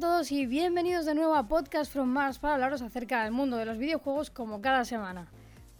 todos 0.00 0.32
y 0.32 0.46
bienvenidos 0.46 1.04
de 1.04 1.14
nuevo 1.14 1.34
a 1.34 1.46
Podcast 1.46 1.92
from 1.92 2.08
Mars 2.08 2.38
para 2.38 2.54
hablaros 2.54 2.80
acerca 2.80 3.22
del 3.22 3.32
mundo 3.32 3.58
de 3.58 3.66
los 3.66 3.76
videojuegos 3.76 4.30
como 4.30 4.62
cada 4.62 4.86
semana. 4.86 5.26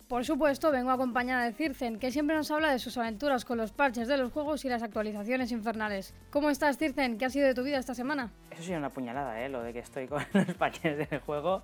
Por 0.08 0.26
supuesto, 0.26 0.70
vengo 0.70 0.90
acompañada 0.90 1.44
de 1.44 1.54
Circen, 1.54 1.98
que 1.98 2.10
siempre 2.10 2.36
nos 2.36 2.50
habla 2.50 2.70
de 2.70 2.78
sus 2.78 2.98
aventuras 2.98 3.46
con 3.46 3.56
los 3.56 3.72
parches 3.72 4.08
de 4.08 4.18
los 4.18 4.30
juegos 4.30 4.66
y 4.66 4.68
las 4.68 4.82
actualizaciones 4.82 5.52
infernales. 5.52 6.14
¿Cómo 6.28 6.50
estás, 6.50 6.76
Circen? 6.76 7.16
¿Qué 7.16 7.24
ha 7.24 7.30
sido 7.30 7.46
de 7.46 7.54
tu 7.54 7.62
vida 7.62 7.78
esta 7.78 7.94
semana? 7.94 8.30
Eso 8.50 8.62
sí, 8.62 8.74
una 8.74 8.90
puñalada, 8.90 9.40
¿eh? 9.40 9.48
Lo 9.48 9.62
de 9.62 9.72
que 9.72 9.78
estoy 9.78 10.06
con 10.06 10.22
los 10.34 10.54
parches 10.54 10.98
del 10.98 11.20
juego. 11.20 11.62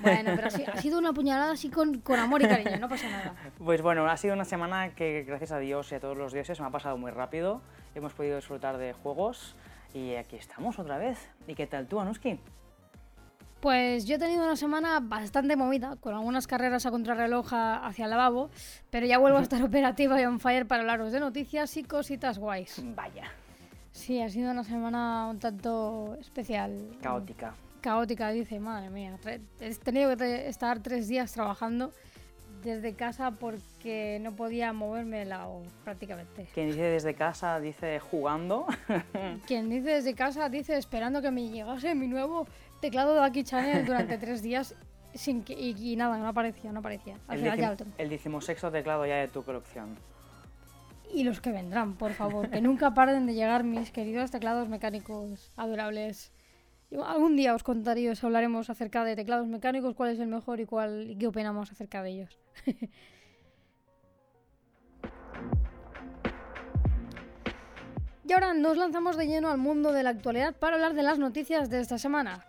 Bueno, 0.00 0.30
pero 0.36 0.46
ha 0.46 0.80
sido 0.80 1.00
una 1.00 1.12
puñalada 1.12 1.52
así 1.52 1.70
con, 1.70 1.98
con 2.02 2.20
amor 2.20 2.40
y 2.40 2.46
cariño, 2.46 2.78
no 2.78 2.88
pasa 2.88 3.08
nada. 3.08 3.34
Pues 3.58 3.82
bueno, 3.82 4.08
ha 4.08 4.16
sido 4.16 4.34
una 4.34 4.44
semana 4.44 4.94
que, 4.94 5.24
gracias 5.24 5.50
a 5.50 5.58
Dios 5.58 5.90
y 5.90 5.96
a 5.96 6.00
todos 6.00 6.16
los 6.16 6.32
dioses, 6.32 6.60
me 6.60 6.66
ha 6.66 6.70
pasado 6.70 6.96
muy 6.98 7.10
rápido. 7.10 7.62
Hemos 7.96 8.12
podido 8.12 8.36
disfrutar 8.36 8.78
de 8.78 8.92
juegos 8.92 9.56
y 9.96 10.14
aquí 10.14 10.36
estamos 10.36 10.78
otra 10.78 10.98
vez. 10.98 11.18
¿Y 11.46 11.54
qué 11.54 11.66
tal 11.66 11.86
tú, 11.86 11.98
Anuski? 11.98 12.38
Pues 13.60 14.04
yo 14.04 14.16
he 14.16 14.18
tenido 14.18 14.44
una 14.44 14.56
semana 14.56 15.00
bastante 15.00 15.56
movida, 15.56 15.96
con 15.96 16.14
algunas 16.14 16.46
carreras 16.46 16.84
a 16.84 16.90
contrarreloj 16.90 17.48
hacia 17.52 18.04
el 18.04 18.10
lavabo, 18.10 18.50
pero 18.90 19.06
ya 19.06 19.18
vuelvo 19.18 19.38
a 19.38 19.42
estar 19.42 19.62
operativa 19.64 20.20
y 20.20 20.26
on 20.26 20.38
fire 20.38 20.66
para 20.66 20.82
hablaros 20.82 21.12
de 21.12 21.20
noticias 21.20 21.76
y 21.78 21.84
cositas 21.84 22.38
guays. 22.38 22.82
Vaya. 22.94 23.24
Sí, 23.90 24.20
ha 24.20 24.28
sido 24.28 24.50
una 24.50 24.64
semana 24.64 25.28
un 25.28 25.38
tanto 25.38 26.14
especial. 26.20 26.98
Caótica. 27.00 27.54
Caótica, 27.80 28.30
dice, 28.30 28.60
madre 28.60 28.90
mía. 28.90 29.18
He 29.60 29.74
tenido 29.76 30.14
que 30.14 30.48
estar 30.48 30.80
tres 30.80 31.08
días 31.08 31.32
trabajando 31.32 31.92
desde 32.62 32.94
casa 32.94 33.32
porque 33.32 34.18
no 34.22 34.34
podía 34.34 34.72
moverme 34.72 35.24
lado 35.24 35.62
prácticamente. 35.84 36.48
Quien 36.52 36.68
dice 36.68 36.82
desde 36.82 37.14
casa 37.14 37.60
dice 37.60 37.98
jugando. 38.00 38.66
Quien 39.46 39.68
dice 39.68 39.90
desde 39.90 40.14
casa 40.14 40.48
dice 40.48 40.76
esperando 40.76 41.22
que 41.22 41.30
me 41.30 41.48
llegase 41.48 41.94
mi 41.94 42.08
nuevo 42.08 42.46
teclado 42.80 43.14
de 43.14 43.20
Aki 43.20 43.44
Channel 43.44 43.86
durante 43.86 44.18
tres 44.18 44.42
días 44.42 44.74
sin 45.14 45.42
que, 45.42 45.54
y, 45.54 45.96
nada, 45.96 46.18
no 46.18 46.28
aparecía, 46.28 46.72
no 46.72 46.80
aparecía. 46.80 47.18
Al 47.28 47.38
el, 47.38 47.44
final 47.44 47.58
ya 47.58 47.76
el 47.98 48.08
decimosexto 48.08 48.70
teclado 48.70 49.06
ya 49.06 49.16
de 49.16 49.28
tu 49.28 49.42
colección. 49.42 49.96
Y 51.12 51.24
los 51.24 51.40
que 51.40 51.52
vendrán, 51.52 51.94
por 51.94 52.12
favor, 52.12 52.50
que 52.50 52.60
nunca 52.60 52.92
paren 52.94 53.26
de 53.26 53.34
llegar 53.34 53.64
mis 53.64 53.90
queridos 53.90 54.30
teclados 54.30 54.68
mecánicos 54.68 55.50
adorables. 55.56 56.32
Algún 56.92 57.34
día 57.36 57.54
os 57.54 57.64
contaré 57.64 58.02
y 58.02 58.08
os 58.08 58.22
hablaremos 58.22 58.70
acerca 58.70 59.04
de 59.04 59.16
teclados 59.16 59.48
mecánicos, 59.48 59.94
cuál 59.94 60.10
es 60.10 60.20
el 60.20 60.28
mejor 60.28 60.60
y 60.60 60.66
cuál 60.66 61.10
y 61.10 61.16
qué 61.18 61.26
opinamos 61.26 61.72
acerca 61.72 62.02
de 62.02 62.10
ellos. 62.10 62.38
y 68.24 68.32
ahora 68.32 68.54
nos 68.54 68.76
lanzamos 68.76 69.16
de 69.16 69.26
lleno 69.26 69.50
al 69.50 69.58
mundo 69.58 69.90
de 69.92 70.04
la 70.04 70.10
actualidad 70.10 70.54
para 70.54 70.76
hablar 70.76 70.94
de 70.94 71.02
las 71.02 71.18
noticias 71.18 71.70
de 71.70 71.80
esta 71.80 71.98
semana. 71.98 72.44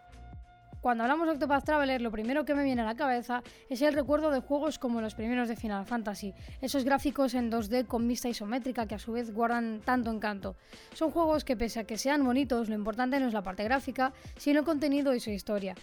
Cuando 0.87 1.03
hablamos 1.03 1.27
de 1.27 1.33
Octopath 1.33 1.65
Traveler, 1.65 2.01
lo 2.01 2.11
primero 2.11 2.45
que 2.45 2.55
me 2.55 2.63
viene 2.63 2.81
a 2.81 2.85
la 2.85 2.95
cabeza 2.95 3.43
es 3.69 3.81
el 3.81 3.93
recuerdo 3.93 4.31
de 4.31 4.39
juegos 4.39 4.79
como 4.79 5.01
los 5.01 5.15
primeros 5.15 5.49
de 5.49 5.57
Final 5.57 5.85
Fantasy, 5.85 6.33
esos 6.61 6.85
gráficos 6.85 7.33
en 7.33 7.51
2D 7.51 7.85
con 7.87 8.07
vista 8.07 8.29
isométrica 8.29 8.87
que 8.87 8.95
a 8.95 8.97
su 8.97 9.11
vez 9.11 9.33
guardan 9.33 9.81
tanto 9.83 10.09
encanto. 10.11 10.55
Son 10.93 11.11
juegos 11.11 11.43
que 11.43 11.57
pese 11.57 11.81
a 11.81 11.83
que 11.83 11.97
sean 11.97 12.23
bonitos, 12.23 12.69
lo 12.69 12.75
importante 12.75 13.19
no 13.19 13.27
es 13.27 13.33
la 13.33 13.43
parte 13.43 13.65
gráfica, 13.65 14.13
sino 14.37 14.59
el 14.59 14.65
contenido 14.65 15.13
y 15.13 15.19
su 15.19 15.29
historia. 15.29 15.75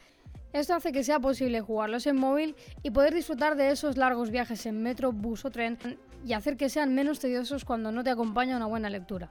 Esto 0.55 0.72
hace 0.72 0.91
que 0.91 1.05
sea 1.05 1.20
posible 1.20 1.61
jugarlos 1.61 2.06
en 2.06 2.16
móvil 2.16 2.56
y 2.83 2.91
poder 2.91 3.12
disfrutar 3.12 3.56
de 3.56 3.72
esos 3.72 3.98
largos 3.98 4.30
viajes 4.30 4.64
en 4.64 4.83
metro, 4.83 5.12
bus 5.12 5.44
o 5.44 5.50
tren 5.50 5.77
y 6.24 6.33
hacer 6.33 6.56
que 6.56 6.70
sean 6.70 6.95
menos 6.95 7.20
tediosos 7.20 7.67
cuando 7.67 7.92
no 7.92 8.02
te 8.02 8.08
acompaña 8.08 8.56
una 8.56 8.64
buena 8.64 8.89
lectura. 8.89 9.30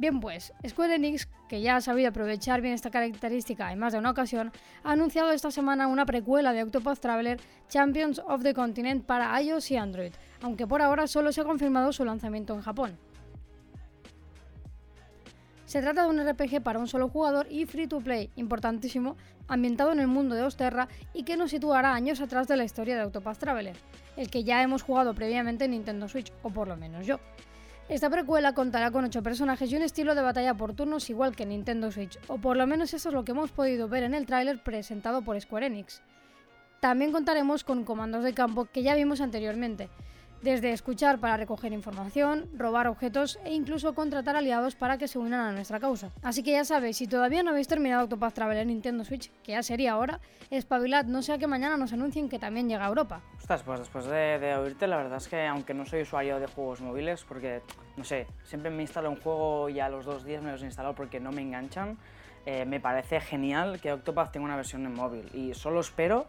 Bien 0.00 0.18
pues, 0.18 0.54
Square 0.66 0.94
Enix, 0.94 1.28
que 1.46 1.60
ya 1.60 1.76
ha 1.76 1.80
sabido 1.82 2.08
aprovechar 2.08 2.62
bien 2.62 2.72
esta 2.72 2.90
característica 2.90 3.70
en 3.70 3.78
más 3.78 3.92
de 3.92 3.98
una 3.98 4.12
ocasión, 4.12 4.50
ha 4.82 4.92
anunciado 4.92 5.30
esta 5.30 5.50
semana 5.50 5.88
una 5.88 6.06
precuela 6.06 6.54
de 6.54 6.62
Octopath 6.62 7.00
Traveler 7.00 7.38
Champions 7.68 8.18
of 8.26 8.42
the 8.42 8.54
Continent 8.54 9.04
para 9.04 9.38
iOS 9.42 9.70
y 9.72 9.76
Android, 9.76 10.12
aunque 10.40 10.66
por 10.66 10.80
ahora 10.80 11.06
solo 11.06 11.32
se 11.32 11.42
ha 11.42 11.44
confirmado 11.44 11.92
su 11.92 12.06
lanzamiento 12.06 12.54
en 12.54 12.62
Japón. 12.62 12.96
Se 15.66 15.82
trata 15.82 16.04
de 16.04 16.08
un 16.08 16.26
RPG 16.26 16.62
para 16.62 16.78
un 16.78 16.88
solo 16.88 17.10
jugador 17.10 17.46
y 17.50 17.66
free 17.66 17.86
to 17.86 18.00
play, 18.00 18.30
importantísimo, 18.36 19.18
ambientado 19.48 19.92
en 19.92 20.00
el 20.00 20.08
mundo 20.08 20.34
de 20.34 20.44
Osterra 20.44 20.88
y 21.12 21.24
que 21.24 21.36
nos 21.36 21.50
situará 21.50 21.92
años 21.92 22.22
atrás 22.22 22.48
de 22.48 22.56
la 22.56 22.64
historia 22.64 22.96
de 22.96 23.04
Octopath 23.04 23.36
Traveler, 23.36 23.76
el 24.16 24.30
que 24.30 24.44
ya 24.44 24.62
hemos 24.62 24.82
jugado 24.82 25.12
previamente 25.14 25.66
en 25.66 25.72
Nintendo 25.72 26.08
Switch, 26.08 26.32
o 26.42 26.48
por 26.48 26.68
lo 26.68 26.78
menos 26.78 27.06
yo. 27.06 27.20
Esta 27.90 28.08
precuela 28.08 28.54
contará 28.54 28.92
con 28.92 29.04
8 29.04 29.20
personajes 29.20 29.72
y 29.72 29.74
un 29.74 29.82
estilo 29.82 30.14
de 30.14 30.22
batalla 30.22 30.54
por 30.54 30.74
turnos 30.74 31.10
igual 31.10 31.34
que 31.34 31.44
Nintendo 31.44 31.90
Switch, 31.90 32.20
o 32.28 32.38
por 32.38 32.56
lo 32.56 32.64
menos 32.64 32.94
eso 32.94 33.08
es 33.08 33.14
lo 33.16 33.24
que 33.24 33.32
hemos 33.32 33.50
podido 33.50 33.88
ver 33.88 34.04
en 34.04 34.14
el 34.14 34.26
tráiler 34.26 34.62
presentado 34.62 35.22
por 35.22 35.40
Square 35.40 35.66
Enix. 35.66 36.00
También 36.78 37.10
contaremos 37.10 37.64
con 37.64 37.82
comandos 37.82 38.22
de 38.22 38.32
campo 38.32 38.66
que 38.66 38.84
ya 38.84 38.94
vimos 38.94 39.20
anteriormente, 39.20 39.88
desde 40.42 40.72
escuchar 40.72 41.18
para 41.18 41.36
recoger 41.36 41.72
información, 41.72 42.48
robar 42.54 42.86
objetos 42.86 43.38
e 43.44 43.52
incluso 43.52 43.94
contratar 43.94 44.36
aliados 44.36 44.74
para 44.74 44.98
que 44.98 45.08
se 45.08 45.18
unan 45.18 45.40
a 45.40 45.52
nuestra 45.52 45.80
causa. 45.80 46.10
Así 46.22 46.42
que 46.42 46.52
ya 46.52 46.64
sabéis, 46.64 46.96
si 46.96 47.06
todavía 47.06 47.42
no 47.42 47.50
habéis 47.50 47.68
terminado 47.68 48.04
Octopath 48.04 48.34
Traveler 48.34 48.62
en 48.62 48.68
Nintendo 48.68 49.04
Switch, 49.04 49.30
que 49.42 49.52
ya 49.52 49.62
sería 49.62 49.92
ahora, 49.92 50.20
espabilad, 50.50 51.04
no 51.04 51.22
sea 51.22 51.38
que 51.38 51.46
mañana 51.46 51.76
nos 51.76 51.92
anuncien 51.92 52.28
que 52.28 52.38
también 52.38 52.68
llega 52.68 52.84
a 52.84 52.88
Europa. 52.88 53.20
Ostras, 53.38 53.62
pues 53.62 53.80
después 53.80 54.06
de, 54.06 54.56
oírte, 54.56 54.86
la 54.86 54.96
verdad 54.96 55.18
es 55.18 55.28
que 55.28 55.46
aunque 55.46 55.74
no 55.74 55.84
soy 55.84 56.02
usuario 56.02 56.40
de 56.40 56.46
juegos 56.46 56.80
móviles, 56.80 57.24
porque, 57.24 57.62
no 57.96 58.04
sé, 58.04 58.26
siempre 58.44 58.70
me 58.70 58.82
instalo 58.82 59.10
un 59.10 59.16
juego 59.16 59.68
y 59.68 59.80
a 59.80 59.88
los 59.88 60.04
dos 60.04 60.24
días 60.24 60.42
me 60.42 60.52
los 60.52 60.62
instalo 60.62 60.94
porque 60.94 61.20
no 61.20 61.32
me 61.32 61.42
enganchan, 61.42 61.98
eh, 62.46 62.64
me 62.64 62.80
parece 62.80 63.20
genial 63.20 63.80
que 63.80 63.92
Octopath 63.92 64.32
tenga 64.32 64.46
una 64.46 64.56
versión 64.56 64.86
en 64.86 64.94
móvil 64.94 65.30
y 65.34 65.52
solo 65.54 65.80
espero 65.80 66.26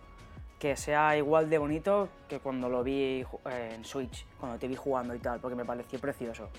que 0.62 0.78
sea 0.78 1.18
igual 1.18 1.50
de 1.50 1.58
bonito 1.58 2.08
que 2.30 2.38
cuando 2.40 2.70
lo 2.70 2.84
vi 2.84 3.26
eh, 3.50 3.74
en 3.74 3.84
Switch, 3.84 4.28
cuando 4.40 4.60
te 4.60 4.68
vi 4.68 4.76
jugando 4.76 5.16
y 5.16 5.18
tal, 5.18 5.40
porque 5.40 5.56
me 5.56 5.66
pareció 5.66 5.98
precioso. 5.98 6.50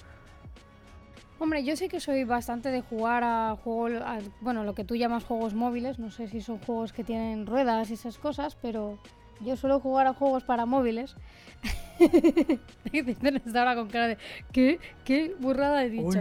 Hombre, 1.39 1.63
yo 1.63 1.77
sé 1.77 1.89
que 1.89 2.01
soy 2.01 2.25
bastante 2.25 2.71
de 2.71 2.81
jugar 2.81 3.23
a 3.23 3.57
juegos, 3.63 3.93
bueno, 4.41 4.65
lo 4.65 4.75
que 4.75 4.83
tú 4.83 4.97
llamas 4.97 5.23
juegos 5.23 5.55
móviles, 5.55 6.01
no 6.01 6.11
sé 6.11 6.27
si 6.27 6.41
son 6.41 6.59
juegos 6.59 6.93
que 6.93 7.05
tienen 7.05 7.47
ruedas 7.47 7.91
y 7.91 7.95
esas 7.95 8.19
cosas, 8.19 8.57
pero 8.61 8.99
yo 9.41 9.57
suelo 9.57 9.79
jugar 9.79 10.09
a 10.09 10.15
juegos 10.15 10.43
para 10.43 10.67
móviles. 10.67 11.15
ahora 13.55 13.75
con 13.75 13.89
cara 13.89 14.09
de 14.09 14.19
¿qué? 14.53 14.79
¿Qué 15.05 15.35
burrada 15.39 15.85
he 15.85 15.91
dicho? 15.91 16.21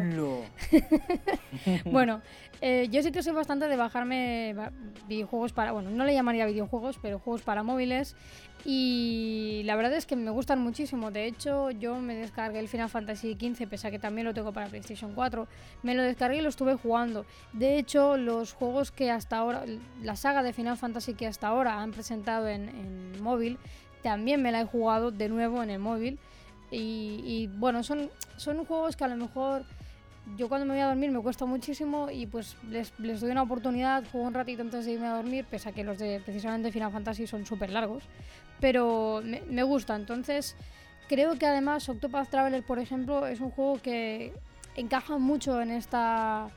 bueno, 1.86 2.22
eh, 2.62 2.88
yo 2.92 3.02
sí 3.02 3.12
que 3.12 3.24
soy 3.24 3.34
bastante 3.34 3.68
de 3.68 3.76
bajarme 3.76 4.56
videojuegos 5.08 5.52
para, 5.54 5.72
bueno, 5.72 5.90
no 5.90 6.06
le 6.06 6.14
llamaría 6.14 6.46
videojuegos, 6.46 7.00
pero 7.02 7.20
juegos 7.20 7.42
para 7.42 7.64
móviles. 7.64 8.16
Y 8.64 9.64
la 9.66 9.76
verdad 9.76 9.94
es 9.94 10.06
que 10.06 10.16
me 10.16 10.30
gustan 10.30 10.62
muchísimo. 10.62 11.10
De 11.10 11.26
hecho, 11.26 11.72
yo 11.72 12.00
me 12.00 12.14
descargué 12.14 12.60
el 12.60 12.68
Final 12.68 12.90
Fantasy 12.90 13.34
XV, 13.34 13.68
pese 13.68 13.88
a 13.88 13.92
que 13.92 13.98
también 13.98 14.26
lo 14.26 14.34
tengo 14.34 14.54
para 14.54 14.68
PlayStation 14.68 15.14
4. 15.14 15.48
Me 15.82 15.96
lo 15.96 16.04
descargué 16.04 16.38
y 16.38 16.42
lo 16.42 16.50
estuve 16.50 16.76
jugando. 16.76 17.26
De 17.54 17.80
hecho, 17.80 18.18
los 18.18 18.54
juegos 18.54 18.92
que 18.92 19.10
hasta 19.10 19.38
ahora, 19.38 19.64
la 20.04 20.16
saga 20.16 20.44
de 20.44 20.54
Final 20.54 20.78
Fantasy 20.78 21.16
que 21.16 21.26
hasta 21.26 21.48
ahora 21.48 21.82
han 21.82 21.92
presentado 21.92 22.48
en, 22.48 23.20
móvil, 23.22 23.58
también 24.02 24.42
me 24.42 24.52
la 24.52 24.62
he 24.62 24.66
jugado 24.66 25.12
de 25.12 25.30
nuevo 25.30 25.64
en 25.64 25.70
el 25.70 25.80
móvil. 25.80 26.20
Y, 26.72 27.22
y 27.26 27.48
bueno, 27.58 27.84
son, 27.84 28.10
son 28.38 28.64
juegos 28.66 28.96
que 28.96 29.04
a 29.04 29.08
lo 29.08 29.18
mejor 29.18 29.66
yo 30.38 30.48
cuando 30.48 30.66
me 30.66 30.74
voy 30.74 30.82
a 30.82 30.88
dormir 30.88 31.12
me 31.12 31.20
cuesta 31.20 31.46
muchísimo 31.46 32.10
y 32.10 32.26
pues 32.26 32.56
les, 32.70 32.94
doy 32.98 33.32
una 33.32 33.44
oportunidad, 33.44 34.04
juego 34.12 34.28
un 34.28 34.34
ratito 34.34 34.62
antes 34.62 34.86
de 34.86 34.94
irme 34.94 35.08
a 35.08 35.16
dormir, 35.16 35.46
pese 35.50 35.70
a 35.70 35.72
que 35.72 35.84
los 35.84 35.98
de 35.98 36.22
precisamente 36.24 36.72
Final 36.72 36.92
Fantasy 36.92 37.28
son 37.28 37.46
súper 37.46 37.72
largos, 37.72 38.04
pero 38.60 39.22
me, 39.24 39.64
gusta. 39.64 39.96
Entonces, 39.96 40.56
creo 41.10 41.38
que 41.38 41.46
además 41.46 41.90
Octopath 41.90 42.30
Traveler, 42.30 42.64
por 42.64 42.80
ejemplo, 42.80 43.26
es 43.28 43.40
un 43.40 43.52
juego 43.52 43.82
que 43.82 44.34
encaja 44.76 45.18
mucho 45.18 45.62
en 45.62 45.72
esta 45.72 46.50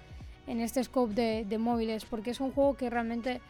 en 0.47 0.61
este 0.61 0.85
scope 0.85 1.14
de, 1.14 1.47
de 1.49 1.56
móviles, 1.58 2.05
porque 2.05 2.31
es 2.31 2.40
un 2.40 2.52
juego 2.52 2.75
que 2.75 2.90
realmente 2.90 3.40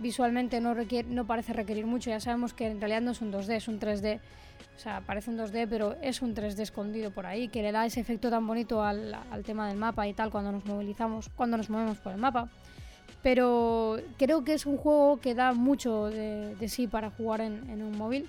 visualmente 0.00 0.60
no, 0.60 0.74
requiere, 0.74 1.08
no 1.08 1.26
parece 1.26 1.52
requerir 1.52 1.86
mucho. 1.86 2.10
Ya 2.10 2.20
sabemos 2.20 2.52
que 2.52 2.66
en 2.66 2.80
realidad 2.80 3.02
no 3.02 3.12
es 3.12 3.20
un 3.20 3.32
2D, 3.32 3.54
es 3.54 3.68
un 3.68 3.78
3D. 3.78 4.20
O 4.76 4.78
sea, 4.78 5.02
parece 5.02 5.30
un 5.30 5.38
2D, 5.38 5.66
pero 5.68 5.96
es 6.02 6.22
un 6.22 6.34
3D 6.34 6.60
escondido 6.60 7.10
por 7.10 7.26
ahí, 7.26 7.48
que 7.48 7.62
le 7.62 7.70
da 7.70 7.84
ese 7.84 8.00
efecto 8.00 8.30
tan 8.30 8.46
bonito 8.46 8.82
al, 8.82 9.14
tema 9.44 9.68
del 9.68 9.76
mapa 9.76 10.08
y 10.08 10.14
tal 10.14 10.30
cuando 10.30 10.52
nos 10.52 10.64
movilizamos, 10.64 11.28
cuando 11.36 11.56
nos 11.56 11.68
movemos 11.68 11.98
por 11.98 12.12
el 12.12 12.18
mapa. 12.18 12.48
Pero 13.22 13.98
creo 14.16 14.42
que 14.42 14.54
es 14.54 14.64
un 14.64 14.78
juego 14.78 15.20
que 15.20 15.34
da 15.34 15.52
mucho 15.52 16.06
de, 16.06 16.56
sí 16.68 16.86
para 16.86 17.10
jugar 17.10 17.42
en, 17.42 17.82
un 17.82 17.96
móvil. 17.96 18.28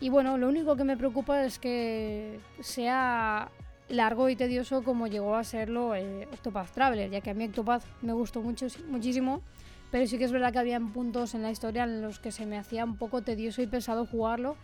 Y 0.00 0.08
bueno, 0.08 0.38
lo 0.38 0.48
único 0.48 0.76
que 0.76 0.84
me 0.84 0.96
preocupa 0.96 1.44
es 1.44 1.58
que 1.58 2.40
sea 2.60 3.50
largo 3.88 4.30
y 4.30 4.36
tedioso 4.36 4.82
como 4.82 5.06
llegó 5.06 5.36
a 5.36 5.44
serlo 5.44 5.94
eh, 5.94 6.26
Octopath 6.32 6.70
Traveler, 6.70 7.10
ya 7.10 7.20
que 7.20 7.30
a 7.30 7.34
mí 7.34 7.44
Octopath 7.44 7.84
me 8.00 8.14
gustó 8.14 8.40
mucho, 8.40 8.66
muchísimo, 8.88 9.42
pero 9.92 10.06
sí 10.08 10.18
que 10.18 10.24
es 10.24 10.32
verdad 10.32 10.52
que 10.52 10.58
había 10.58 10.80
puntos 10.80 11.34
en 11.34 11.42
la 11.42 11.52
historia 11.52 11.84
en 11.84 12.02
los 12.02 12.18
que 12.18 12.32
se 12.32 12.46
me 12.46 12.58
hacía 12.58 12.84
un 12.84 12.96
poco 12.96 13.22
tedioso 13.22 13.62
y 13.62 13.68
pesado 13.68 14.06
jugarlo 14.06 14.56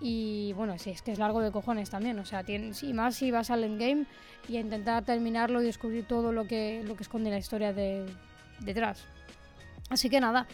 y 0.00 0.54
bueno, 0.54 0.78
sí, 0.78 0.90
es 0.90 1.02
que 1.02 1.12
es 1.12 1.18
largo 1.18 1.40
de 1.40 1.50
cojones 1.50 1.90
también. 1.90 2.18
O 2.18 2.24
sea, 2.24 2.42
y 2.46 2.92
más 2.94 3.16
si 3.16 3.30
vas 3.30 3.50
al 3.50 3.64
endgame 3.64 4.06
y 4.48 4.56
a 4.56 4.60
intentar 4.60 5.04
terminarlo 5.04 5.60
y 5.60 5.66
descubrir 5.66 6.06
todo 6.06 6.32
lo 6.32 6.46
que, 6.46 6.82
lo 6.86 6.96
que 6.96 7.02
esconde 7.02 7.30
la 7.30 7.38
historia 7.38 7.72
de, 7.72 8.06
detrás. 8.60 9.04
Así 9.90 10.08
que 10.08 10.20
nada, 10.20 10.46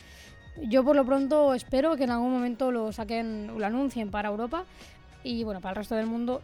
yo 0.63 0.83
por 0.83 0.97
lo 0.97 1.05
pronto 1.05 1.55
espero 1.55 1.95
que 1.97 2.05
en 2.05 2.11
algún 2.11 2.33
momento 2.33 2.73
lo 2.73 2.91
saquen, 2.93 3.59
lo 3.59 3.65
anuncien 3.65 4.11
para 4.11 4.31
Europa 4.31 4.65
y 5.23 5.45
bueno, 5.45 5.61
para 5.61 5.73
el 5.73 5.77
resto 5.77 5.95
del 5.95 6.07
mundo. 6.07 6.43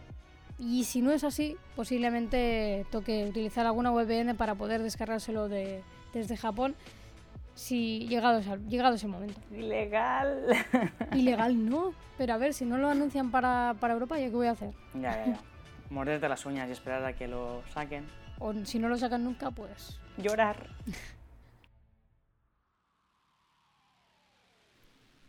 Y 0.57 0.85
si 0.85 1.01
no 1.01 1.11
es 1.11 1.23
así, 1.23 1.57
posiblemente 1.75 2.85
toque 2.91 3.25
utilizar 3.27 3.65
alguna 3.65 3.91
VPN 3.91 4.35
para 4.37 4.55
poder 4.55 4.81
descargárselo 4.81 5.49
de, 5.49 5.81
desde 6.13 6.37
Japón 6.37 6.75
si 7.55 8.07
llegado, 8.07 8.41
llegado 8.67 8.95
ese 8.95 9.07
momento. 9.07 9.39
Ilegal. 9.51 10.47
Ilegal 11.13 11.69
no, 11.69 11.93
pero 12.17 12.33
a 12.33 12.37
ver, 12.37 12.53
si 12.53 12.65
no 12.65 12.77
lo 12.77 12.89
anuncian 12.89 13.31
para, 13.31 13.75
para 13.79 13.93
Europa, 13.93 14.19
¿yo 14.19 14.25
qué 14.25 14.35
voy 14.35 14.47
a 14.47 14.51
hacer? 14.51 14.73
Ya, 14.95 15.25
ya, 15.25 15.25
ya. 15.33 15.39
Morderte 15.89 16.27
las 16.27 16.45
uñas 16.45 16.69
y 16.69 16.71
esperar 16.71 17.05
a 17.05 17.13
que 17.13 17.27
lo 17.27 17.61
saquen. 17.73 18.07
O 18.39 18.53
si 18.65 18.79
no 18.79 18.89
lo 18.89 18.97
sacan 18.97 19.23
nunca, 19.23 19.51
pues... 19.51 19.99
Llorar. 20.17 20.69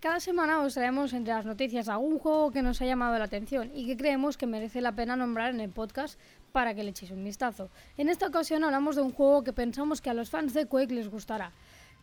Cada 0.04 0.20
semana 0.20 0.60
os 0.60 0.74
traemos 0.74 1.14
entre 1.14 1.32
las 1.32 1.46
noticias 1.46 1.88
algún 1.88 2.18
juego 2.18 2.50
que 2.50 2.60
nos 2.60 2.82
ha 2.82 2.84
llamado 2.84 3.16
la 3.18 3.24
atención 3.24 3.70
y 3.72 3.86
que 3.86 3.96
creemos 3.96 4.36
que 4.36 4.46
merece 4.46 4.82
la 4.82 4.92
pena 4.92 5.16
nombrar 5.16 5.54
en 5.54 5.60
el 5.60 5.70
podcast 5.70 6.20
para 6.52 6.74
que 6.74 6.84
le 6.84 6.90
echéis 6.90 7.10
un 7.10 7.24
vistazo. 7.24 7.70
En 7.96 8.10
esta 8.10 8.26
ocasión 8.26 8.64
hablamos 8.64 8.96
de 8.96 9.02
un 9.02 9.12
juego 9.12 9.42
que 9.44 9.54
pensamos 9.54 10.02
que 10.02 10.10
a 10.10 10.14
los 10.14 10.28
fans 10.28 10.52
de 10.52 10.66
Quake 10.66 10.92
les 10.92 11.08
gustará. 11.08 11.52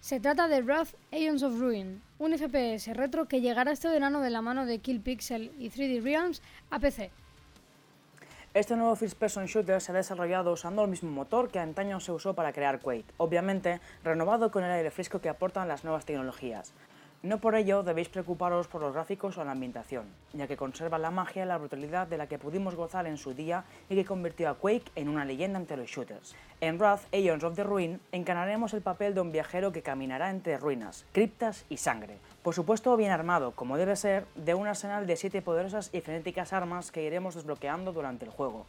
Se 0.01 0.19
trata 0.19 0.47
de 0.47 0.63
Wrath 0.63 0.95
Aeons 1.11 1.43
of 1.43 1.59
Ruin, 1.59 2.01
un 2.17 2.35
FPS 2.35 2.91
retro 2.95 3.27
que 3.27 3.39
llegará 3.39 3.71
este 3.71 3.87
verano 3.87 4.19
de 4.21 4.31
la 4.31 4.41
mano 4.41 4.65
de 4.65 4.79
Kill 4.79 4.99
Pixel 4.99 5.51
y 5.59 5.69
3D 5.69 6.01
Realms 6.01 6.41
a 6.71 6.79
PC. 6.79 7.11
Este 8.55 8.75
nuevo 8.75 8.95
first 8.95 9.15
person 9.15 9.45
shooter 9.45 9.79
se 9.79 9.91
ha 9.91 9.95
desarrollado 9.95 10.53
usando 10.53 10.83
el 10.83 10.89
mismo 10.89 11.11
motor 11.11 11.51
que 11.51 11.59
antaño 11.59 11.99
se 11.99 12.11
usó 12.11 12.33
para 12.33 12.51
crear 12.51 12.79
Quake, 12.79 13.05
obviamente 13.17 13.79
renovado 14.03 14.49
con 14.49 14.63
el 14.63 14.71
aire 14.71 14.89
fresco 14.89 15.21
que 15.21 15.29
aportan 15.29 15.67
las 15.67 15.83
nuevas 15.83 16.03
tecnologías. 16.03 16.73
No 17.23 17.37
por 17.37 17.53
ello 17.53 17.83
debéis 17.83 18.09
preocuparos 18.09 18.65
por 18.67 18.81
los 18.81 18.95
gráficos 18.95 19.37
o 19.37 19.43
la 19.43 19.51
ambientación, 19.51 20.05
ya 20.33 20.47
que 20.47 20.57
conserva 20.57 20.97
la 20.97 21.11
magia 21.11 21.43
y 21.43 21.45
la 21.45 21.59
brutalidad 21.59 22.07
de 22.07 22.17
la 22.17 22.25
que 22.25 22.39
pudimos 22.39 22.73
gozar 22.73 23.05
en 23.05 23.17
su 23.17 23.35
día 23.35 23.63
y 23.89 23.95
que 23.95 24.05
convirtió 24.05 24.49
a 24.49 24.55
Quake 24.55 24.91
en 24.95 25.07
una 25.07 25.23
leyenda 25.23 25.59
entre 25.59 25.77
los 25.77 25.87
shooters. 25.87 26.35
En 26.61 26.79
Wrath 26.79 27.01
Aeons 27.13 27.43
of 27.43 27.55
the 27.55 27.63
Ruin 27.63 27.99
encarnaremos 28.11 28.73
el 28.73 28.81
papel 28.81 29.13
de 29.13 29.21
un 29.21 29.31
viajero 29.31 29.71
que 29.71 29.83
caminará 29.83 30.31
entre 30.31 30.57
ruinas, 30.57 31.05
criptas 31.11 31.63
y 31.69 31.77
sangre. 31.77 32.17
Por 32.41 32.55
supuesto 32.55 32.97
bien 32.97 33.11
armado, 33.11 33.51
como 33.51 33.77
debe 33.77 33.95
ser, 33.95 34.25
de 34.33 34.55
un 34.55 34.65
arsenal 34.65 35.05
de 35.05 35.15
siete 35.15 35.43
poderosas 35.43 35.91
y 35.93 36.01
frenéticas 36.01 36.53
armas 36.53 36.91
que 36.91 37.03
iremos 37.03 37.35
desbloqueando 37.35 37.93
durante 37.93 38.25
el 38.25 38.31
juego. 38.31 38.65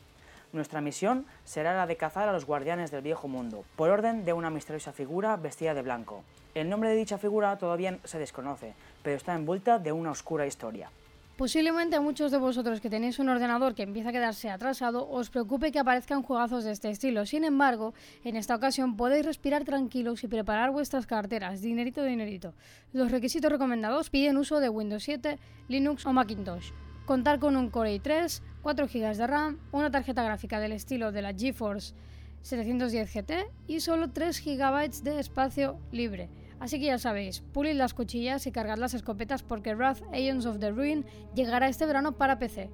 Nuestra 0.52 0.82
misión 0.82 1.24
será 1.44 1.74
la 1.74 1.86
de 1.86 1.96
cazar 1.96 2.28
a 2.28 2.32
los 2.32 2.44
guardianes 2.44 2.90
del 2.90 3.00
viejo 3.00 3.26
mundo, 3.26 3.64
por 3.74 3.88
orden 3.88 4.26
de 4.26 4.34
una 4.34 4.50
misteriosa 4.50 4.92
figura 4.92 5.36
vestida 5.36 5.72
de 5.72 5.80
blanco. 5.80 6.24
El 6.54 6.68
nombre 6.68 6.90
de 6.90 6.96
dicha 6.96 7.16
figura 7.16 7.56
todavía 7.56 7.98
se 8.04 8.18
desconoce, 8.18 8.74
pero 9.02 9.16
está 9.16 9.34
envuelta 9.34 9.78
de 9.78 9.92
una 9.92 10.10
oscura 10.10 10.46
historia. 10.46 10.90
Posiblemente 11.38 11.96
a 11.96 12.02
muchos 12.02 12.30
de 12.30 12.36
vosotros 12.36 12.82
que 12.82 12.90
tenéis 12.90 13.18
un 13.18 13.30
ordenador 13.30 13.74
que 13.74 13.82
empieza 13.82 14.10
a 14.10 14.12
quedarse 14.12 14.50
atrasado 14.50 15.08
os 15.08 15.30
preocupe 15.30 15.72
que 15.72 15.78
aparezcan 15.78 16.22
juegazos 16.22 16.64
de 16.64 16.72
este 16.72 16.90
estilo. 16.90 17.24
Sin 17.24 17.44
embargo, 17.44 17.94
en 18.22 18.36
esta 18.36 18.54
ocasión 18.54 18.98
podéis 18.98 19.24
respirar 19.24 19.64
tranquilos 19.64 20.22
y 20.22 20.28
preparar 20.28 20.70
vuestras 20.70 21.06
carteras, 21.06 21.62
dinerito, 21.62 22.04
dinerito. 22.04 22.52
Los 22.92 23.10
requisitos 23.10 23.50
recomendados 23.50 24.10
piden 24.10 24.36
uso 24.36 24.60
de 24.60 24.68
Windows 24.68 25.04
7, 25.04 25.38
Linux 25.68 26.04
o 26.04 26.12
Macintosh. 26.12 26.70
Contar 27.06 27.40
con 27.40 27.56
un 27.56 27.68
Core 27.68 27.96
i3, 27.96 28.40
4 28.62 28.86
GB 28.86 29.16
de 29.16 29.26
RAM, 29.26 29.58
una 29.72 29.90
tarjeta 29.90 30.22
gráfica 30.22 30.60
del 30.60 30.70
estilo 30.70 31.10
de 31.10 31.22
la 31.22 31.34
GeForce 31.34 31.94
710 32.42 33.12
GT 33.12 33.32
y 33.66 33.80
solo 33.80 34.10
3 34.10 34.40
GB 34.44 35.02
de 35.02 35.18
espacio 35.18 35.78
libre. 35.90 36.28
Así 36.60 36.78
que 36.78 36.86
ya 36.86 36.98
sabéis, 36.98 37.40
pulid 37.40 37.74
las 37.74 37.92
cuchillas 37.92 38.46
y 38.46 38.52
cargad 38.52 38.78
las 38.78 38.94
escopetas 38.94 39.42
porque 39.42 39.74
Wrath 39.74 40.02
Aeons 40.12 40.46
of 40.46 40.60
the 40.60 40.70
Ruin 40.70 41.04
llegará 41.34 41.68
este 41.68 41.86
verano 41.86 42.12
para 42.12 42.38
PC. 42.38 42.70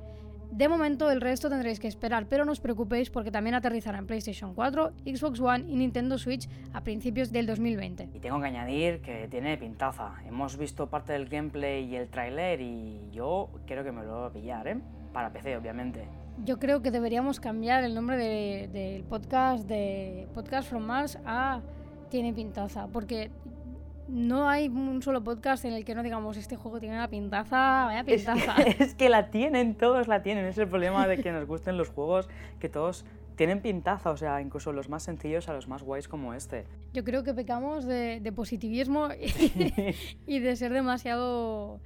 De 0.51 0.67
momento 0.67 1.11
el 1.11 1.21
resto 1.21 1.51
tendréis 1.51 1.79
que 1.79 1.89
esperar, 1.89 2.27
pero 2.27 2.45
no 2.45 2.53
os 2.53 2.61
preocupéis 2.61 3.11
porque 3.11 3.31
también 3.31 3.55
aterrizará 3.55 3.99
en 3.99 4.07
PlayStation 4.07 4.55
4, 4.55 4.93
Xbox 5.05 5.41
One 5.41 5.65
y 5.69 5.77
Nintendo 5.77 6.17
Switch 6.17 6.49
a 6.73 6.83
principios 6.83 7.31
del 7.31 7.47
2020. 7.47 8.09
Y 8.15 8.19
tengo 8.19 8.41
que 8.41 8.47
añadir 8.47 9.01
que 9.03 9.29
tiene 9.29 9.59
pintaza. 9.59 10.15
Hemos 10.27 10.57
visto 10.57 10.89
parte 10.89 11.13
del 11.13 11.29
gameplay 11.29 11.85
y 11.85 11.97
el 11.97 12.09
tráiler 12.09 12.61
y 12.63 13.11
yo 13.13 13.51
creo 13.67 13.85
que 13.85 13.93
me 13.93 14.03
lo 14.03 14.21
voy 14.21 14.27
a 14.27 14.33
pillar, 14.33 14.69
¿eh? 14.69 14.79
Para 15.13 15.31
PC, 15.33 15.57
obviamente. 15.57 16.09
Yo 16.45 16.59
creo 16.59 16.83
que 16.83 16.91
deberíamos 16.91 17.41
cambiar 17.41 17.85
el 17.85 17.95
nombre 17.95 18.17
del 18.69 19.05
podcast 19.05 19.69
de 19.69 20.29
Podcast 20.35 20.69
from 20.69 20.85
Mars 20.85 21.19
a 21.27 21.61
Tiene 22.11 22.33
pintaza, 22.33 22.87
porque 22.87 23.31
no 24.09 24.49
hay 24.49 24.69
un 24.69 25.03
solo 25.03 25.23
podcast 25.23 25.65
en 25.65 25.75
el 25.75 25.85
que 25.85 25.95
no 25.95 26.03
digamos 26.03 26.37
este 26.37 26.57
juego 26.57 26.81
tiene 26.81 26.95
una 26.95 27.09
pintaza, 27.09 27.85
vaya 27.87 28.05
pintaza. 28.05 28.57
Es 28.79 28.95
que, 28.95 29.09
la 29.09 29.31
tienen, 29.31 29.75
todos 29.75 30.09
la 30.09 30.23
tienen. 30.23 30.47
Es 30.47 30.59
el 30.59 30.69
problema 30.69 31.07
de 31.07 31.19
que 31.19 31.31
nos 31.31 31.47
gusten 31.47 31.77
los 31.77 31.91
juegos, 31.91 32.29
que 32.59 32.69
todos 32.69 33.05
tienen 33.37 33.61
pintaza, 33.61 34.11
o 34.11 34.17
sea, 34.17 34.41
incluso 34.41 34.73
los 34.73 34.89
más 34.89 35.03
sencillos 35.05 35.49
a 35.49 35.53
los 35.53 35.69
más 35.69 35.83
guays 35.83 36.09
como 36.09 36.35
este. 36.35 36.65
Yo 36.93 37.05
creo 37.05 37.23
que 37.23 37.35
pecamos 37.35 37.85
de, 37.85 38.33
positivismo 38.35 39.09
y, 40.27 40.39
de 40.39 40.57
ser 40.57 40.73
demasiado 40.73 41.81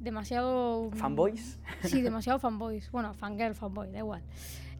demasiado... 0.00 0.90
¿Fanboys? 0.92 1.60
Sí, 1.82 2.02
demasiado 2.02 2.38
fanboys. 2.38 2.90
Bueno, 2.90 3.14
fangirl, 3.14 3.54
fanboy, 3.54 3.90
da 3.90 3.98
igual. 3.98 4.22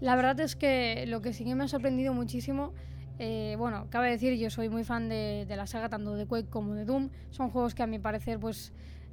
La 0.00 0.16
verdad 0.16 0.38
es 0.40 0.56
que 0.56 1.04
lo 1.06 1.22
que 1.22 1.32
sí 1.32 1.44
que 1.44 1.54
me 1.54 1.64
ha 1.64 1.68
sorprendido 1.68 2.14
muchísimo 2.14 2.72
eh, 3.18 3.56
bueno, 3.58 3.86
cabe 3.90 4.10
decir, 4.10 4.34
yo 4.34 4.48
soy 4.48 4.68
muy 4.68 4.84
fan 4.84 5.08
de, 5.08 5.46
la 5.48 5.66
saga 5.66 5.88
tanto 5.88 6.14
de 6.14 6.26
Quake 6.26 6.48
como 6.48 6.74
de 6.74 6.84
Doom. 6.84 7.10
Son 7.30 7.50
juegos 7.50 7.74
que 7.74 7.82
a 7.82 7.86
mi 7.86 7.98
parecer 7.98 8.38
pues 8.38 8.72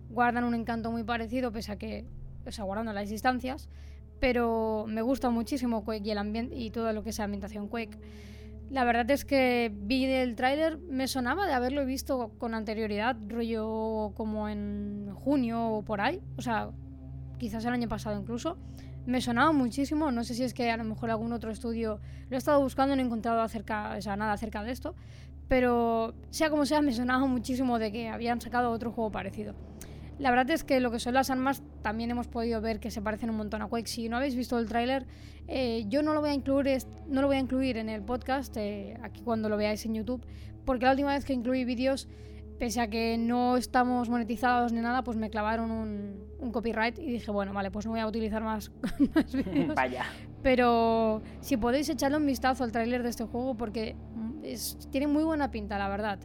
guardan 0.10 0.44
un 0.44 0.54
encanto 0.54 0.92
muy 0.92 1.04
parecido, 1.04 1.52
pese 1.52 1.72
a 1.72 1.78
que, 1.78 2.06
o 2.46 2.52
sea, 2.52 2.66
guardando 2.66 2.94
las 2.94 3.10
distancias. 3.10 3.70
Pero 4.20 4.86
me 4.88 5.02
gusta 5.02 5.30
muchísimo 5.30 5.84
Quake 5.84 6.08
y 6.08 6.12
el 6.12 6.20
ambiente 6.20 6.56
y 6.56 6.70
todo 6.70 6.94
lo 6.94 7.04
que 7.04 7.10
es 7.10 7.20
ambientación 7.20 7.68
Quake. 7.68 7.98
La 8.70 8.84
verdad 8.84 9.10
es 9.12 9.26
que 9.26 9.72
vi 9.74 10.06
el 10.06 10.36
tráiler, 10.36 10.78
me 10.78 11.08
sonaba 11.08 11.46
de 11.46 11.54
haberlo 11.54 11.86
visto 11.86 12.32
con 12.38 12.56
anterioridad, 12.56 13.16
rollo 13.28 14.14
como 14.16 14.50
en 14.50 15.12
junio 15.14 15.68
o 15.68 15.82
por 15.84 16.02
ahí, 16.02 16.20
o 16.36 16.42
sea, 16.42 16.72
quizás 17.38 17.64
el 17.66 17.74
año 17.74 17.88
pasado 17.88 18.20
incluso 18.20 18.58
me 19.06 19.22
sonaba 19.22 19.52
muchísimo. 19.52 20.12
No 20.12 20.24
sé 20.24 20.34
si 20.34 20.44
es 20.44 20.54
que 20.54 20.70
a 20.72 20.78
lo 20.78 20.84
mejor 20.84 21.10
algún 21.10 21.34
otro 21.34 21.52
estudio 21.52 22.00
lo 22.30 22.36
he 22.36 22.38
estado 22.38 22.62
buscando 22.62 22.94
y 22.94 22.98
no 22.98 23.04
he 23.04 23.06
encontrado 23.06 23.38
nada 23.38 24.34
acerca 24.34 24.64
de 24.64 24.72
esto. 24.72 24.96
Pero 25.48 26.16
sea 26.32 26.50
como 26.50 26.66
sea, 26.66 26.82
me 26.82 26.94
sonaba 26.94 27.26
muchísimo 27.28 27.78
de 27.78 27.92
que 27.92 28.10
habían 28.10 28.42
sacado 28.42 28.72
otro 28.72 28.92
juego 28.92 29.12
parecido. 29.12 29.54
La 30.18 30.30
verdad 30.30 30.50
es 30.52 30.64
que 30.64 30.80
lo 30.80 30.92
que 30.92 31.00
son 31.00 31.14
las 31.14 31.30
armas 31.30 31.62
también 31.82 32.10
hemos 32.10 32.28
podido 32.28 32.62
ver 32.62 32.80
que 32.80 32.90
se 32.90 33.02
parecen 33.02 33.30
un 33.30 33.36
montón 33.36 33.62
a 33.62 33.68
Quake. 33.68 33.88
Si 33.88 34.08
no 34.08 34.18
habéis 34.18 34.36
visto 34.36 34.58
el 34.58 34.68
tráiler, 34.68 35.06
eh, 35.48 35.86
yo 35.90 36.02
no 36.04 36.14
lo 36.14 36.22
voy 36.22 36.30
a 36.30 36.34
incluir, 36.34 36.78
no 37.08 37.22
lo 37.22 37.28
voy 37.28 37.36
a 37.36 37.40
incluir 37.40 37.78
en 37.78 37.90
el 37.90 38.02
podcast, 38.02 38.56
eh, 38.58 38.98
aquí 39.04 39.22
cuando 39.22 39.50
lo 39.50 39.58
veáis 39.58 39.86
en 39.86 39.94
YouTube, 39.94 40.26
porque 40.66 40.86
la 40.86 40.92
última 40.92 41.14
vez 41.14 41.26
que 41.26 41.34
incluí 41.34 41.66
vídeos 41.66 42.08
pese 42.58 42.82
a 42.82 42.88
que 42.88 43.18
no 43.18 43.58
estamos 43.58 44.10
monetizados 44.10 44.72
ni 44.72 44.82
nada, 44.82 45.04
pues 45.04 45.18
me 45.18 45.30
clavaron 45.30 45.72
un, 45.72 46.52
copyright 46.52 47.00
y 47.00 47.08
dije, 47.08 47.32
bueno, 47.32 47.54
vale, 47.54 47.72
pues 47.72 47.86
no 47.86 47.92
voy 47.92 48.00
a 48.00 48.08
utilizar 48.08 48.44
más, 48.44 48.72
vídeos. 49.34 49.76
Vaya. 49.76 50.06
Pero 50.44 51.22
si 51.42 51.58
podéis 51.58 51.90
echarle 51.90 52.18
un 52.18 52.26
vistazo 52.26 52.64
al 52.64 52.72
tráiler 52.72 53.04
de 53.04 53.10
este 53.10 53.24
juego 53.26 53.56
porque 53.56 53.96
tiene 54.92 55.08
muy 55.08 55.24
buena 55.24 55.52
pinta, 55.52 55.78
la 55.78 55.90
verdad. 55.90 56.20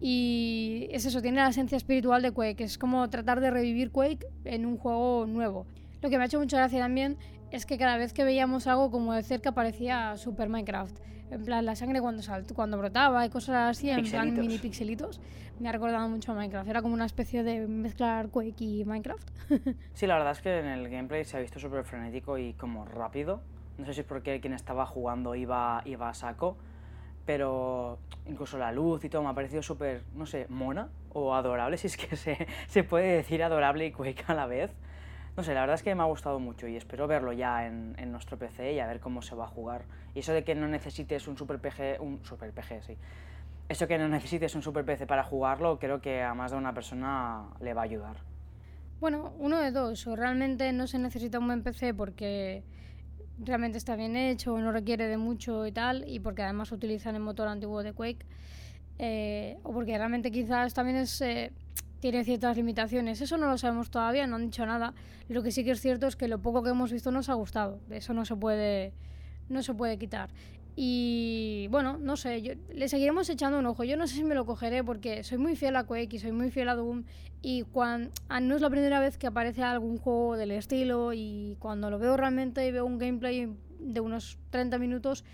Y 0.00 0.88
es 0.92 1.04
eso, 1.06 1.20
tiene 1.20 1.38
la 1.38 1.48
esencia 1.48 1.76
espiritual 1.76 2.22
de 2.22 2.30
Quake, 2.30 2.62
es 2.62 2.78
como 2.78 3.08
tratar 3.10 3.40
de 3.40 3.50
revivir 3.50 3.90
Quake 3.90 4.26
en 4.44 4.64
un 4.64 4.76
juego 4.76 5.26
nuevo. 5.26 5.66
Lo 6.00 6.08
que 6.08 6.16
me 6.16 6.22
ha 6.22 6.26
hecho 6.26 6.38
mucha 6.38 6.56
gracia 6.56 6.78
también 6.78 7.18
es 7.50 7.66
que 7.66 7.78
cada 7.78 7.96
vez 7.96 8.12
que 8.12 8.24
veíamos 8.24 8.66
algo 8.66 8.90
como 8.90 9.12
de 9.12 9.22
cerca 9.22 9.52
parecía 9.52 10.16
Super 10.16 10.48
Minecraft. 10.48 10.96
En 11.30 11.44
plan, 11.44 11.64
la 11.64 11.76
sangre 11.76 12.00
cuando, 12.00 12.22
cuando 12.54 12.78
brotaba 12.78 13.24
y 13.26 13.30
cosas 13.30 13.76
así, 13.76 13.90
en 13.90 14.04
plan 14.04 14.34
mini 14.34 14.58
pixelitos. 14.58 15.20
Me 15.60 15.68
ha 15.68 15.72
recordado 15.72 16.08
mucho 16.08 16.32
a 16.32 16.34
Minecraft. 16.34 16.68
Era 16.68 16.82
como 16.82 16.94
una 16.94 17.04
especie 17.04 17.42
de 17.42 17.66
mezclar 17.66 18.28
Quake 18.28 18.64
y 18.64 18.84
Minecraft. 18.84 19.28
sí, 19.94 20.06
la 20.06 20.14
verdad 20.16 20.32
es 20.32 20.40
que 20.40 20.58
en 20.58 20.66
el 20.66 20.88
gameplay 20.88 21.24
se 21.24 21.36
ha 21.36 21.40
visto 21.40 21.58
súper 21.58 21.84
frenético 21.84 22.38
y 22.38 22.54
como 22.54 22.84
rápido. 22.84 23.42
No 23.76 23.84
sé 23.84 23.94
si 23.94 24.00
es 24.00 24.06
porque 24.06 24.40
quien 24.40 24.54
estaba 24.54 24.86
jugando 24.86 25.34
iba, 25.34 25.82
iba 25.84 26.08
a 26.08 26.14
saco, 26.14 26.56
pero 27.26 27.98
incluso 28.26 28.56
la 28.58 28.72
luz 28.72 29.04
y 29.04 29.08
todo 29.08 29.22
me 29.22 29.28
ha 29.28 29.34
parecido 29.34 29.62
súper, 29.62 30.02
no 30.14 30.26
sé, 30.26 30.46
mona 30.48 30.88
o 31.10 31.34
adorable, 31.34 31.76
si 31.76 31.88
es 31.88 31.96
que 31.96 32.16
se, 32.16 32.46
se 32.68 32.84
puede 32.84 33.16
decir 33.16 33.42
adorable 33.42 33.86
y 33.86 33.92
Quake 33.92 34.24
a 34.26 34.34
la 34.34 34.46
vez. 34.46 34.72
No 35.38 35.44
sé, 35.44 35.54
la 35.54 35.60
verdad 35.60 35.76
es 35.76 35.84
que 35.84 35.94
me 35.94 36.02
ha 36.02 36.06
gustado 36.06 36.40
mucho 36.40 36.66
y 36.66 36.74
espero 36.74 37.06
verlo 37.06 37.32
ya 37.32 37.64
en, 37.64 37.94
nuestro 38.10 38.36
PC 38.36 38.72
y 38.72 38.80
a 38.80 38.88
ver 38.88 38.98
cómo 38.98 39.22
se 39.22 39.36
va 39.36 39.44
a 39.44 39.46
jugar. 39.46 39.84
Y 40.12 40.18
eso 40.18 40.32
de 40.32 40.42
que 40.42 40.56
no 40.56 40.66
necesites 40.66 41.28
un 41.28 41.38
Super 41.38 41.60
PG, 41.60 42.00
un 42.00 42.24
Super 42.24 42.50
PG, 42.50 42.82
sí. 42.82 42.96
Eso 43.68 43.86
que 43.86 43.98
no 43.98 44.08
necesites 44.08 44.56
un 44.56 44.62
Super 44.62 44.84
PC 44.84 45.06
para 45.06 45.22
jugarlo, 45.22 45.78
creo 45.78 46.00
que 46.00 46.24
a 46.24 46.34
más 46.34 46.50
de 46.50 46.56
una 46.56 46.74
persona 46.74 47.44
le 47.60 47.72
va 47.72 47.82
a 47.82 47.84
ayudar. 47.84 48.16
Bueno, 48.98 49.32
uno 49.38 49.60
de 49.60 49.70
dos. 49.70 50.08
O 50.08 50.16
realmente 50.16 50.72
no 50.72 50.88
se 50.88 50.98
necesita 50.98 51.38
un 51.38 51.46
buen 51.46 51.62
PC 51.62 51.94
porque 51.94 52.64
realmente 53.38 53.78
está 53.78 53.94
bien 53.94 54.16
hecho, 54.16 54.58
no 54.58 54.72
requiere 54.72 55.06
de 55.06 55.18
mucho 55.18 55.68
y 55.68 55.70
tal, 55.70 56.02
y 56.08 56.18
porque 56.18 56.42
además 56.42 56.72
utilizan 56.72 57.14
el 57.14 57.22
motor 57.22 57.46
antiguo 57.46 57.84
de 57.84 57.92
Quake. 57.92 58.26
eh, 58.98 59.56
o 59.62 59.72
porque 59.72 59.96
realmente 59.96 60.32
quizás 60.32 60.74
también 60.74 60.96
es, 60.96 61.20
eh, 61.20 61.52
tiene 62.00 62.24
ciertas 62.24 62.56
limitaciones. 62.56 63.20
Eso 63.20 63.36
no 63.36 63.48
lo 63.48 63.58
sabemos 63.58 63.90
todavía, 63.90 64.26
no 64.26 64.36
han 64.36 64.44
dicho 64.44 64.64
nada. 64.66 64.94
Lo 65.28 65.42
que 65.42 65.50
sí 65.50 65.64
que 65.64 65.72
es 65.72 65.80
cierto 65.80 66.06
es 66.06 66.16
que 66.16 66.28
lo 66.28 66.40
poco 66.40 66.62
que 66.62 66.70
hemos 66.70 66.92
visto 66.92 67.10
nos 67.10 67.28
ha 67.28 67.34
gustado. 67.34 67.80
Eso 67.90 68.14
no 68.14 68.24
se 68.24 68.36
puede, 68.36 68.92
no 69.48 69.62
se 69.62 69.74
puede 69.74 69.98
quitar. 69.98 70.30
Y 70.80 71.66
bueno, 71.72 71.98
no 71.98 72.16
sé, 72.16 72.40
yo, 72.40 72.52
le 72.72 72.88
seguiremos 72.88 73.28
echando 73.28 73.58
un 73.58 73.66
ojo. 73.66 73.82
Yo 73.82 73.96
no 73.96 74.06
sé 74.06 74.14
si 74.14 74.22
me 74.22 74.36
lo 74.36 74.46
cogeré 74.46 74.84
porque 74.84 75.24
soy 75.24 75.36
muy 75.36 75.56
fiel 75.56 75.74
a 75.74 75.82
Quake 75.82 76.14
y 76.14 76.18
soy 76.20 76.30
muy 76.30 76.52
fiel 76.52 76.68
a 76.68 76.76
Doom. 76.76 77.02
Y 77.42 77.62
cuando, 77.62 78.12
no 78.40 78.54
es 78.54 78.62
la 78.62 78.70
primera 78.70 79.00
vez 79.00 79.18
que 79.18 79.26
aparece 79.26 79.64
algún 79.64 79.98
juego 79.98 80.36
del 80.36 80.52
estilo. 80.52 81.12
Y 81.12 81.56
cuando 81.58 81.90
lo 81.90 81.98
veo 81.98 82.16
realmente 82.16 82.64
y 82.64 82.70
veo 82.70 82.86
un 82.86 82.98
gameplay 82.98 83.52
de 83.80 84.00
unos 84.00 84.38
30 84.50 84.78
minutos, 84.78 85.24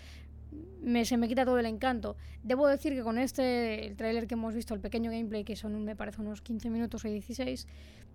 me, 0.81 1.05
se 1.05 1.17
me 1.17 1.27
quita 1.27 1.45
todo 1.45 1.59
el 1.59 1.65
encanto. 1.65 2.15
Debo 2.43 2.67
decir 2.67 2.93
que 2.93 3.03
con 3.03 3.17
este, 3.17 3.87
el 3.87 3.95
tráiler 3.95 4.27
que 4.27 4.35
hemos 4.35 4.53
visto, 4.53 4.73
el 4.73 4.79
pequeño 4.79 5.11
gameplay, 5.11 5.43
que 5.43 5.55
son, 5.55 5.83
me 5.83 5.95
parece, 5.95 6.21
unos 6.21 6.41
15 6.41 6.69
minutos 6.69 7.03
o 7.05 7.07
16, 7.07 7.67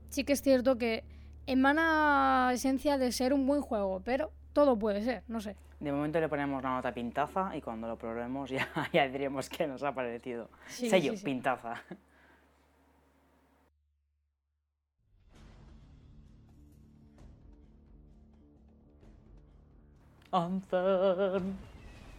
sí 0.09 0.25
que 0.25 0.33
es 0.33 0.43
cierto 0.43 0.79
que 0.79 1.05
emana 1.47 2.51
esencia 2.53 2.99
de 2.99 3.13
ser 3.13 3.33
un 3.33 3.47
buen 3.47 3.61
juego, 3.61 4.01
pero 4.05 4.33
todo 4.53 4.79
puede 4.79 5.03
ser, 5.03 5.23
no 5.29 5.41
sé. 5.41 5.57
De 5.81 5.93
momento 5.93 6.21
le 6.21 6.29
ponemos 6.29 6.63
la 6.63 6.71
nota 6.71 6.93
pintaza 6.93 7.57
y 7.57 7.61
cuando 7.61 7.89
lo 7.89 7.97
probemos 7.97 8.51
ya, 8.51 8.69
ya 8.93 9.09
diremos 9.09 9.49
que 9.49 9.67
nos 9.67 9.83
ha 9.83 9.93
parecido. 9.93 10.49
Sello, 10.67 11.15
pintaza. 11.25 11.83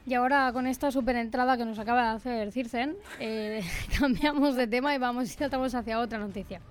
Y 0.05 0.15
ahora 0.15 0.51
con 0.51 0.65
esta 0.65 0.91
super 0.91 1.15
entrada 1.15 1.58
que 1.58 1.65
nos 1.65 1.77
acaba 1.77 2.03
de 2.03 2.15
hacer 2.15 2.51
Circen, 2.51 2.98
eh, 3.20 3.62
cambiamos 4.00 4.55
de 4.55 4.67
tema 4.67 4.96
y 4.96 4.98
vamos 4.98 5.25
y 5.25 5.27
saltamos 5.29 5.75
hacia 5.75 6.00
otra 6.00 6.17
noticia. 6.17 6.62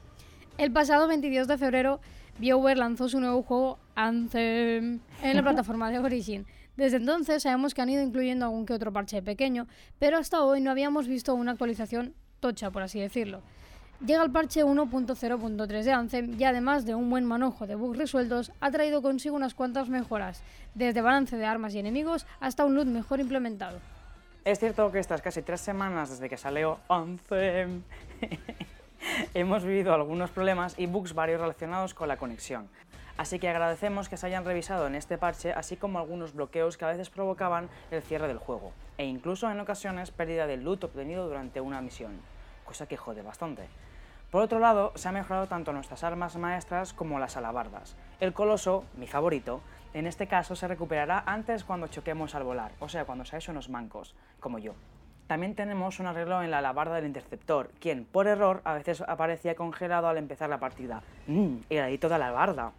El 0.58 0.72
pasado 0.72 1.06
22 1.06 1.46
de 1.46 1.56
febrero, 1.56 2.00
BioWare 2.38 2.78
lanzó 2.78 3.08
su 3.08 3.20
nuevo 3.20 3.42
juego 3.42 3.78
Anthem 3.94 5.00
en 5.22 5.37
la 5.37 5.42
plataforma 5.44 5.90
de 5.90 6.00
Origin. 6.00 6.46
Desde 6.76 6.96
entonces 6.96 7.42
sabemos 7.42 7.75
que 7.75 7.82
han 7.82 7.90
ido 7.90 8.02
incluyendo 8.02 8.46
algún 8.46 8.66
que 8.66 8.72
otro 8.72 8.92
parche 8.92 9.22
pequeño, 9.22 9.66
pero 9.99 10.18
hasta 10.18 10.42
hoy 10.42 10.60
no 10.60 10.70
habíamos 10.70 11.06
visto 11.06 11.34
una 11.34 11.52
actualización 11.52 12.14
tocha, 12.40 12.70
por 12.70 12.82
así 12.82 12.99
decirlo. 12.99 13.42
Llega 14.04 14.23
el 14.23 14.30
parche 14.30 14.64
1.0.3 14.64 15.83
de 15.83 15.92
Anthem 15.92 16.35
y 16.40 16.45
además 16.45 16.87
de 16.87 16.95
un 16.95 17.11
buen 17.11 17.26
manojo 17.26 17.66
de 17.66 17.75
bugs 17.75 17.99
resueltos, 17.99 18.50
ha 18.59 18.71
traído 18.71 19.02
consigo 19.02 19.37
unas 19.37 19.52
cuantas 19.52 19.90
mejoras, 19.90 20.42
desde 20.75 21.02
balance 21.02 21.37
de 21.37 21.45
armas 21.45 21.75
y 21.75 21.80
enemigos 21.80 22.26
hasta 22.40 22.64
un 22.64 22.75
loot 22.75 22.87
mejor 22.87 23.21
implementado. 23.21 23.78
Es 24.47 24.59
cierto 24.59 24.90
que 24.90 25.00
estas 25.00 25.21
casi 25.21 25.42
tres 25.42 25.61
semanas 25.61 26.09
desde 26.09 26.30
que 26.30 26.38
salió 26.38 26.78
Anthem 26.88 27.83
hemos 29.35 29.64
vivido 29.64 29.92
algunos 29.92 30.30
problemas 30.30 30.78
y 30.78 30.87
bugs 30.87 31.12
varios 31.12 31.42
relacionados 31.42 31.92
con 31.92 32.09
la 32.09 32.16
conexión. 32.16 32.71
Así 33.19 33.38
que 33.38 33.50
agradecemos 33.50 34.09
que 34.09 34.16
se 34.16 34.26
hayan 34.26 34.47
revisado 34.47 34.87
en 34.87 34.95
este 34.95 35.19
parche, 35.19 35.52
así 35.52 35.76
como 35.76 35.99
algunos 35.99 36.33
bloqueos 36.33 36.78
que 36.78 36.87
a 36.87 36.88
veces 36.88 37.11
provocaban 37.11 37.69
el 37.90 38.00
cierre 38.00 38.28
del 38.28 38.38
juego, 38.38 38.73
e 38.97 39.04
incluso 39.04 39.50
en 39.50 39.61
ocasiones 39.61 40.11
pérdida 40.11 40.47
del 40.47 40.64
loot 40.64 40.85
obtenido 40.85 41.28
durante 41.28 41.61
una 41.61 41.83
misión, 41.83 42.19
cosa 42.64 42.87
que 42.87 42.97
jode 42.97 43.21
bastante. 43.21 43.69
Por 44.30 44.42
otro 44.42 44.60
lado, 44.60 44.92
se 44.94 45.08
ha 45.08 45.12
mejorado 45.12 45.49
tanto 45.49 45.72
nuestras 45.72 46.04
armas 46.04 46.37
maestras 46.37 46.92
como 46.92 47.18
las 47.18 47.37
alabardas. 47.37 47.96
El 48.20 48.32
coloso, 48.32 48.84
mi 48.96 49.08
favorito, 49.08 49.60
en 49.92 50.06
este 50.06 50.28
caso 50.28 50.54
se 50.54 50.68
recuperará 50.68 51.25
antes 51.26 51.64
cuando 51.64 51.88
choquemos 51.88 52.37
al 52.37 52.44
volar, 52.44 52.70
o 52.78 52.88
sea, 52.88 53.04
cuando 53.04 53.25
seáis 53.25 53.49
unos 53.49 53.68
mancos, 53.68 54.14
como 54.38 54.60
yo. 54.60 54.75
También 55.26 55.56
tenemos 55.56 55.99
un 55.99 56.06
arreglo 56.06 56.42
en 56.42 56.52
la 56.52 56.58
alabarda 56.58 56.94
del 56.94 57.06
interceptor, 57.06 57.70
quien 57.80 58.04
por 58.04 58.28
error 58.28 58.62
a 58.64 58.75
veces 58.75 59.00
aparecía 59.00 59.56
congelado 59.56 60.08
al 60.08 60.16
empezar 60.16 60.49
la 60.49 60.58
partida. 60.58 61.02
¡Mmm! 61.26 61.56
Heladito 61.68 62.08
de 62.08 62.14
alabarda. 62.14 62.70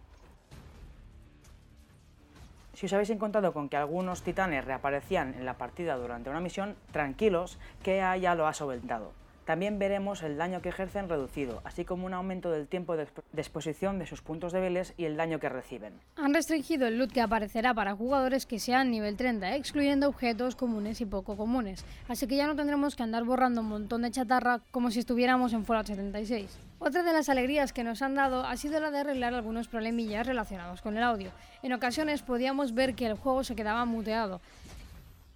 Si 2.72 2.86
os 2.86 2.92
habéis 2.94 3.10
encontrado 3.10 3.52
con 3.52 3.68
que 3.68 3.76
algunos 3.76 4.22
titanes 4.22 4.64
reaparecían 4.64 5.34
en 5.34 5.44
la 5.44 5.54
partida 5.54 5.96
durante 5.96 6.30
una 6.30 6.40
misión, 6.40 6.76
tranquilos, 6.92 7.58
que 7.82 7.98
ya 7.98 8.34
lo 8.34 8.46
ha 8.46 8.54
solventado. 8.54 9.12
También 9.44 9.78
veremos 9.78 10.22
el 10.22 10.36
daño 10.36 10.62
que 10.62 10.68
ejercen 10.68 11.08
reducido, 11.08 11.62
así 11.64 11.84
como 11.84 12.06
un 12.06 12.14
aumento 12.14 12.50
del 12.50 12.68
tiempo 12.68 12.96
de, 12.96 13.08
exposición 13.36 13.98
de 13.98 14.06
sus 14.06 14.22
puntos 14.22 14.52
débiles 14.52 14.94
y 14.96 15.04
el 15.04 15.16
daño 15.16 15.40
que 15.40 15.48
reciben. 15.48 15.94
Han 16.16 16.32
restringido 16.32 16.86
el 16.86 16.98
loot 16.98 17.12
que 17.12 17.20
aparecerá 17.20 17.74
para 17.74 17.96
jugadores 17.96 18.46
que 18.46 18.60
sean 18.60 18.90
nivel 18.90 19.16
30, 19.16 19.56
excluyendo 19.56 20.08
objetos 20.08 20.54
comunes 20.54 21.00
y 21.00 21.06
poco 21.06 21.36
comunes, 21.36 21.84
así 22.08 22.28
que 22.28 22.36
ya 22.36 22.46
no 22.46 22.54
tendremos 22.54 22.94
que 22.94 23.02
andar 23.02 23.24
borrando 23.24 23.62
un 23.62 23.68
montón 23.68 24.02
de 24.02 24.12
chatarra 24.12 24.60
como 24.70 24.92
si 24.92 25.00
estuviéramos 25.00 25.52
en 25.52 25.64
Fallout 25.64 25.86
76. 25.86 26.56
Otra 26.78 27.02
de 27.02 27.12
las 27.12 27.28
alegrías 27.28 27.72
que 27.72 27.84
nos 27.84 28.00
han 28.02 28.14
dado 28.14 28.44
ha 28.44 28.56
sido 28.56 28.78
la 28.80 28.90
de 28.90 28.98
arreglar 28.98 29.34
algunos 29.34 29.66
problemillas 29.66 30.26
relacionados 30.26 30.82
con 30.82 30.96
el 30.96 31.02
audio. 31.02 31.30
En 31.62 31.72
ocasiones 31.72 32.22
podíamos 32.22 32.74
ver 32.74 32.94
que 32.94 33.06
el 33.06 33.14
juego 33.14 33.42
se 33.42 33.56
quedaba 33.56 33.84
muteado, 33.84 34.40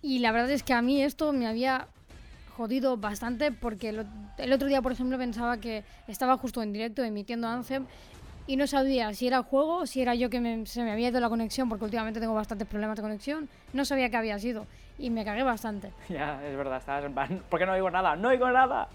y 0.00 0.20
la 0.20 0.30
verdad 0.30 0.50
es 0.50 0.62
que 0.62 0.74
a 0.74 0.82
mí 0.82 1.02
esto 1.02 1.32
me 1.32 1.48
había 1.48 1.88
jodido 2.56 2.96
bastante 2.96 3.52
porque 3.52 3.90
el, 3.90 4.52
otro 4.52 4.66
día, 4.66 4.80
por 4.80 4.92
ejemplo, 4.92 5.18
pensaba 5.18 5.58
que 5.58 5.84
estaba 6.08 6.38
justo 6.38 6.62
en 6.62 6.72
directo 6.72 7.04
emitiendo 7.04 7.46
Anthem 7.46 7.84
y 8.46 8.56
no 8.56 8.66
sabía 8.66 9.12
si 9.12 9.26
era 9.26 9.42
juego 9.42 9.78
o 9.78 9.86
si 9.86 10.00
era 10.00 10.14
yo 10.14 10.30
que 10.30 10.62
se 10.64 10.82
me 10.82 10.92
había 10.92 11.08
ido 11.08 11.20
la 11.20 11.28
conexión, 11.28 11.68
porque 11.68 11.84
últimamente 11.84 12.18
tengo 12.18 12.32
bastantes 12.32 12.66
problemas 12.66 12.96
de 12.96 13.02
conexión. 13.02 13.48
No 13.74 13.84
sabía 13.84 14.08
que 14.08 14.16
había 14.16 14.38
sido 14.38 14.66
y 14.98 15.10
me 15.10 15.24
cagué 15.24 15.42
bastante. 15.42 15.92
Ya, 16.08 16.42
es 16.46 16.56
verdad, 16.56 16.78
estabas 16.78 17.04
en 17.04 17.12
plan, 17.12 17.42
¿por 17.50 17.60
qué 17.60 17.66
no 17.66 17.72
oigo 17.72 17.90
nada? 17.90 18.16
¡No 18.16 18.28
oigo 18.28 18.50
nada! 18.50 18.88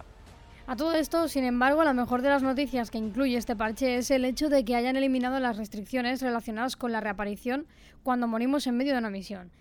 A 0.65 0.75
todo 0.75 0.93
esto, 0.93 1.27
sin 1.27 1.43
embargo, 1.43 1.83
la 1.83 1.93
mejor 1.93 2.21
de 2.21 2.29
las 2.29 2.43
noticias 2.43 2.89
que 2.89 2.97
incluye 2.97 3.37
este 3.37 3.55
parche 3.55 3.97
es 3.97 4.09
el 4.09 4.25
hecho 4.25 4.49
de 4.49 4.63
que 4.65 4.75
hayan 4.75 4.95
eliminado 4.95 5.39
las 5.39 5.57
restricciones 5.57 6.21
relacionadas 6.21 6.75
con 6.75 6.91
la 6.91 7.01
reaparición 7.01 7.67
cuando 8.03 8.27
morimos 8.27 8.65
en 8.65 8.77
medio 8.77 8.93
de 8.93 8.99
una 8.99 9.09
misión 9.09 9.51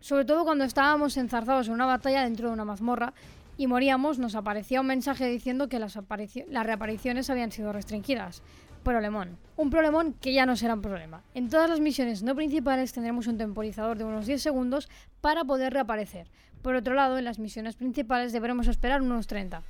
sobre 0.00 0.24
todo 0.24 0.44
cuando 0.44 0.64
estábamos 0.64 1.16
enzarzados 1.16 1.68
en 1.68 1.74
una 1.74 1.86
batalla 1.86 2.22
dentro 2.22 2.48
de 2.48 2.54
una 2.54 2.64
mazmorra 2.64 3.12
y 3.58 3.66
moríamos, 3.66 4.18
nos 4.18 4.34
aparecía 4.34 4.80
un 4.80 4.86
mensaje 4.86 5.26
diciendo 5.26 5.68
que 5.68 5.78
las, 5.78 5.98
reapariciones 6.48 7.28
habían 7.28 7.52
sido 7.52 7.72
restringidas. 7.74 8.42
Problemón. 8.82 9.36
Un 9.56 9.68
problemón 9.68 10.14
que 10.14 10.32
ya 10.32 10.46
no 10.46 10.56
será 10.56 10.72
un 10.72 10.80
problema. 10.80 11.22
En 11.34 11.50
todas 11.50 11.68
las 11.68 11.80
misiones 11.80 12.22
no 12.22 12.34
principales 12.34 12.94
tendremos 12.94 13.26
un 13.26 13.36
temporizador 13.36 13.98
de 13.98 14.04
unos 14.04 14.24
10 14.24 14.40
segundos 14.40 14.88
para 15.20 15.44
poder 15.44 15.74
reaparecer. 15.74 16.28
Por 16.62 16.74
otro 16.74 16.94
lado, 16.94 17.18
en 17.18 17.26
las 17.26 17.38
misiones 17.38 17.76
principales 17.76 18.32
deberemos 18.32 18.66
esperar 18.68 19.02
unos 19.02 19.26
30. 19.26 19.62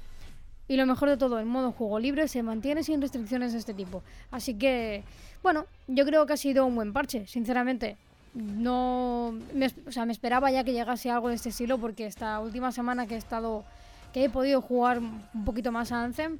Y 0.69 0.77
lo 0.77 0.87
mejor 0.87 1.09
de 1.09 1.17
todo, 1.17 1.41
el 1.41 1.47
modo 1.47 1.73
juego 1.73 1.99
libre 1.99 2.29
se 2.29 2.45
mantiene 2.45 2.85
sin 2.85 3.01
restricciones 3.01 3.53
de 3.53 3.59
este 3.59 3.75
tipo. 3.75 4.05
Así 4.31 4.55
que, 4.55 5.03
bueno, 5.43 5.67
yo 5.89 6.05
creo 6.05 6.27
que 6.27 6.35
ha 6.35 6.37
sido 6.37 6.65
un 6.65 6.77
buen 6.77 6.93
parche, 6.93 7.27
sinceramente 7.27 7.97
no 8.35 9.35
me, 9.55 9.71
o 9.87 9.93
sea, 9.93 10.07
me 10.07 10.13
esperaba 10.13 10.51
ya 10.51 10.63
que 10.63 10.73
llegase 10.73 11.11
algo 11.11 11.29
de 11.29 11.35
este 11.35 11.49
estilo 11.49 11.79
porque 11.79 12.07
esta 12.07 12.41
última 12.41 12.71
semana 12.73 13.07
que 13.07 13.15
he 13.15 13.19
estado 13.19 13.65
que 14.13 14.25
he 14.25 14.31
podido 14.31 14.61
jugar 14.61 14.99
un 14.99 15.45
poquito 15.45 15.73
más 15.73 15.93
a 15.93 16.03
Anthem 16.03 16.39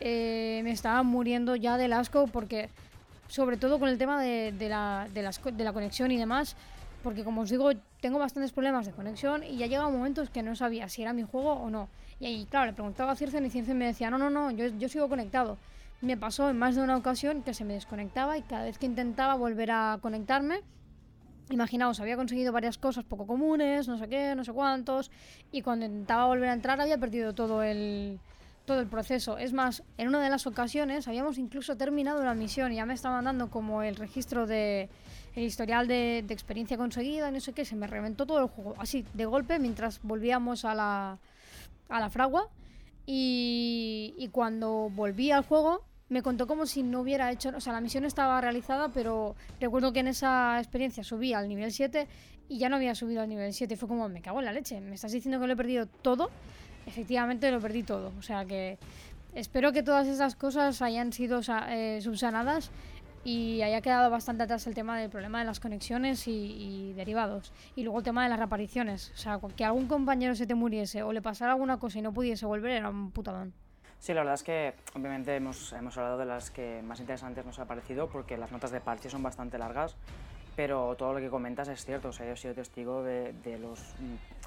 eh, 0.00 0.60
me 0.64 0.70
estaba 0.70 1.02
muriendo 1.02 1.56
ya 1.56 1.76
del 1.76 1.92
asco 1.92 2.26
porque 2.26 2.70
sobre 3.28 3.56
todo 3.56 3.78
con 3.78 3.88
el 3.88 3.98
tema 3.98 4.22
de, 4.22 4.52
la, 4.68 5.08
de, 5.12 5.30
de 5.52 5.64
la 5.64 5.72
conexión 5.72 6.10
y 6.10 6.16
demás 6.16 6.56
porque 7.02 7.24
como 7.24 7.42
os 7.42 7.50
digo 7.50 7.70
tengo 8.00 8.18
bastantes 8.18 8.52
problemas 8.52 8.86
de 8.86 8.92
conexión 8.92 9.42
y 9.42 9.56
ya 9.56 9.66
llegado 9.66 9.90
momentos 9.90 10.30
que 10.30 10.42
no 10.42 10.56
sabía 10.56 10.88
si 10.88 11.02
era 11.02 11.12
mi 11.12 11.22
juego 11.22 11.52
o 11.52 11.70
no. 11.70 11.88
Y 12.18 12.26
ahí 12.26 12.46
claro 12.46 12.66
le 12.66 12.72
preguntaba 12.72 13.12
a 13.12 13.16
Circen 13.16 13.44
y 13.44 13.50
Circen 13.50 13.76
me 13.76 13.86
decía 13.86 14.10
no 14.10 14.18
no 14.18 14.30
no 14.30 14.50
yo, 14.50 14.66
yo 14.78 14.88
sigo 14.88 15.08
conectado 15.08 15.58
me 16.00 16.16
pasó 16.16 16.50
en 16.50 16.58
más 16.58 16.76
de 16.76 16.82
una 16.82 16.96
ocasión 16.96 17.42
que 17.42 17.54
se 17.54 17.64
me 17.64 17.74
desconectaba 17.74 18.36
y 18.38 18.42
cada 18.42 18.64
vez 18.64 18.78
que 18.78 18.86
intentaba 18.86 19.34
volver 19.34 19.70
a 19.70 19.98
conectarme 20.00 20.60
Imaginaos, 21.50 22.00
había 22.00 22.16
conseguido 22.16 22.52
varias 22.52 22.76
cosas 22.76 23.04
poco 23.04 23.26
comunes, 23.26 23.86
no 23.86 23.98
sé 23.98 24.08
qué, 24.08 24.34
no 24.34 24.44
sé 24.44 24.52
cuántos, 24.52 25.12
y 25.52 25.62
cuando 25.62 25.86
intentaba 25.86 26.26
volver 26.26 26.48
a 26.48 26.52
entrar 26.52 26.80
había 26.80 26.98
perdido 26.98 27.34
todo 27.34 27.62
el, 27.62 28.18
todo 28.64 28.80
el 28.80 28.88
proceso. 28.88 29.38
Es 29.38 29.52
más, 29.52 29.84
en 29.96 30.08
una 30.08 30.20
de 30.20 30.28
las 30.28 30.46
ocasiones 30.48 31.06
habíamos 31.06 31.38
incluso 31.38 31.76
terminado 31.76 32.24
la 32.24 32.34
misión 32.34 32.72
y 32.72 32.76
ya 32.76 32.84
me 32.84 32.94
estaban 32.94 33.24
dando 33.24 33.48
como 33.48 33.82
el 33.82 33.94
registro 33.94 34.46
de 34.46 34.88
el 35.36 35.44
historial 35.44 35.86
de, 35.86 36.18
experiencia 36.30 36.76
conseguida, 36.76 37.30
no 37.30 37.40
sé 37.40 37.52
qué, 37.52 37.64
se 37.64 37.76
me 37.76 37.86
reventó 37.86 38.26
todo 38.26 38.40
el 38.40 38.48
juego, 38.48 38.74
así, 38.78 39.04
de 39.14 39.26
golpe, 39.26 39.58
mientras 39.58 40.00
volvíamos 40.02 40.64
a 40.64 40.74
la, 40.74 41.18
a 41.88 42.00
la 42.00 42.10
fragua. 42.10 42.48
Y, 43.04 44.14
y 44.18 44.28
cuando 44.28 44.90
volví 44.90 45.30
al 45.30 45.44
juego, 45.44 45.84
me 46.08 46.22
contó 46.22 46.46
como 46.46 46.66
si 46.66 46.82
no 46.82 47.00
hubiera 47.00 47.30
hecho, 47.32 47.50
o 47.56 47.60
sea, 47.60 47.72
la 47.72 47.80
misión 47.80 48.04
estaba 48.04 48.40
realizada, 48.40 48.88
pero 48.88 49.34
recuerdo 49.60 49.92
que 49.92 50.00
en 50.00 50.08
esa 50.08 50.58
experiencia 50.58 51.02
subí 51.02 51.32
al 51.32 51.48
nivel 51.48 51.72
7 51.72 52.06
y 52.48 52.58
ya 52.58 52.68
no 52.68 52.76
había 52.76 52.94
subido 52.94 53.22
al 53.22 53.28
nivel 53.28 53.52
7. 53.52 53.76
Fue 53.76 53.88
como, 53.88 54.08
me 54.08 54.22
cago 54.22 54.38
en 54.38 54.44
la 54.44 54.52
leche, 54.52 54.80
me 54.80 54.94
estás 54.94 55.12
diciendo 55.12 55.40
que 55.40 55.46
lo 55.46 55.54
he 55.54 55.56
perdido 55.56 55.86
todo. 55.86 56.30
Efectivamente 56.86 57.50
lo 57.50 57.60
perdí 57.60 57.82
todo. 57.82 58.12
O 58.18 58.22
sea 58.22 58.44
que 58.44 58.78
espero 59.34 59.72
que 59.72 59.82
todas 59.82 60.06
esas 60.06 60.36
cosas 60.36 60.80
hayan 60.82 61.12
sido 61.12 61.40
eh, 61.68 62.00
subsanadas 62.00 62.70
y 63.24 63.62
haya 63.62 63.80
quedado 63.80 64.08
bastante 64.08 64.44
atrás 64.44 64.68
el 64.68 64.74
tema 64.74 65.00
del 65.00 65.10
problema 65.10 65.40
de 65.40 65.46
las 65.46 65.58
conexiones 65.58 66.28
y, 66.28 66.92
derivados. 66.94 67.52
Y 67.74 67.82
luego 67.82 67.98
el 67.98 68.04
tema 68.04 68.22
de 68.22 68.28
las 68.28 68.38
reapariciones. 68.38 69.10
O 69.14 69.18
sea, 69.18 69.40
que 69.56 69.64
algún 69.64 69.88
compañero 69.88 70.36
se 70.36 70.46
te 70.46 70.54
muriese 70.54 71.02
o 71.02 71.12
le 71.12 71.20
pasara 71.20 71.52
alguna 71.52 71.78
cosa 71.78 71.98
y 71.98 72.02
no 72.02 72.12
pudiese 72.12 72.46
volver 72.46 72.70
era 72.70 72.88
un 72.88 73.10
putadón. 73.10 73.52
Sí, 73.98 74.14
la 74.14 74.20
verdad 74.20 74.34
es 74.34 74.42
que 74.42 74.74
obviamente 74.94 75.34
hemos, 75.34 75.72
hemos 75.72 75.96
hablado 75.96 76.18
de 76.18 76.26
las 76.26 76.50
que 76.50 76.82
más 76.82 77.00
interesantes 77.00 77.44
nos 77.44 77.58
ha 77.58 77.64
parecido 77.64 78.08
porque 78.08 78.36
las 78.36 78.52
notas 78.52 78.70
de 78.70 78.80
parche 78.80 79.10
son 79.10 79.22
bastante 79.22 79.58
largas, 79.58 79.96
pero 80.54 80.94
todo 80.96 81.14
lo 81.14 81.20
que 81.20 81.28
comentas 81.28 81.68
es 81.68 81.84
cierto. 81.84 82.08
O 82.08 82.12
sea, 82.12 82.26
yo 82.26 82.32
he 82.32 82.36
sido 82.36 82.54
testigo 82.54 83.02
de, 83.02 83.32
de 83.32 83.58
los 83.58 83.80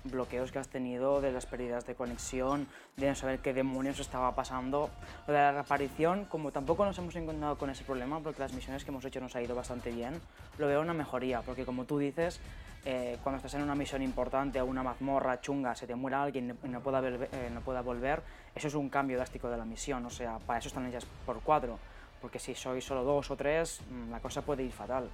bloqueos 0.03 0.51
que 0.51 0.59
has 0.59 0.67
tenido, 0.67 1.21
de 1.21 1.31
las 1.31 1.45
pérdidas 1.45 1.85
de 1.85 1.95
conexión, 1.95 2.67
de 2.97 3.07
no 3.07 3.15
saber 3.15 3.39
qué 3.39 3.53
demonios 3.53 3.99
estaba 3.99 4.33
pasando. 4.35 4.89
Lo 5.27 5.33
de 5.33 5.39
la 5.39 5.51
reaparición, 5.51 6.25
como 6.25 6.51
tampoco 6.51 6.85
nos 6.85 6.97
hemos 6.97 7.15
encontrado 7.15 7.57
con 7.57 7.69
ese 7.69 7.83
problema, 7.83 8.19
porque 8.19 8.39
las 8.39 8.53
misiones 8.53 8.83
que 8.83 8.91
hemos 8.91 9.05
hecho 9.05 9.19
nos 9.19 9.35
ha 9.35 9.41
ido 9.41 9.55
bastante 9.55 9.91
bien, 9.91 10.19
lo 10.57 10.67
veo 10.67 10.81
una 10.81 10.93
mejoría, 10.93 11.41
porque 11.41 11.65
como 11.65 11.85
tú 11.85 11.97
dices, 11.97 12.39
eh, 12.85 13.17
cuando 13.23 13.37
estás 13.37 13.53
en 13.55 13.61
una 13.61 13.75
misión 13.75 14.01
importante 14.01 14.61
o 14.61 14.65
una 14.65 14.83
mazmorra 14.83 15.41
chunga, 15.41 15.75
se 15.75 15.85
te 15.85 15.95
muera 15.95 16.23
alguien 16.23 16.57
y 16.63 16.67
no 16.67 16.79
pueda, 16.79 17.01
eh, 17.05 17.49
no 17.53 17.61
pueda 17.61 17.81
volver, 17.81 18.21
eso 18.55 18.67
es 18.67 18.73
un 18.73 18.89
cambio 18.89 19.17
drástico 19.17 19.49
de 19.49 19.57
la 19.57 19.65
misión, 19.65 20.05
o 20.05 20.09
sea, 20.09 20.39
para 20.39 20.59
eso 20.59 20.69
están 20.69 20.85
ellas 20.85 21.05
por 21.25 21.41
cuatro, 21.41 21.77
porque 22.21 22.39
si 22.39 22.55
sois 22.55 22.83
solo 22.83 23.03
dos 23.03 23.29
o 23.31 23.35
tres, 23.35 23.81
mm, 23.89 24.11
la 24.11 24.19
cosa 24.19 24.41
puede 24.41 24.63
ir 24.63 24.71
fatal. 24.71 25.09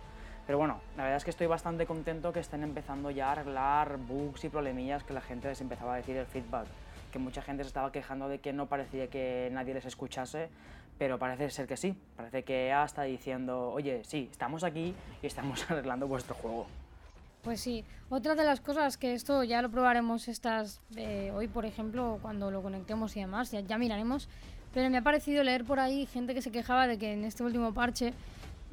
Pero 0.46 0.60
bueno, 0.60 0.80
la 0.96 1.04
verdad 1.04 1.18
es 1.18 1.24
que 1.24 1.32
estoy 1.32 1.48
bastante 1.48 1.86
contento 1.86 2.32
que 2.32 2.40
estén 2.40 2.64
empezando 2.64 3.10
ya 3.10 3.30
a 3.30 3.32
arreglar 3.32 3.98
bugs 3.98 4.44
y 4.44 4.50
problemillas 4.50 5.04
que 5.04 5.14
la 5.14 5.22
gente 5.22 5.48
les 5.48 5.60
empezaba 5.62 5.94
a 5.94 5.98
decir 5.98 6.16
el 6.16 6.28
feedback. 6.28 6.68
Que 7.12 7.20
mucha 7.20 7.42
gente 7.42 7.64
se 7.64 7.68
estaba 7.68 7.92
quejando 7.92 8.28
de 8.28 8.40
que 8.40 8.54
no 8.54 8.68
parecía 8.68 9.08
que 9.10 9.50
nadie 9.52 9.74
les 9.74 9.86
escuchase, 9.86 10.50
pero 11.00 11.18
parece 11.18 11.50
ser 11.50 11.68
que 11.68 11.78
sí. 11.78 11.96
Parece 12.16 12.44
que 12.44 12.68
EA 12.68 12.84
está 12.86 13.04
diciendo, 13.04 13.72
oye, 13.72 14.04
sí, 14.04 14.30
estamos 14.32 14.64
aquí 14.64 14.94
y 15.24 15.28
estamos 15.28 15.66
arreglando 15.72 16.08
vuestro 16.08 16.36
juego. 16.36 16.68
Pues 17.44 17.62
sí, 17.62 17.86
otra 18.10 18.34
de 18.34 18.44
las 18.44 18.60
cosas 18.60 18.98
que 18.98 19.14
esto 19.14 19.44
ya 19.44 19.62
lo 19.62 19.70
probaremos 19.70 20.28
estas 20.28 20.82
eh, 20.96 21.32
hoy, 21.36 21.48
por 21.48 21.66
ejemplo, 21.66 22.18
cuando 22.22 22.50
lo 22.50 22.64
conectemos 22.64 23.16
y 23.16 23.20
demás, 23.20 23.52
ya, 23.52 23.78
miraremos, 23.78 24.28
pero 24.74 24.90
me 24.90 24.98
ha 24.98 25.04
parecido 25.04 25.44
leer 25.44 25.64
por 25.64 25.80
ahí 25.80 26.08
gente 26.08 26.34
que 26.34 26.42
se 26.42 26.52
quejaba 26.52 26.88
de 26.88 26.98
que 26.98 27.14
en 27.14 27.24
este 27.24 27.44
último 27.44 27.72
parche 27.72 28.14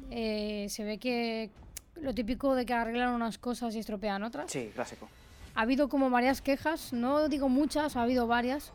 eh, 0.09 0.65
se 0.69 0.83
ve 0.83 0.97
que 0.97 1.51
lo 1.95 2.13
típico 2.13 2.55
de 2.55 2.65
que 2.65 2.73
arreglan 2.73 3.13
unas 3.13 3.37
cosas 3.37 3.75
y 3.75 3.79
estropean 3.79 4.23
otras. 4.23 4.51
Sí, 4.51 4.71
clásico. 4.73 5.09
Ha 5.55 5.61
habido 5.61 5.89
como 5.89 6.09
varias 6.09 6.41
quejas, 6.41 6.93
no 6.93 7.29
digo 7.29 7.49
muchas, 7.49 7.95
ha 7.95 8.01
habido 8.01 8.27
varias. 8.27 8.71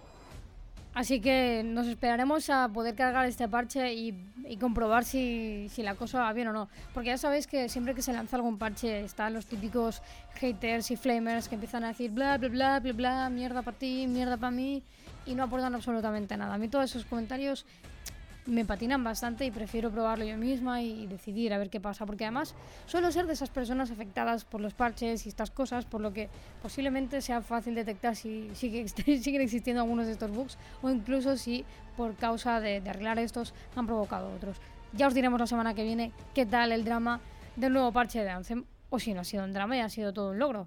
Así 0.95 1.21
que 1.21 1.63
nos 1.65 1.87
esperaremos 1.87 2.51
a 2.51 2.69
poder 2.69 2.95
cargar 2.95 3.27
este 3.27 3.47
parche 3.47 3.93
y, 3.93 4.15
y 4.45 4.57
comprobar 4.57 5.05
si, 5.05 5.69
si, 5.71 5.83
la 5.83 5.95
cosa 5.95 6.21
va 6.21 6.33
bien 6.33 6.49
o 6.49 6.53
no. 6.53 6.69
Porque 6.95 7.11
ya 7.11 7.19
sabéis 7.19 7.47
que 7.47 7.69
siempre 7.69 7.95
que 7.95 8.03
se 8.03 8.13
lanza 8.13 8.37
algún 8.37 8.59
parche 8.59 9.05
están 9.05 9.35
los 9.35 9.47
típicos 9.47 10.03
haters 10.35 10.91
y 10.91 10.97
flamers 10.97 11.49
que 11.49 11.55
empiezan 11.55 11.85
a 11.85 11.89
decir 11.89 12.11
bla 12.11 12.39
bla 12.39 12.49
bla 12.49 12.81
bla 12.81 12.93
bla, 12.93 13.31
mierda 13.31 13.63
para 13.63 13.77
ti, 13.77 14.07
mierda 14.09 14.37
para 14.37 14.51
mí 14.51 14.83
y 15.27 15.35
no 15.35 15.45
aportan 15.45 15.75
absolutamente 15.75 16.37
nada. 16.37 16.55
A 16.55 16.59
mí 16.59 16.69
todos 16.69 16.87
esos 16.87 17.05
comentarios 17.05 17.67
me 18.49 18.65
patinan 18.65 19.05
bastante 19.05 19.45
y 19.45 19.51
prefiero 19.51 19.91
probarlo 19.91 20.25
yo 20.25 20.39
misma 20.39 20.81
y 20.81 21.07
decidir 21.07 21.53
a 21.53 21.59
ver 21.59 21.69
qué 21.69 21.81
pasa, 21.81 22.07
porque 22.07 22.25
además 22.25 22.55
suelo 22.87 23.13
ser 23.13 23.27
de 23.27 23.35
esas 23.35 23.51
personas 23.51 23.91
afectadas 23.91 24.45
por 24.47 24.63
los 24.63 24.73
parches 24.73 25.27
y 25.27 25.29
estas 25.29 25.51
cosas, 25.51 25.85
por 25.85 26.01
lo 26.01 26.13
que 26.15 26.31
posiblemente 26.63 27.21
sea 27.21 27.43
fácil 27.43 27.75
detectar 27.75 28.17
si 28.17 28.51
sigue, 28.55 28.89
siguen 28.89 29.43
existiendo 29.43 29.83
algunos 29.83 30.07
de 30.07 30.13
estos 30.13 30.31
bugs 30.31 30.59
o 30.83 30.89
incluso 30.89 31.37
si 31.37 31.65
por 31.97 32.15
causa 32.17 32.61
de, 32.61 32.81
de 32.81 32.91
arreglar 32.91 33.19
estos 33.19 33.53
han 33.77 33.87
provocado 33.87 34.33
otros. 34.35 34.57
Ya 34.95 35.07
os 35.07 35.15
diremos 35.15 35.39
la 35.39 35.47
semana 35.47 35.75
que 35.75 35.85
viene 35.85 36.13
qué 36.35 36.47
tal 36.47 36.73
el 36.73 36.85
drama 36.85 37.21
del 37.57 37.75
nuevo 37.75 37.93
parche 37.93 38.25
de 38.25 38.31
Anthem, 38.31 38.65
o 38.89 38.99
si 38.99 39.13
no 39.13 39.21
ha 39.21 39.25
sido 39.25 39.45
un 39.45 39.53
drama 39.53 39.77
y 39.77 39.81
ha 39.81 39.91
sido 39.91 40.15
todo 40.15 40.31
un 40.31 40.39
logro. 40.39 40.67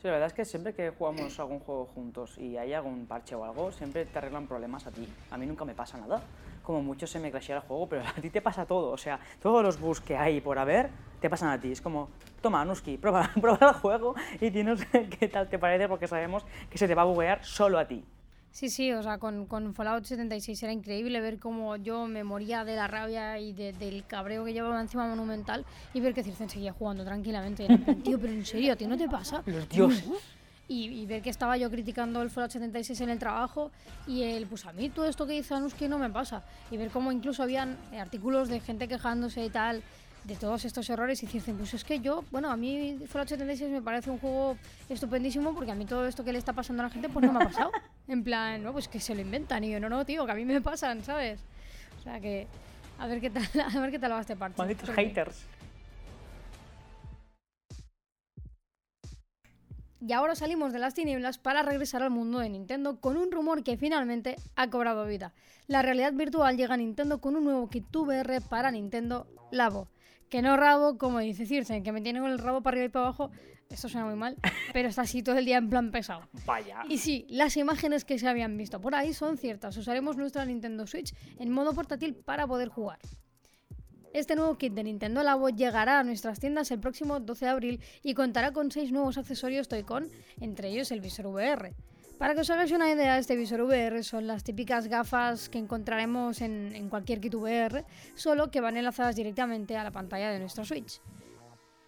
Sí, 0.00 0.08
la 0.08 0.12
verdad 0.12 0.28
es 0.28 0.32
que 0.32 0.44
siempre 0.46 0.72
que 0.72 0.90
jugamos 0.90 1.38
algún 1.38 1.60
juego 1.60 1.86
juntos 1.94 2.38
y 2.38 2.56
hay 2.56 2.72
algún 2.72 3.06
parche 3.06 3.34
o 3.34 3.44
algo, 3.44 3.72
siempre 3.72 4.06
te 4.06 4.18
arreglan 4.18 4.46
problemas 4.46 4.86
a 4.86 4.90
ti. 4.90 5.06
A 5.30 5.36
mí 5.36 5.46
nunca 5.46 5.64
me 5.66 5.74
pasa 5.74 5.98
nada 5.98 6.22
como 6.64 6.82
mucho 6.82 7.06
se 7.06 7.20
me 7.20 7.30
crashea 7.30 7.56
el 7.56 7.62
juego, 7.62 7.88
pero 7.88 8.02
a 8.08 8.14
ti 8.14 8.30
te 8.30 8.42
pasa 8.42 8.66
todo. 8.66 8.90
O 8.90 8.98
sea, 8.98 9.20
todos 9.40 9.62
los 9.62 9.78
bugs 9.78 10.00
que 10.00 10.16
hay 10.16 10.40
por 10.40 10.58
haber 10.58 10.90
te 11.20 11.30
pasan 11.30 11.50
a 11.50 11.60
ti. 11.60 11.70
Es 11.70 11.80
como, 11.80 12.08
toma, 12.40 12.64
Nuski, 12.64 12.96
prueba, 12.98 13.30
prueba 13.40 13.68
el 13.68 13.74
juego 13.74 14.14
y 14.40 14.50
dinos 14.50 14.80
qué 15.20 15.28
tal 15.28 15.48
te 15.48 15.58
parece, 15.58 15.88
porque 15.88 16.08
sabemos 16.08 16.44
que 16.68 16.78
se 16.78 16.88
te 16.88 16.94
va 16.94 17.02
a 17.02 17.06
buguear 17.06 17.44
solo 17.44 17.78
a 17.78 17.86
ti. 17.86 18.04
Sí, 18.50 18.68
sí, 18.68 18.92
o 18.92 19.02
sea, 19.02 19.18
con, 19.18 19.46
con, 19.46 19.74
Fallout 19.74 20.04
76 20.04 20.62
era 20.62 20.72
increíble 20.72 21.20
ver 21.20 21.40
cómo 21.40 21.74
yo 21.74 22.06
me 22.06 22.22
moría 22.22 22.64
de 22.64 22.76
la 22.76 22.86
rabia 22.86 23.36
y 23.40 23.52
de, 23.52 23.72
del 23.72 24.06
cabreo 24.06 24.44
que 24.44 24.52
llevaba 24.52 24.80
encima 24.80 25.08
Monumental 25.08 25.64
y 25.92 26.00
ver 26.00 26.14
que 26.14 26.22
Circe 26.22 26.48
seguía 26.48 26.72
jugando 26.72 27.04
tranquilamente. 27.04 27.64
Era 27.64 27.76
tío, 27.96 28.16
pero 28.16 28.32
en 28.32 28.46
serio, 28.46 28.74
¿a 28.74 28.76
ti 28.76 28.86
no 28.86 28.96
te 28.96 29.08
pasa? 29.08 29.42
Los 29.44 29.68
dioses. 29.68 30.08
Y, 30.66 30.86
y, 30.86 31.04
ver 31.04 31.20
que 31.20 31.28
estaba 31.28 31.58
yo 31.58 31.70
criticando 31.70 32.22
el 32.22 32.30
Fallout 32.30 32.50
76 32.52 33.02
en 33.02 33.10
el 33.10 33.18
trabajo 33.18 33.70
y 34.06 34.22
el, 34.22 34.46
pues 34.46 34.64
a 34.64 34.72
mí 34.72 34.88
todo 34.88 35.06
esto 35.06 35.26
que 35.26 35.34
dice 35.34 35.52
Anuski 35.52 35.88
no 35.88 35.98
me 35.98 36.08
pasa. 36.08 36.42
Y 36.70 36.78
ver 36.78 36.88
cómo 36.88 37.12
incluso 37.12 37.42
habían 37.42 37.76
artículos 37.98 38.48
de 38.48 38.60
gente 38.60 38.88
quejándose 38.88 39.44
y 39.44 39.50
tal 39.50 39.82
de 40.24 40.36
todos 40.36 40.64
estos 40.64 40.88
errores 40.88 41.22
y 41.22 41.26
dicen, 41.26 41.56
pues 41.56 41.74
es 41.74 41.84
que 41.84 42.00
yo, 42.00 42.24
bueno, 42.30 42.50
a 42.50 42.56
mí 42.56 42.98
Fallout 43.06 43.28
76 43.28 43.70
me 43.70 43.82
parece 43.82 44.10
un 44.10 44.18
juego 44.18 44.56
estupendísimo 44.88 45.54
porque 45.54 45.70
a 45.70 45.74
mí 45.74 45.84
todo 45.84 46.06
esto 46.06 46.24
que 46.24 46.32
le 46.32 46.38
está 46.38 46.54
pasando 46.54 46.82
a 46.82 46.86
la 46.86 46.90
gente 46.90 47.08
pues 47.10 47.26
no 47.26 47.32
me 47.32 47.44
ha 47.44 47.46
pasado. 47.46 47.70
en 48.08 48.24
plan, 48.24 48.62
no, 48.62 48.72
pues 48.72 48.88
que 48.88 49.00
se 49.00 49.14
lo 49.14 49.20
inventan 49.20 49.62
y 49.64 49.70
yo, 49.70 49.80
no, 49.80 49.88
no, 49.88 50.04
tío, 50.04 50.24
que 50.24 50.32
a 50.32 50.34
mí 50.34 50.44
me 50.44 50.60
pasan, 50.62 51.04
¿sabes? 51.04 51.40
O 52.00 52.02
sea 52.02 52.20
que 52.20 52.46
a 52.98 53.06
ver 53.06 53.20
qué 53.20 53.30
tal, 53.30 53.44
a 53.74 53.80
ver 53.80 53.90
qué 53.90 53.98
tal 53.98 54.12
va 54.12 54.20
este 54.20 54.36
parche. 54.36 54.56
Malditos 54.58 54.90
haters. 54.90 55.44
Y 60.06 60.12
ahora 60.12 60.34
salimos 60.34 60.74
de 60.74 60.78
las 60.78 60.92
tinieblas 60.92 61.38
para 61.38 61.62
regresar 61.62 62.02
al 62.02 62.10
mundo 62.10 62.38
de 62.38 62.50
Nintendo 62.50 63.00
con 63.00 63.16
un 63.16 63.32
rumor 63.32 63.64
que 63.64 63.78
finalmente 63.78 64.36
ha 64.54 64.68
cobrado 64.68 65.06
vida. 65.06 65.32
La 65.66 65.80
realidad 65.80 66.12
virtual 66.12 66.58
llega 66.58 66.74
a 66.74 66.76
Nintendo 66.76 67.22
con 67.22 67.36
un 67.36 67.44
nuevo 67.44 67.70
kit 67.70 67.86
VR 67.96 68.42
para 68.42 68.70
Nintendo 68.70 69.26
Labo. 69.50 69.88
Que 70.28 70.42
no 70.42 70.58
rabo, 70.58 70.98
como 70.98 71.20
dice 71.20 71.46
Circe, 71.46 71.82
que 71.82 71.90
me 71.90 72.02
tiene 72.02 72.20
con 72.20 72.30
el 72.30 72.38
rabo 72.38 72.60
para 72.60 72.74
arriba 72.74 72.86
y 72.86 72.90
para 72.90 73.06
abajo. 73.06 73.30
Esto 73.70 73.88
suena 73.88 74.06
muy 74.06 74.14
mal, 74.14 74.36
pero 74.74 74.90
está 74.90 75.02
así 75.02 75.22
todo 75.22 75.38
el 75.38 75.46
día 75.46 75.56
en 75.56 75.70
plan 75.70 75.90
pesado. 75.90 76.28
Vaya. 76.44 76.82
Y 76.86 76.98
sí, 76.98 77.24
las 77.30 77.56
imágenes 77.56 78.04
que 78.04 78.18
se 78.18 78.28
habían 78.28 78.58
visto 78.58 78.82
por 78.82 78.94
ahí 78.94 79.14
son 79.14 79.38
ciertas. 79.38 79.74
Usaremos 79.78 80.18
nuestra 80.18 80.44
Nintendo 80.44 80.86
Switch 80.86 81.14
en 81.38 81.50
modo 81.50 81.72
portátil 81.72 82.14
para 82.14 82.46
poder 82.46 82.68
jugar. 82.68 82.98
Este 84.14 84.36
nuevo 84.36 84.56
kit 84.56 84.72
de 84.74 84.84
Nintendo 84.84 85.24
Labo 85.24 85.48
llegará 85.48 85.98
a 85.98 86.04
nuestras 86.04 86.38
tiendas 86.38 86.70
el 86.70 86.78
próximo 86.78 87.18
12 87.18 87.46
de 87.46 87.50
abril 87.50 87.80
y 88.04 88.14
contará 88.14 88.52
con 88.52 88.70
6 88.70 88.92
nuevos 88.92 89.18
accesorios 89.18 89.66
Toy-Con, 89.66 90.08
entre 90.40 90.68
ellos 90.68 90.92
el 90.92 91.00
visor 91.00 91.26
VR. 91.26 91.74
Para 92.16 92.34
que 92.34 92.42
os 92.42 92.50
hagáis 92.50 92.70
una 92.70 92.88
idea, 92.88 93.18
este 93.18 93.34
visor 93.34 93.62
VR 93.62 94.04
son 94.04 94.28
las 94.28 94.44
típicas 94.44 94.86
gafas 94.86 95.48
que 95.48 95.58
encontraremos 95.58 96.42
en, 96.42 96.76
en 96.76 96.88
cualquier 96.90 97.20
kit 97.20 97.34
VR, 97.34 97.84
solo 98.14 98.52
que 98.52 98.60
van 98.60 98.76
enlazadas 98.76 99.16
directamente 99.16 99.76
a 99.76 99.82
la 99.82 99.90
pantalla 99.90 100.30
de 100.30 100.38
nuestra 100.38 100.64
Switch. 100.64 101.00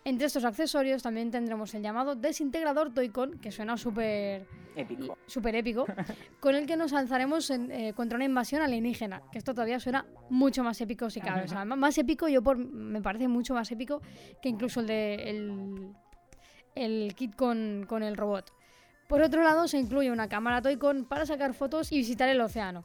Entre 0.06 0.28
estos 0.28 0.44
accesorios 0.44 1.02
también 1.02 1.32
tendremos 1.32 1.74
el 1.74 1.82
llamado 1.82 2.14
desintegrador 2.14 2.94
Toy-Con, 2.94 3.40
que 3.40 3.50
suena 3.50 3.76
súper 3.76 4.46
épico. 4.76 5.18
Súper 5.26 5.56
épico, 5.56 5.84
con 6.38 6.54
el 6.54 6.64
que 6.64 6.76
nos 6.76 6.92
lanzaremos 6.92 7.50
en, 7.50 7.72
eh, 7.72 7.92
contra 7.92 8.14
una 8.14 8.24
invasión 8.24 8.62
alienígena, 8.62 9.20
que 9.32 9.38
esto 9.38 9.52
todavía 9.52 9.80
suena 9.80 10.06
mucho 10.30 10.62
más 10.62 10.80
épico 10.80 11.10
si 11.10 11.20
cabe. 11.20 11.42
O 11.42 11.48
sea, 11.48 11.64
más 11.64 11.98
épico, 11.98 12.28
yo 12.28 12.40
por, 12.40 12.56
me 12.56 13.02
parece 13.02 13.26
mucho 13.26 13.52
más 13.52 13.68
épico 13.72 14.00
que 14.40 14.48
incluso 14.48 14.78
el 14.78 14.86
de 14.86 15.14
el, 15.28 15.92
el 16.76 17.14
kit 17.16 17.34
con, 17.34 17.84
con 17.88 18.04
el 18.04 18.16
robot. 18.16 18.52
Por 19.08 19.22
otro 19.22 19.42
lado, 19.42 19.66
se 19.66 19.78
incluye 19.78 20.12
una 20.12 20.28
cámara 20.28 20.62
Toy-Con 20.62 21.06
para 21.06 21.26
sacar 21.26 21.52
fotos 21.52 21.90
y 21.90 21.96
visitar 21.96 22.28
el 22.28 22.40
océano. 22.40 22.84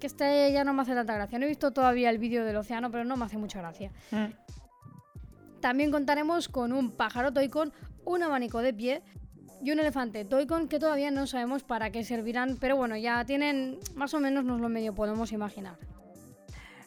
Que 0.00 0.06
este 0.06 0.50
ya 0.54 0.64
no 0.64 0.72
me 0.72 0.80
hace 0.80 0.94
tanta 0.94 1.12
gracia. 1.12 1.38
No 1.38 1.44
he 1.44 1.48
visto 1.48 1.70
todavía 1.72 2.08
el 2.08 2.16
vídeo 2.16 2.46
del 2.46 2.56
océano, 2.56 2.90
pero 2.90 3.04
no 3.04 3.18
me 3.18 3.26
hace 3.26 3.36
mucha 3.36 3.58
gracia. 3.58 3.90
Mm. 4.10 4.61
También 5.62 5.92
contaremos 5.92 6.48
con 6.48 6.72
un 6.72 6.90
pájaro 6.90 7.32
Toy-Con, 7.32 7.72
un 8.04 8.22
abanico 8.24 8.58
de 8.58 8.74
pie 8.74 9.02
y 9.62 9.70
un 9.70 9.78
elefante 9.78 10.24
Toy-Con 10.24 10.66
que 10.66 10.80
todavía 10.80 11.12
no 11.12 11.28
sabemos 11.28 11.62
para 11.62 11.90
qué 11.90 12.02
servirán, 12.02 12.58
pero 12.60 12.76
bueno, 12.76 12.96
ya 12.96 13.24
tienen 13.24 13.78
más 13.94 14.12
o 14.12 14.18
menos 14.18 14.44
nos 14.44 14.60
lo 14.60 14.68
medio 14.68 14.92
podemos 14.92 15.30
imaginar. 15.30 15.76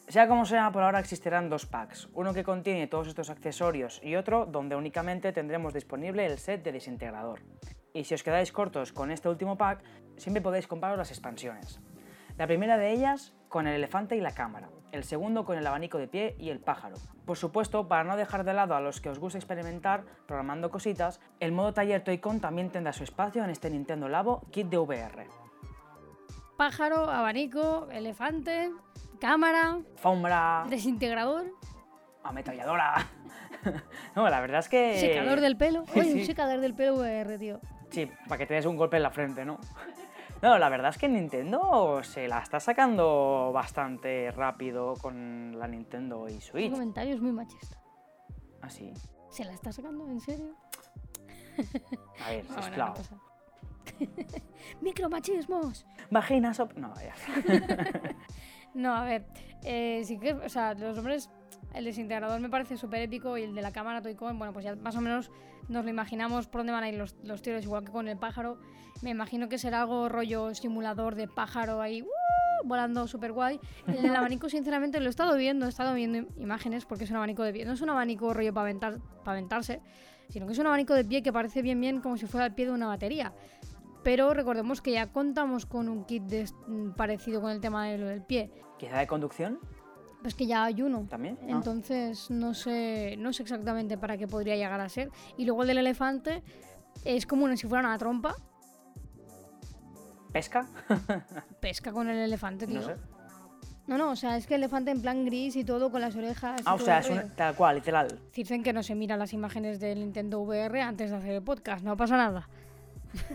Sea 0.08 0.28
como 0.28 0.44
sea, 0.44 0.70
por 0.72 0.82
ahora 0.82 1.00
existirán 1.00 1.48
dos 1.48 1.64
packs, 1.64 2.10
uno 2.12 2.34
que 2.34 2.44
contiene 2.44 2.86
todos 2.86 3.08
estos 3.08 3.30
accesorios 3.30 3.98
y 4.04 4.14
otro 4.14 4.44
donde 4.44 4.76
únicamente 4.76 5.32
tendremos 5.32 5.72
disponible 5.72 6.26
el 6.26 6.38
set 6.38 6.62
de 6.62 6.72
desintegrador. 6.72 7.40
Y 7.94 8.04
si 8.04 8.12
os 8.12 8.22
quedáis 8.22 8.52
cortos 8.52 8.92
con 8.92 9.10
este 9.10 9.30
último 9.30 9.56
pack, 9.56 9.82
siempre 10.18 10.42
podéis 10.42 10.66
compraros 10.66 10.98
las 10.98 11.10
expansiones. 11.10 11.80
La 12.36 12.46
primera 12.46 12.76
de 12.76 12.92
ellas 12.92 13.32
con 13.48 13.66
el 13.66 13.74
elefante 13.74 14.16
y 14.16 14.20
la 14.20 14.32
cámara, 14.32 14.68
el 14.96 15.04
segundo 15.04 15.44
con 15.44 15.56
el 15.58 15.66
abanico 15.66 15.98
de 15.98 16.08
pie 16.08 16.34
y 16.38 16.50
el 16.50 16.58
pájaro. 16.60 16.96
Por 17.24 17.36
supuesto, 17.36 17.86
para 17.88 18.04
no 18.04 18.16
dejar 18.16 18.44
de 18.44 18.52
lado 18.54 18.74
a 18.74 18.80
los 18.80 19.00
que 19.00 19.08
os 19.10 19.18
gusta 19.18 19.38
experimentar 19.38 20.04
programando 20.26 20.70
cositas, 20.70 21.20
el 21.40 21.52
modo 21.52 21.72
taller 21.74 22.02
Toy-Con 22.02 22.40
también 22.40 22.70
tendrá 22.70 22.92
su 22.92 23.04
espacio 23.04 23.44
en 23.44 23.50
este 23.50 23.70
Nintendo 23.70 24.08
Labo 24.08 24.42
Kit 24.50 24.68
de 24.68 24.78
VR. 24.78 25.26
Pájaro, 26.56 27.10
abanico, 27.10 27.86
elefante, 27.90 28.70
cámara, 29.20 29.78
Alfombra. 29.96 30.64
desintegrador. 30.70 31.44
ametralladora. 32.24 33.06
no, 34.16 34.28
la 34.28 34.40
verdad 34.40 34.60
es 34.60 34.68
que... 34.68 34.98
Secador 34.98 35.40
del 35.40 35.56
pelo. 35.56 35.84
Oye, 35.94 36.04
Sí. 36.04 36.20
un 36.20 36.26
secador 36.26 36.60
del 36.60 36.74
pelo 36.74 36.94
VR, 36.94 37.38
tío. 37.38 37.60
Sí, 37.90 38.10
para 38.26 38.38
que 38.38 38.46
te 38.46 38.54
des 38.54 38.64
un 38.66 38.76
golpe 38.76 38.96
en 38.96 39.02
la 39.02 39.10
frente, 39.10 39.44
¿no? 39.44 39.58
No, 40.42 40.58
la 40.58 40.68
verdad 40.68 40.90
es 40.90 40.98
que 40.98 41.08
Nintendo 41.08 42.02
se 42.02 42.28
la 42.28 42.40
está 42.40 42.60
sacando 42.60 43.50
bastante 43.52 44.30
rápido 44.30 44.94
con 45.00 45.58
la 45.58 45.66
Nintendo 45.66 46.28
y 46.28 46.40
Switch. 46.40 46.70
comentario 46.70 47.14
es 47.14 47.20
muy 47.20 47.32
machista. 47.32 47.78
Así. 48.60 48.92
¿Se 49.30 49.44
la 49.44 49.52
está 49.52 49.72
sacando? 49.72 50.08
¿En 50.10 50.20
serio? 50.20 50.54
A 52.24 52.30
ver, 52.30 52.44
Ah, 52.56 52.60
bueno. 52.70 52.94
Micromachismos. 54.82 55.86
Vaginas. 56.10 56.58
No, 56.76 56.92
ya. 56.96 57.14
No, 58.74 58.94
a 58.94 59.04
ver, 59.04 59.24
eh, 59.64 60.02
sí 60.04 60.18
que, 60.18 60.34
o 60.34 60.48
sea, 60.50 60.74
los 60.74 60.98
hombres, 60.98 61.30
el 61.76 61.84
desintegrador 61.84 62.40
me 62.40 62.48
parece 62.48 62.76
súper 62.76 63.02
épico 63.02 63.36
y 63.38 63.42
el 63.42 63.54
de 63.54 63.62
la 63.62 63.70
cámara 63.72 64.02
Toy-Con, 64.02 64.38
bueno, 64.38 64.52
pues 64.52 64.64
ya 64.64 64.74
más 64.76 64.96
o 64.96 65.00
menos 65.00 65.30
nos 65.68 65.84
lo 65.84 65.90
imaginamos 65.90 66.46
por 66.48 66.60
dónde 66.60 66.72
van 66.72 66.84
a 66.84 66.88
ir 66.88 66.96
los, 66.96 67.14
los 67.22 67.42
tiros, 67.42 67.62
igual 67.64 67.84
que 67.84 67.92
con 67.92 68.08
el 68.08 68.16
pájaro. 68.18 68.58
Me 69.02 69.10
imagino 69.10 69.48
que 69.48 69.58
será 69.58 69.82
algo 69.82 70.08
rollo 70.08 70.54
simulador 70.54 71.14
de 71.16 71.28
pájaro 71.28 71.80
ahí, 71.82 72.02
¡uh! 72.02 72.06
volando 72.64 73.06
súper 73.06 73.32
guay. 73.32 73.60
El 73.86 74.14
abanico, 74.16 74.48
sinceramente, 74.48 74.98
lo 75.00 75.06
he 75.06 75.10
estado 75.10 75.36
viendo, 75.36 75.66
he 75.66 75.68
estado 75.68 75.94
viendo 75.94 76.18
im- 76.18 76.28
imágenes 76.38 76.86
porque 76.86 77.04
es 77.04 77.10
un 77.10 77.16
abanico 77.16 77.42
de 77.42 77.52
pie. 77.52 77.64
No 77.66 77.72
es 77.72 77.80
un 77.82 77.90
abanico 77.90 78.32
rollo 78.32 78.54
para 78.54 78.62
aventar, 78.62 78.98
para 79.24 79.36
aventarse, 79.38 79.80
sino 80.30 80.46
que 80.46 80.52
es 80.52 80.58
un 80.58 80.66
abanico 80.66 80.94
de 80.94 81.04
pie 81.04 81.22
que 81.22 81.32
parece 81.32 81.60
bien, 81.62 81.80
bien 81.80 82.00
como 82.00 82.16
si 82.16 82.26
fuera 82.26 82.46
el 82.46 82.54
pie 82.54 82.66
de 82.66 82.72
una 82.72 82.86
batería. 82.86 83.32
Pero 84.02 84.32
recordemos 84.32 84.80
que 84.80 84.92
ya 84.92 85.08
contamos 85.12 85.66
con 85.66 85.88
un 85.88 86.04
kit 86.04 86.22
de, 86.22 86.48
mm, 86.68 86.90
parecido 86.92 87.40
con 87.42 87.50
el 87.50 87.60
tema 87.60 87.86
del 87.86 88.22
pie. 88.22 88.50
Quizá 88.78 88.98
de 88.98 89.06
conducción 89.06 89.58
Pues 90.26 90.34
que 90.34 90.44
ya 90.48 90.64
hay 90.64 90.82
uno. 90.82 91.06
también. 91.08 91.38
Ah. 91.42 91.50
Entonces 91.50 92.32
no 92.32 92.52
sé, 92.52 93.14
no 93.16 93.32
sé 93.32 93.44
exactamente 93.44 93.96
para 93.96 94.16
qué 94.18 94.26
podría 94.26 94.56
llegar 94.56 94.80
a 94.80 94.88
ser. 94.88 95.08
Y 95.36 95.44
luego 95.44 95.62
el 95.62 95.68
del 95.68 95.78
elefante 95.78 96.42
es 97.04 97.26
como 97.26 97.44
una- 97.44 97.56
si 97.56 97.68
fuera 97.68 97.86
una 97.86 97.96
trompa. 97.96 98.34
¿Pesca? 100.32 100.66
Pesca 101.60 101.92
con 101.92 102.08
el 102.08 102.16
elefante, 102.18 102.66
tío. 102.66 102.80
No 102.80 102.86
sé. 102.86 102.96
No, 103.86 103.96
no, 103.96 104.10
o 104.10 104.16
sea, 104.16 104.36
es 104.36 104.48
que 104.48 104.56
el 104.56 104.62
elefante 104.62 104.90
en 104.90 105.00
plan 105.00 105.24
gris 105.24 105.54
y 105.54 105.62
todo 105.62 105.92
con 105.92 106.00
las 106.00 106.16
orejas. 106.16 106.60
Ah, 106.64 106.74
o 106.74 106.78
sea, 106.80 106.98
es 106.98 107.08
un- 107.08 107.30
tal 107.36 107.54
cual, 107.54 107.76
literal. 107.76 108.18
Dicen 108.34 108.64
que 108.64 108.72
no 108.72 108.82
se 108.82 108.96
miran 108.96 109.20
las 109.20 109.32
imágenes 109.32 109.78
del 109.78 110.00
Nintendo 110.00 110.40
VR 110.40 110.80
antes 110.82 111.12
de 111.12 111.16
hacer 111.18 111.30
el 111.30 111.42
podcast, 111.42 111.84
no 111.84 111.96
pasa 111.96 112.16
nada. 112.16 112.48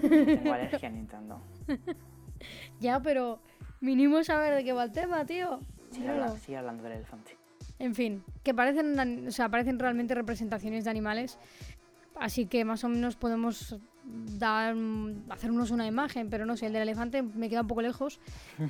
Tengo 0.02 0.52
alergia 0.54 0.90
a 0.90 0.92
Nintendo. 0.92 1.42
Ya, 2.82 3.00
pero 3.00 3.40
mínimo 3.80 4.22
saber 4.26 4.56
de 4.56 4.66
qué 4.66 4.74
va 4.74 4.84
el 4.84 4.92
tema, 4.92 5.24
tío. 5.26 5.62
Sigue, 5.92 6.10
Míralo. 6.12 6.38
sigue 6.38 6.58
hablando 6.58 6.84
del 6.84 6.94
elefante. 6.94 7.38
En 7.80 7.96
fin, 7.96 8.24
que 8.44 8.54
parecen, 8.54 9.28
o 9.28 9.32
sea, 9.32 9.50
parecen 9.50 9.78
realmente 9.80 10.16
representaciones 10.16 10.84
de 10.84 10.90
animales. 10.90 11.38
Así 12.20 12.46
que 12.46 12.66
más 12.66 12.84
o 12.84 12.90
menos 12.90 13.16
podemos 13.16 13.78
dar, 14.04 14.76
hacernos 15.30 15.72
una 15.72 15.86
imagen, 15.88 16.30
pero 16.30 16.46
no 16.46 16.58
sé, 16.58 16.68
el 16.68 16.74
del 16.74 16.84
elefante 16.84 17.22
me 17.22 17.50
queda 17.50 17.62
un 17.62 17.68
poco 17.68 17.82
lejos 17.82 18.20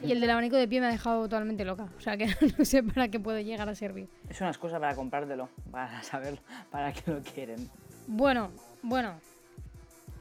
y 0.03 0.11
el 0.11 0.19
del 0.19 0.29
abanico 0.29 0.55
de 0.55 0.67
pie 0.67 0.79
me 0.79 0.87
ha 0.87 0.91
dejado 0.91 1.23
totalmente 1.23 1.65
loca. 1.65 1.87
O 1.97 2.01
sea 2.01 2.17
que 2.17 2.27
no 2.57 2.65
sé 2.65 2.83
para 2.83 3.07
qué 3.09 3.19
puede 3.19 3.43
llegar 3.43 3.67
a 3.69 3.75
servir. 3.75 4.07
Es 4.29 4.39
una 4.41 4.49
excusa 4.49 4.79
para 4.79 4.95
comprártelo, 4.95 5.49
para 5.71 6.01
saber 6.03 6.39
para 6.69 6.93
qué 6.93 7.11
lo 7.11 7.21
quieren. 7.21 7.69
Bueno, 8.07 8.51
bueno. 8.81 9.15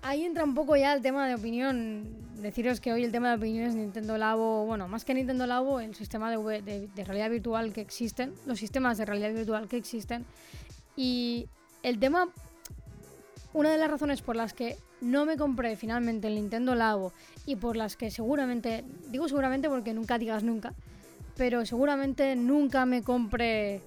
Ahí 0.02 0.24
entra 0.24 0.44
un 0.44 0.54
poco 0.54 0.76
ya 0.76 0.94
el 0.94 1.02
tema 1.02 1.28
de 1.28 1.34
opinión. 1.34 2.08
Deciros 2.40 2.80
que 2.80 2.92
hoy 2.92 3.04
el 3.04 3.12
tema 3.12 3.28
de 3.30 3.36
opinión 3.36 3.66
es 3.66 3.74
Nintendo 3.74 4.16
Labo. 4.16 4.64
Bueno, 4.64 4.88
más 4.88 5.04
que 5.04 5.12
Nintendo 5.12 5.46
Labo, 5.46 5.80
el 5.80 5.94
sistema 5.94 6.30
de, 6.30 6.62
de- 6.62 6.88
de 6.88 7.04
realidad 7.04 7.28
virtual 7.30 7.72
que 7.72 7.80
existen. 7.82 8.32
Los 8.46 8.58
sistemas 8.58 8.96
de 8.96 9.04
realidad 9.04 9.32
virtual 9.34 9.68
que 9.68 9.76
existen. 9.76 10.24
Y 10.96 11.48
el 11.82 11.98
tema. 11.98 12.28
Una 13.52 13.70
de 13.70 13.78
las 13.78 13.90
razones 13.90 14.22
por 14.22 14.36
las 14.36 14.54
que 14.54 14.76
no 15.00 15.26
me 15.26 15.36
compré 15.36 15.76
finalmente 15.76 16.28
el 16.28 16.36
Nintendo 16.36 16.74
Labo 16.76 17.12
y 17.46 17.56
por 17.56 17.76
las 17.76 17.96
que 17.96 18.10
seguramente. 18.10 18.84
Digo 19.10 19.28
seguramente 19.28 19.68
porque 19.68 19.92
nunca 19.92 20.16
digas 20.18 20.42
nunca. 20.42 20.72
Pero 21.36 21.66
seguramente 21.66 22.36
nunca 22.36 22.86
me 22.86 23.02
compré. 23.02 23.82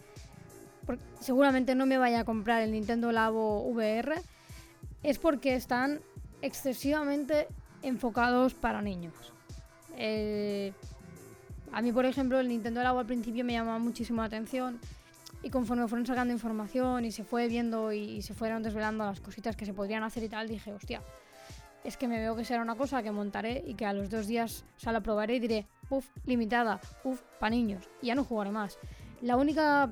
seguramente 1.22 1.74
no 1.76 1.86
me 1.88 1.98
vaya 1.98 2.20
a 2.20 2.26
comprar 2.26 2.62
el 2.62 2.72
Nintendo 2.72 3.12
Labo 3.12 3.62
VR 3.70 4.16
es 5.02 5.18
porque 5.20 5.56
están 5.56 6.00
excesivamente 6.42 7.48
enfocados 7.84 8.54
para 8.54 8.82
niños. 8.82 9.14
Eh, 9.98 10.74
a 11.72 11.82
mí, 11.82 11.92
por 11.92 12.06
ejemplo, 12.06 12.40
el 12.40 12.48
Nintendo 12.48 12.82
Labo 12.82 13.00
al 13.00 13.06
principio 13.06 13.44
me 13.44 13.54
llamaba 13.54 13.80
muchísimo 13.80 14.22
la 14.22 14.28
atención 14.28 14.80
y 15.44 15.50
conforme 15.50 15.88
fueron 15.88 16.06
sacando 16.06 16.34
información 16.34 17.06
y 17.06 17.12
se 17.12 17.24
fue 17.24 17.48
viendo 17.48 17.92
y, 17.92 18.22
se 18.22 18.34
fueron 18.34 18.64
desvelando 18.64 19.06
las 19.06 19.20
cositas 19.20 19.56
que 19.56 19.66
se 19.66 19.74
podrían 19.74 20.04
hacer 20.04 20.24
y 20.24 20.30
tal, 20.30 20.48
dije, 20.48 20.72
hostia, 20.72 21.02
es 21.84 21.98
que 21.98 22.08
me 22.08 22.18
veo 22.18 22.36
que 22.36 22.46
será 22.46 22.62
una 22.62 22.76
cosa 22.76 23.04
que 23.04 23.12
montaré 23.12 23.64
y 23.68 23.74
que 23.74 23.86
a 23.86 23.94
los 23.94 24.10
dos 24.10 24.28
días, 24.28 24.64
o 24.78 24.80
sea, 24.80 24.94
la 24.94 25.02
probaré 25.02 25.36
y 25.36 25.40
diré, 25.40 25.68
uff, 25.90 26.08
limitada, 26.26 26.80
uff, 27.04 27.22
para 27.40 27.50
niños, 27.50 27.90
ya 28.02 28.16
no 28.16 28.24
jugaré 28.24 28.52
más. 28.52 28.80
La 29.22 29.36
única 29.36 29.90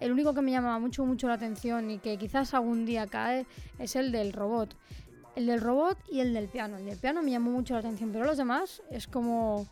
el 0.00 0.12
único 0.12 0.34
que 0.34 0.42
me 0.42 0.50
llamaba 0.50 0.78
mucho, 0.78 1.06
mucho 1.06 1.28
la 1.28 1.34
atención 1.34 1.90
y 1.90 1.98
que 1.98 2.18
quizás 2.18 2.52
algún 2.52 2.84
día 2.84 3.06
cae 3.06 3.46
es 3.78 3.96
el 3.96 4.12
del 4.12 4.32
robot. 4.32 4.76
El 5.36 5.46
del 5.46 5.60
robot 5.60 5.98
y 6.10 6.20
el 6.20 6.32
del 6.32 6.48
piano. 6.48 6.76
El 6.76 6.84
del 6.84 6.98
piano 6.98 7.22
me 7.22 7.30
llamó 7.30 7.50
mucho 7.50 7.74
la 7.74 7.80
atención, 7.80 8.10
pero 8.12 8.24
los 8.24 8.36
demás 8.36 8.82
es 8.90 9.06
como... 9.06 9.66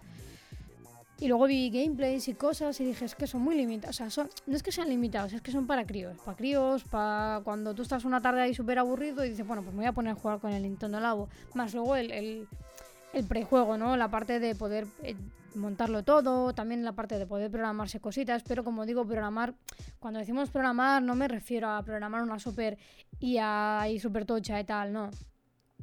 Y 1.20 1.28
luego 1.28 1.46
vi 1.46 1.70
gameplays 1.70 2.26
y 2.26 2.34
cosas 2.34 2.80
y 2.80 2.84
dije, 2.84 3.04
es 3.04 3.14
que 3.14 3.28
son 3.28 3.42
muy 3.42 3.54
limitados. 3.54 3.94
O 3.94 3.98
sea, 3.98 4.10
son... 4.10 4.28
no 4.46 4.56
es 4.56 4.62
que 4.64 4.72
sean 4.72 4.88
limitados, 4.88 5.32
es 5.32 5.40
que 5.40 5.52
son 5.52 5.68
para 5.68 5.86
críos. 5.86 6.16
Para 6.24 6.36
críos, 6.36 6.82
para 6.82 7.40
cuando 7.44 7.74
tú 7.74 7.82
estás 7.82 8.04
una 8.04 8.20
tarde 8.20 8.42
ahí 8.42 8.54
súper 8.54 8.80
aburrido 8.80 9.24
y 9.24 9.30
dices, 9.30 9.46
bueno, 9.46 9.62
pues 9.62 9.72
me 9.72 9.82
voy 9.82 9.86
a 9.86 9.92
poner 9.92 10.12
a 10.12 10.16
jugar 10.16 10.40
con 10.40 10.52
el 10.52 10.62
Nintendo 10.64 10.98
Labo. 10.98 11.28
Más 11.54 11.74
luego 11.74 11.94
el, 11.94 12.10
el, 12.10 13.24
prejuego, 13.28 13.78
¿no? 13.78 13.96
La 13.96 14.10
parte 14.10 14.40
de 14.40 14.56
poder 14.56 14.88
eh, 15.04 15.14
montarlo 15.54 16.02
todo, 16.02 16.54
también 16.54 16.84
la 16.84 16.92
parte 16.92 17.20
de 17.20 17.26
poder 17.26 17.52
programarse 17.52 18.00
cositas, 18.00 18.42
pero 18.42 18.64
como 18.64 18.84
digo, 18.84 19.06
programar, 19.06 19.54
cuando 20.00 20.18
decimos 20.18 20.50
programar 20.50 21.02
no 21.02 21.14
me 21.14 21.28
refiero 21.28 21.70
a 21.70 21.82
programar 21.84 22.22
una 22.22 22.40
super 22.40 22.78
IA 23.20 23.88
y 23.90 24.00
super 24.00 24.24
tocha 24.24 24.58
y 24.58 24.64
tal, 24.64 24.92
no. 24.92 25.10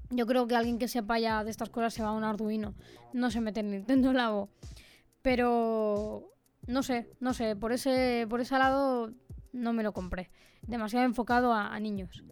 Yo 0.09 0.25
creo 0.25 0.47
que 0.47 0.55
alguien 0.55 0.79
que 0.79 0.87
sepa 0.87 1.19
ya 1.19 1.43
de 1.43 1.51
estas 1.51 1.69
cosas 1.69 1.93
se 1.93 2.01
va 2.01 2.09
a 2.09 2.13
un 2.13 2.23
Arduino, 2.23 2.73
no 3.13 3.29
se 3.29 3.41
mete 3.41 3.59
en 3.59 3.71
Nintendo 3.71 4.11
Labo. 4.13 4.49
Pero 5.21 6.33
no 6.67 6.83
sé, 6.83 7.09
no 7.19 7.33
sé, 7.33 7.55
por 7.55 7.71
ese, 7.71 8.25
por 8.29 8.41
ese 8.41 8.57
lado 8.57 9.11
no 9.53 9.73
me 9.73 9.83
lo 9.83 9.91
compré. 9.91 10.29
Demasiado 10.61 11.05
enfocado 11.05 11.53
a, 11.53 11.73
a 11.73 11.79
niños. 11.79 12.23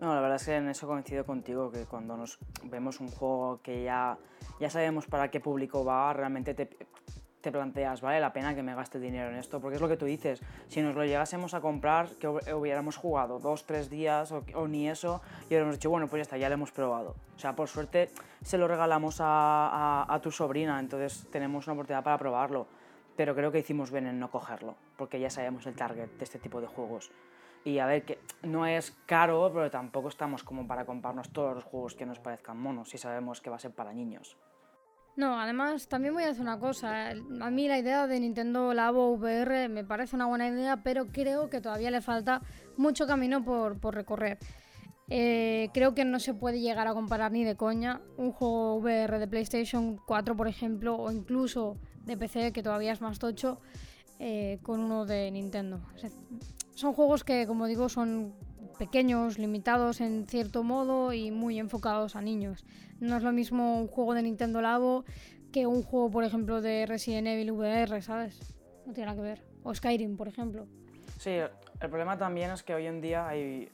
No, 0.00 0.14
la 0.14 0.20
verdad 0.20 0.36
es 0.36 0.44
que 0.44 0.56
en 0.56 0.68
eso 0.68 0.86
coincido 0.86 1.24
contigo, 1.24 1.70
que 1.70 1.86
cuando 1.86 2.16
nos 2.16 2.38
vemos 2.64 3.00
un 3.00 3.08
juego 3.08 3.62
que 3.62 3.84
ya, 3.84 4.18
ya 4.60 4.68
sabemos 4.68 5.06
para 5.06 5.30
qué 5.30 5.40
público 5.40 5.84
va, 5.84 6.12
realmente 6.12 6.52
te, 6.52 6.68
te 7.44 7.52
planteas, 7.52 8.00
¿vale 8.00 8.18
la 8.20 8.32
pena 8.32 8.54
que 8.54 8.62
me 8.62 8.74
gaste 8.74 8.98
dinero 8.98 9.28
en 9.30 9.36
esto? 9.36 9.60
Porque 9.60 9.76
es 9.76 9.80
lo 9.80 9.88
que 9.88 9.96
tú 9.96 10.04
dices, 10.06 10.40
si 10.68 10.82
nos 10.82 10.94
lo 10.96 11.04
llegásemos 11.04 11.54
a 11.54 11.60
comprar, 11.60 12.08
que 12.18 12.26
hub- 12.26 12.42
hubiéramos 12.54 12.96
jugado 12.96 13.38
dos, 13.38 13.64
tres 13.66 13.88
días 13.90 14.32
o, 14.32 14.42
ni 14.66 14.88
eso, 14.88 15.20
y 15.44 15.46
hubiéramos 15.48 15.76
dicho, 15.76 15.90
bueno, 15.90 16.08
pues 16.08 16.18
ya 16.18 16.22
está, 16.22 16.36
ya 16.36 16.48
lo 16.48 16.54
hemos 16.54 16.72
probado. 16.72 17.14
O 17.36 17.38
sea, 17.38 17.54
por 17.54 17.68
suerte 17.68 18.10
se 18.42 18.58
lo 18.58 18.66
regalamos 18.66 19.20
a, 19.20 19.26
a- 20.06 20.06
a 20.14 20.20
tu 20.20 20.30
sobrina, 20.30 20.80
entonces 20.80 21.26
tenemos 21.30 21.66
una 21.66 21.74
oportunidad 21.74 22.02
para 22.02 22.18
probarlo. 22.18 22.66
Pero 23.16 23.34
creo 23.36 23.52
que 23.52 23.60
hicimos 23.60 23.92
bien 23.92 24.08
en 24.08 24.18
no 24.18 24.28
cogerlo, 24.30 24.74
porque 24.96 25.20
ya 25.20 25.30
sabemos 25.30 25.66
el 25.66 25.76
target 25.76 26.08
de 26.18 26.24
este 26.24 26.40
tipo 26.40 26.60
de 26.60 26.66
juegos. 26.66 27.12
Y 27.64 27.78
a 27.78 27.86
ver, 27.86 28.04
que 28.04 28.18
no 28.42 28.66
es 28.66 28.90
caro, 29.06 29.50
pero 29.54 29.70
tampoco 29.70 30.08
estamos 30.08 30.42
como 30.42 30.66
para 30.66 30.84
comprarnos 30.84 31.30
todos 31.30 31.54
los 31.54 31.64
juegos 31.64 31.94
que 31.94 32.06
nos 32.06 32.18
parezcan 32.18 32.58
monos 32.58 32.90
si 32.90 32.98
sabemos 32.98 33.40
que 33.40 33.50
va 33.50 33.56
a 33.56 33.60
ser 33.60 33.70
para 33.70 33.92
niños. 33.92 34.36
No, 35.16 35.38
además 35.38 35.86
también 35.88 36.14
voy 36.14 36.24
a 36.24 36.28
decir 36.28 36.42
una 36.42 36.58
cosa. 36.58 37.10
A 37.10 37.50
mí 37.50 37.68
la 37.68 37.78
idea 37.78 38.06
de 38.06 38.18
Nintendo 38.18 38.74
Labo 38.74 39.12
VR 39.12 39.68
me 39.68 39.84
parece 39.84 40.16
una 40.16 40.26
buena 40.26 40.48
idea, 40.48 40.82
pero 40.82 41.06
creo 41.06 41.48
que 41.50 41.60
todavía 41.60 41.90
le 41.90 42.00
falta 42.00 42.42
mucho 42.76 43.06
camino 43.06 43.44
por, 43.44 43.78
por 43.78 43.94
recorrer. 43.94 44.38
Eh, 45.08 45.68
creo 45.74 45.94
que 45.94 46.04
no 46.04 46.18
se 46.18 46.34
puede 46.34 46.60
llegar 46.60 46.88
a 46.88 46.94
comparar 46.94 47.30
ni 47.30 47.44
de 47.44 47.56
coña 47.56 48.00
un 48.16 48.32
juego 48.32 48.76
VR 48.76 49.18
de 49.18 49.28
PlayStation 49.28 49.98
4, 50.06 50.36
por 50.36 50.48
ejemplo, 50.48 50.96
o 50.96 51.12
incluso 51.12 51.76
de 52.04 52.16
PC, 52.16 52.52
que 52.52 52.62
todavía 52.62 52.92
es 52.92 53.00
más 53.00 53.18
tocho, 53.18 53.60
eh, 54.18 54.58
con 54.62 54.80
uno 54.80 55.04
de 55.04 55.30
Nintendo. 55.30 55.80
Son 56.74 56.92
juegos 56.92 57.22
que, 57.22 57.46
como 57.46 57.66
digo, 57.66 57.88
son 57.88 58.34
pequeños, 58.74 59.38
limitados 59.38 60.00
en 60.00 60.26
cierto 60.26 60.62
modo 60.62 61.12
y 61.12 61.30
muy 61.30 61.58
enfocados 61.58 62.16
a 62.16 62.20
niños. 62.20 62.64
No 63.00 63.16
es 63.16 63.22
lo 63.22 63.32
mismo 63.32 63.78
un 63.80 63.88
juego 63.88 64.14
de 64.14 64.22
Nintendo 64.22 64.60
Labo 64.60 65.04
que 65.52 65.66
un 65.66 65.82
juego, 65.82 66.10
por 66.10 66.24
ejemplo, 66.24 66.60
de 66.60 66.84
Resident 66.86 67.28
Evil 67.28 67.52
VR, 67.52 68.02
¿sabes? 68.02 68.54
No 68.86 68.92
tiene 68.92 69.06
nada 69.06 69.16
que 69.16 69.22
ver. 69.22 69.44
O 69.62 69.74
Skyrim, 69.74 70.16
por 70.16 70.28
ejemplo. 70.28 70.66
Sí, 71.18 71.30
el 71.30 71.88
problema 71.88 72.18
también 72.18 72.50
es 72.50 72.62
que 72.62 72.74
hoy 72.74 72.86
en 72.86 73.00
día 73.00 73.28
hay, 73.28 73.70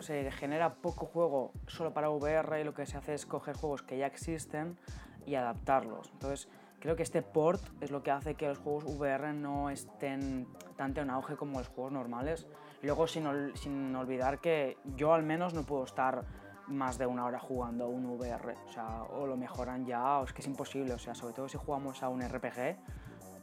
se 0.00 0.30
genera 0.30 0.74
poco 0.74 1.06
juego 1.06 1.52
solo 1.66 1.92
para 1.92 2.10
VR 2.10 2.60
y 2.60 2.64
lo 2.64 2.72
que 2.72 2.86
se 2.86 2.96
hace 2.96 3.14
es 3.14 3.26
coger 3.26 3.56
juegos 3.56 3.82
que 3.82 3.98
ya 3.98 4.06
existen 4.06 4.78
y 5.26 5.34
adaptarlos. 5.34 6.10
Entonces, 6.12 6.48
creo 6.78 6.96
que 6.96 7.02
este 7.02 7.22
port 7.22 7.62
es 7.80 7.90
lo 7.90 8.02
que 8.02 8.10
hace 8.10 8.34
que 8.34 8.46
los 8.46 8.58
juegos 8.58 8.84
VR 8.84 9.32
no 9.32 9.70
estén 9.70 10.46
tanto 10.76 11.00
en 11.00 11.10
auge 11.10 11.36
como 11.36 11.58
los 11.58 11.68
juegos 11.68 11.92
normales. 11.92 12.46
Luego, 12.84 13.06
sin, 13.06 13.26
sin 13.54 13.96
olvidar 13.96 14.40
que 14.40 14.76
yo 14.96 15.14
al 15.14 15.22
menos 15.22 15.54
no 15.54 15.62
puedo 15.62 15.84
estar 15.84 16.24
más 16.68 16.98
de 16.98 17.06
una 17.06 17.24
hora 17.24 17.38
jugando 17.38 17.84
a 17.84 17.88
un 17.88 18.04
VR, 18.06 18.54
o 18.68 18.72
sea, 18.72 19.02
o 19.04 19.26
lo 19.26 19.36
mejoran 19.36 19.86
ya, 19.86 20.18
o 20.18 20.24
es 20.24 20.32
que 20.32 20.42
es 20.42 20.46
imposible, 20.46 20.92
o 20.92 20.98
sea, 20.98 21.14
sobre 21.14 21.34
todo 21.34 21.48
si 21.48 21.58
jugamos 21.58 22.02
a 22.02 22.08
un 22.08 22.22
RPG, 22.22 22.76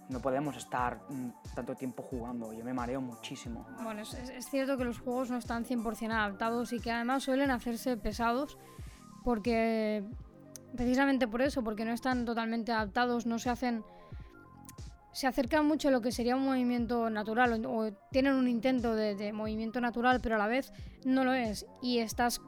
no 0.10 0.20
podemos 0.20 0.58
estar 0.58 1.02
mm, 1.10 1.30
tanto 1.56 1.76
tiempo 1.76 2.04
jugando, 2.04 2.54
yo 2.54 2.64
me 2.64 2.74
mareo 2.74 3.02
muchísimo. 3.02 3.66
Bueno, 3.84 4.02
es, 4.02 4.14
es 4.14 4.50
cierto 4.50 4.78
que 4.78 4.84
los 4.84 5.00
juegos 5.00 5.30
no 5.30 5.38
están 5.38 5.66
100% 5.66 6.12
adaptados 6.12 6.74
y 6.74 6.80
que 6.80 6.92
además 6.92 7.24
suelen 7.24 7.52
hacerse 7.52 7.98
pesados 7.98 8.58
porque 9.24 10.04
precisamente 10.76 11.28
por 11.28 11.42
eso, 11.42 11.64
porque 11.64 11.86
no 11.86 11.94
están 11.94 12.26
totalmente 12.26 12.72
adaptados, 12.72 13.26
no 13.26 13.40
se 13.40 13.50
hacen 13.50 13.84
se 15.14 15.28
acercan 15.28 15.66
mucho 15.66 15.90
a 15.90 15.92
lo 15.92 16.02
que 16.02 16.12
sería 16.12 16.36
un 16.36 16.46
movimiento 16.46 17.10
natural 17.10 17.66
o, 17.66 17.92
tienen 18.12 18.34
un 18.34 18.48
intento 18.48 18.96
de, 18.96 19.34
movimiento 19.34 19.82
natural, 19.82 20.22
pero 20.22 20.36
a 20.36 20.38
la 20.38 20.48
vez 20.48 20.72
no 21.06 21.24
lo 21.24 21.34
es. 21.34 21.66
Y 21.82 22.00
estás. 22.00 22.42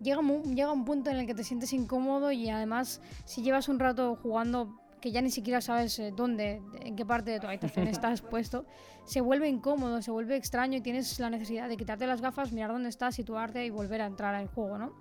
Llega, 0.00 0.20
llega 0.20 0.72
un 0.72 0.84
punto 0.84 1.10
en 1.10 1.16
el 1.16 1.26
que 1.26 1.34
te 1.34 1.44
sientes 1.44 1.72
incómodo 1.72 2.30
y 2.30 2.50
además, 2.50 3.00
si 3.24 3.42
llevas 3.42 3.68
un 3.68 3.78
rato 3.78 4.16
jugando 4.22 4.80
que 5.00 5.12
ya 5.12 5.20
ni 5.20 5.30
siquiera 5.30 5.60
sabes 5.60 5.98
eh, 5.98 6.12
dónde, 6.16 6.62
en 6.80 6.96
qué 6.96 7.04
parte 7.04 7.30
de 7.30 7.40
tu 7.40 7.46
habitación 7.46 7.86
estás 7.88 8.22
puesto, 8.22 8.64
se 9.04 9.20
vuelve 9.20 9.48
incómodo, 9.48 10.00
se 10.00 10.10
vuelve 10.10 10.36
extraño 10.36 10.78
y 10.78 10.80
tienes 10.80 11.18
la 11.20 11.28
necesidad 11.28 11.68
de 11.68 11.76
quitarte 11.76 12.06
las 12.06 12.22
gafas, 12.22 12.52
mirar 12.52 12.72
dónde 12.72 12.88
estás, 12.88 13.14
situarte 13.14 13.66
y 13.66 13.70
volver 13.70 14.00
a 14.00 14.06
entrar 14.06 14.34
al 14.34 14.48
juego, 14.48 14.78
¿no? 14.78 14.94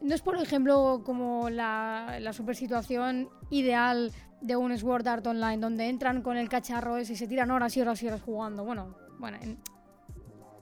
No 0.00 0.14
es, 0.14 0.22
por 0.22 0.36
ejemplo, 0.36 1.02
como 1.04 1.50
la, 1.50 2.18
la 2.20 2.32
super 2.32 2.54
situación 2.54 3.28
ideal 3.50 4.12
de 4.40 4.56
un 4.56 4.76
Sword 4.78 5.06
Art 5.08 5.26
Online, 5.26 5.58
donde 5.58 5.88
entran 5.88 6.22
con 6.22 6.36
el 6.36 6.48
cacharro 6.48 6.98
y 7.00 7.04
se 7.04 7.26
tiran 7.26 7.50
horas 7.50 7.76
y 7.76 7.80
horas 7.80 8.02
y 8.02 8.08
horas 8.08 8.22
jugando. 8.22 8.64
Bueno, 8.64 8.94
bueno, 9.18 9.38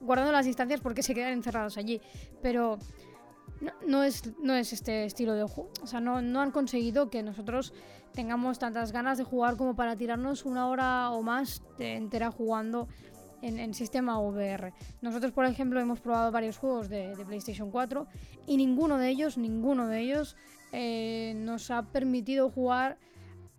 guardando 0.01 0.31
las 0.31 0.45
distancias 0.45 0.81
porque 0.81 1.03
se 1.03 1.13
quedan 1.13 1.33
encerrados 1.33 1.77
allí. 1.77 2.01
Pero 2.41 2.79
no, 3.85 4.03
es, 4.03 4.35
no 4.41 4.53
es 4.55 4.73
este 4.73 5.05
estilo 5.05 5.33
de 5.33 5.43
juego. 5.43 5.71
O 5.81 5.87
sea, 5.87 5.99
no, 5.99 6.21
no 6.21 6.41
han 6.41 6.51
conseguido 6.51 7.09
que 7.09 7.23
nosotros 7.23 7.73
tengamos 8.13 8.57
tantas 8.57 8.91
ganas 8.91 9.17
de 9.17 9.23
jugar 9.23 9.57
como 9.57 9.75
para 9.75 9.95
tirarnos 9.95 10.45
una 10.45 10.67
hora 10.67 11.11
o 11.11 11.21
más 11.21 11.61
entera 11.77 12.31
jugando 12.31 12.87
en, 13.41 13.73
sistema 13.73 14.19
VR. 14.19 14.73
Nosotros, 15.01 15.31
por 15.31 15.45
ejemplo, 15.45 15.79
hemos 15.79 15.99
probado 15.99 16.31
varios 16.31 16.57
juegos 16.57 16.89
de, 16.89 17.13
PlayStation 17.25 17.71
4 17.71 18.07
y 18.47 18.57
ninguno 18.57 18.97
de 18.97 19.09
ellos, 19.09 19.37
ninguno 19.37 19.87
de 19.87 19.99
ellos 19.99 20.35
eh, 20.71 21.33
nos 21.35 21.71
ha 21.71 21.83
permitido 21.83 22.49
jugar 22.49 22.97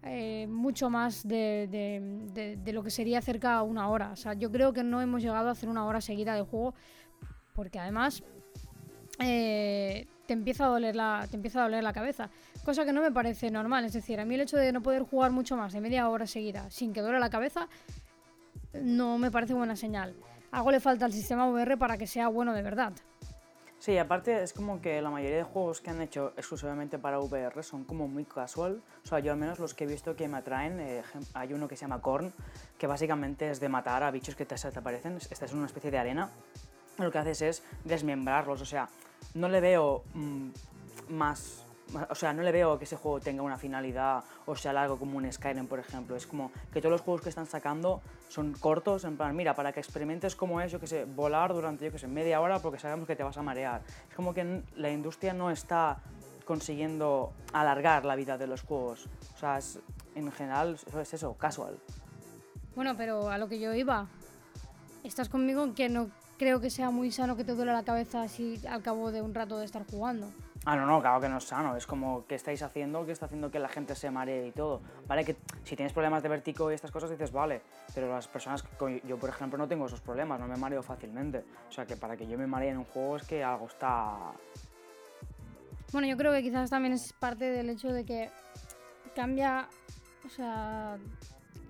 eh, 0.04 0.46
mucho 0.48 0.90
más 0.90 1.26
de, 1.26 2.56
lo 2.72 2.82
que 2.82 2.90
sería 2.90 3.20
cerca 3.20 3.54
a 3.54 3.62
una 3.62 3.88
hora. 3.88 4.12
O 4.12 4.16
sea, 4.16 4.34
yo 4.34 4.50
creo 4.50 4.72
que 4.72 4.84
no 4.84 5.00
hemos 5.00 5.22
llegado 5.22 5.48
a 5.48 5.52
hacer 5.52 5.68
una 5.68 5.84
hora 5.86 6.00
seguida 6.00 6.34
de 6.34 6.42
juego 6.42 6.74
porque 7.54 7.80
además 7.80 8.22
eh, 9.18 10.06
te 10.26 10.32
empieza 10.32 10.66
a 10.66 10.68
doler 10.68 10.94
la 10.94 11.26
te 11.28 11.34
empieza 11.34 11.58
a 11.58 11.62
doler 11.64 11.82
la 11.82 11.92
cabeza 11.92 12.30
cosa 12.64 12.84
que 12.84 12.92
no 12.92 13.02
me 13.02 13.10
parece 13.10 13.50
normal 13.50 13.84
es 13.84 13.94
decir 13.94 14.20
a 14.20 14.24
mí 14.24 14.36
el 14.36 14.42
hecho 14.42 14.56
de 14.56 14.70
no 14.70 14.80
poder 14.80 15.02
jugar 15.02 15.32
mucho 15.32 15.56
más 15.56 15.72
de 15.72 15.80
media 15.80 16.08
hora 16.08 16.28
seguida 16.28 16.70
sin 16.70 16.92
que 16.92 17.00
duele 17.00 17.18
la 17.18 17.30
cabeza 17.30 17.68
no 18.72 19.18
me 19.18 19.30
parece 19.30 19.54
buena 19.54 19.76
señal. 19.76 20.14
Algo 20.50 20.70
le 20.70 20.80
falta 20.80 21.04
al 21.04 21.12
sistema 21.12 21.48
VR 21.48 21.76
para 21.76 21.98
que 21.98 22.06
sea 22.06 22.28
bueno 22.28 22.54
de 22.54 22.62
verdad. 22.62 22.92
Sí, 23.78 23.96
aparte 23.96 24.42
es 24.42 24.52
como 24.52 24.80
que 24.80 25.00
la 25.00 25.08
mayoría 25.08 25.36
de 25.36 25.42
juegos 25.44 25.80
que 25.80 25.90
han 25.90 26.00
hecho 26.00 26.32
exclusivamente 26.36 26.98
para 26.98 27.20
VR 27.20 27.62
son 27.62 27.84
como 27.84 28.08
muy 28.08 28.24
casual. 28.24 28.82
O 29.04 29.06
sea, 29.06 29.20
yo 29.20 29.30
al 29.30 29.38
menos 29.38 29.60
los 29.60 29.72
que 29.72 29.84
he 29.84 29.86
visto 29.86 30.16
que 30.16 30.26
me 30.26 30.38
atraen, 30.38 30.80
eh, 30.80 31.02
hay 31.32 31.52
uno 31.52 31.68
que 31.68 31.76
se 31.76 31.82
llama 31.82 32.00
Korn, 32.00 32.32
que 32.76 32.88
básicamente 32.88 33.48
es 33.48 33.60
de 33.60 33.68
matar 33.68 34.02
a 34.02 34.10
bichos 34.10 34.34
que 34.34 34.44
te, 34.44 34.56
aparecen. 34.76 35.16
Esta 35.30 35.44
es 35.44 35.52
una 35.52 35.66
especie 35.66 35.92
de 35.92 35.98
arena. 35.98 36.30
Lo 36.98 37.12
que 37.12 37.18
haces 37.18 37.42
es 37.42 37.62
desmembrarlos, 37.84 38.60
o 38.60 38.64
sea, 38.64 38.88
no 39.34 39.48
le 39.48 39.60
veo 39.60 40.02
mm, 40.14 40.48
más 41.10 41.64
o 42.10 42.14
sea, 42.14 42.32
no 42.32 42.42
le 42.42 42.52
veo 42.52 42.78
que 42.78 42.84
ese 42.84 42.96
juego 42.96 43.20
tenga 43.20 43.42
una 43.42 43.56
finalidad 43.56 44.22
o 44.46 44.56
sea 44.56 44.72
largo 44.72 44.98
como 44.98 45.16
un 45.16 45.30
Skyrim, 45.30 45.66
por 45.66 45.78
ejemplo. 45.78 46.16
Es 46.16 46.26
como 46.26 46.50
que 46.72 46.80
todos 46.80 46.92
los 46.92 47.00
juegos 47.00 47.22
que 47.22 47.28
están 47.28 47.46
sacando 47.46 48.00
son 48.28 48.52
cortos, 48.54 49.04
en 49.04 49.16
plan, 49.16 49.34
mira, 49.34 49.54
para 49.54 49.72
que 49.72 49.80
experimentes 49.80 50.36
cómo 50.36 50.60
es, 50.60 50.70
yo 50.72 50.80
que 50.80 50.86
sé, 50.86 51.04
volar 51.04 51.52
durante, 51.52 51.84
yo 51.86 51.92
que 51.92 51.98
sé, 51.98 52.06
media 52.08 52.40
hora 52.40 52.58
porque 52.58 52.78
sabemos 52.78 53.06
que 53.06 53.16
te 53.16 53.22
vas 53.22 53.36
a 53.36 53.42
marear. 53.42 53.82
Es 54.08 54.14
como 54.14 54.34
que 54.34 54.62
la 54.76 54.90
industria 54.90 55.32
no 55.32 55.50
está 55.50 55.98
consiguiendo 56.44 57.32
alargar 57.52 58.04
la 58.04 58.16
vida 58.16 58.38
de 58.38 58.46
los 58.46 58.62
juegos. 58.62 59.06
O 59.34 59.38
sea, 59.38 59.58
en 60.14 60.32
general 60.32 60.78
eso 60.86 61.00
es 61.00 61.14
eso, 61.14 61.34
casual. 61.34 61.78
Bueno, 62.74 62.96
pero 62.96 63.28
a 63.28 63.38
lo 63.38 63.48
que 63.48 63.58
yo 63.58 63.74
iba, 63.74 64.06
estás 65.04 65.28
conmigo 65.28 65.74
que 65.74 65.88
no 65.88 66.10
creo 66.38 66.60
que 66.60 66.70
sea 66.70 66.90
muy 66.90 67.10
sano 67.10 67.36
que 67.36 67.44
te 67.44 67.54
duele 67.54 67.72
la 67.72 67.82
cabeza 67.82 68.22
así 68.22 68.60
al 68.68 68.82
cabo 68.82 69.10
de 69.10 69.20
un 69.20 69.34
rato 69.34 69.58
de 69.58 69.64
estar 69.64 69.84
jugando. 69.90 70.30
Ah, 70.70 70.76
no, 70.76 70.84
no, 70.84 71.00
claro 71.00 71.18
que 71.18 71.30
no 71.30 71.38
es 71.38 71.44
sano. 71.44 71.76
Es 71.76 71.86
como, 71.86 72.26
¿qué 72.26 72.34
estáis 72.34 72.62
haciendo? 72.62 73.06
¿Qué 73.06 73.12
está 73.12 73.24
haciendo 73.24 73.50
que 73.50 73.58
la 73.58 73.70
gente 73.70 73.94
se 73.94 74.10
maree 74.10 74.48
y 74.48 74.52
todo? 74.52 74.82
Vale, 75.06 75.24
que 75.24 75.34
si 75.64 75.76
tienes 75.76 75.94
problemas 75.94 76.22
de 76.22 76.28
vértigo 76.28 76.70
y 76.70 76.74
estas 76.74 76.90
cosas 76.90 77.08
dices, 77.08 77.32
vale, 77.32 77.62
pero 77.94 78.10
las 78.10 78.28
personas, 78.28 78.62
que, 78.62 79.00
yo 79.08 79.16
por 79.16 79.30
ejemplo 79.30 79.56
no 79.56 79.66
tengo 79.66 79.86
esos 79.86 80.02
problemas, 80.02 80.38
no 80.38 80.46
me 80.46 80.58
mareo 80.58 80.82
fácilmente. 80.82 81.42
O 81.70 81.72
sea, 81.72 81.86
que 81.86 81.96
para 81.96 82.18
que 82.18 82.26
yo 82.26 82.36
me 82.36 82.46
maree 82.46 82.68
en 82.68 82.76
un 82.76 82.84
juego 82.84 83.16
es 83.16 83.22
que 83.22 83.42
algo 83.42 83.66
está... 83.66 84.18
Bueno, 85.90 86.06
yo 86.06 86.18
creo 86.18 86.32
que 86.32 86.42
quizás 86.42 86.68
también 86.68 86.92
es 86.92 87.14
parte 87.14 87.46
del 87.46 87.70
hecho 87.70 87.90
de 87.90 88.04
que 88.04 88.28
cambia, 89.16 89.68
o 90.26 90.28
sea, 90.28 90.98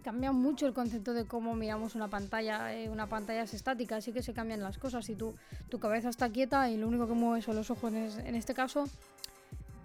cambia 0.08 0.32
mucho 0.32 0.66
el 0.66 0.72
concepto 0.72 1.12
de 1.12 1.26
cómo 1.26 1.54
miramos 1.54 1.94
una 1.94 2.08
pantalla. 2.08 2.74
Eh, 2.74 2.88
una 2.88 3.10
pantalla 3.10 3.42
es 3.42 3.52
estática, 3.52 3.96
así 3.96 4.10
que 4.10 4.22
se 4.22 4.32
cambian 4.32 4.62
las 4.62 4.78
cosas. 4.78 5.04
Si 5.04 5.14
tu, 5.14 5.34
tu 5.68 5.78
cabeza 5.78 6.08
está 6.08 6.30
quieta 6.30 6.70
y 6.70 6.78
lo 6.78 6.88
único 6.88 7.06
que 7.06 7.12
mueves 7.12 7.44
son 7.44 7.56
los 7.56 7.70
ojos, 7.70 7.92
en, 7.92 8.34
este 8.34 8.54
caso, 8.54 8.84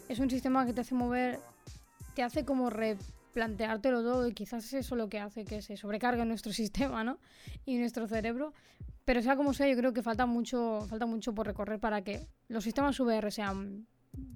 es 0.08 0.20
un 0.20 0.30
sistema 0.30 0.66
que 0.66 0.72
te 0.72 0.80
hace 0.80 0.96
mover, 0.96 1.42
te 2.16 2.24
hace 2.24 2.46
como 2.46 2.70
replanteártelo 2.70 4.02
todo 4.02 4.26
y 4.26 4.34
quizás 4.34 4.64
es 4.64 4.74
eso 4.76 4.96
lo 4.96 5.10
que 5.10 5.20
hace 5.20 5.44
que 5.44 5.62
se 5.62 5.76
sobrecargue 5.76 6.24
nuestro 6.34 6.54
sistema 6.54 7.04
¿no? 7.04 7.18
y 7.66 7.78
nuestro 7.78 8.08
cerebro. 8.08 8.54
Pero 9.04 9.22
sea 9.22 9.36
como 9.36 9.54
sea, 9.54 9.68
yo 9.68 9.76
creo 9.76 9.92
que 9.92 10.04
falta 10.04 10.26
mucho, 10.26 10.88
falta 10.90 11.06
mucho 11.06 11.36
por 11.36 11.48
recorrer 11.48 11.82
para 11.82 12.02
que 12.02 12.26
los 12.48 12.64
sistemas 12.64 12.98
VR 12.98 13.30
sean, 13.30 13.88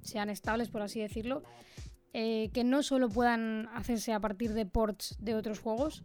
sean 0.04 0.30
estables, 0.30 0.68
por 0.68 0.82
así 0.82 1.00
decirlo, 1.00 1.44
eh, 2.20 2.50
que 2.52 2.64
no 2.64 2.82
solo 2.82 3.10
puedan 3.10 3.70
hacerse 3.76 4.12
a 4.12 4.20
partir 4.20 4.54
de 4.54 4.66
ports 4.66 5.16
de 5.20 5.36
otros 5.36 5.60
juegos 5.60 6.02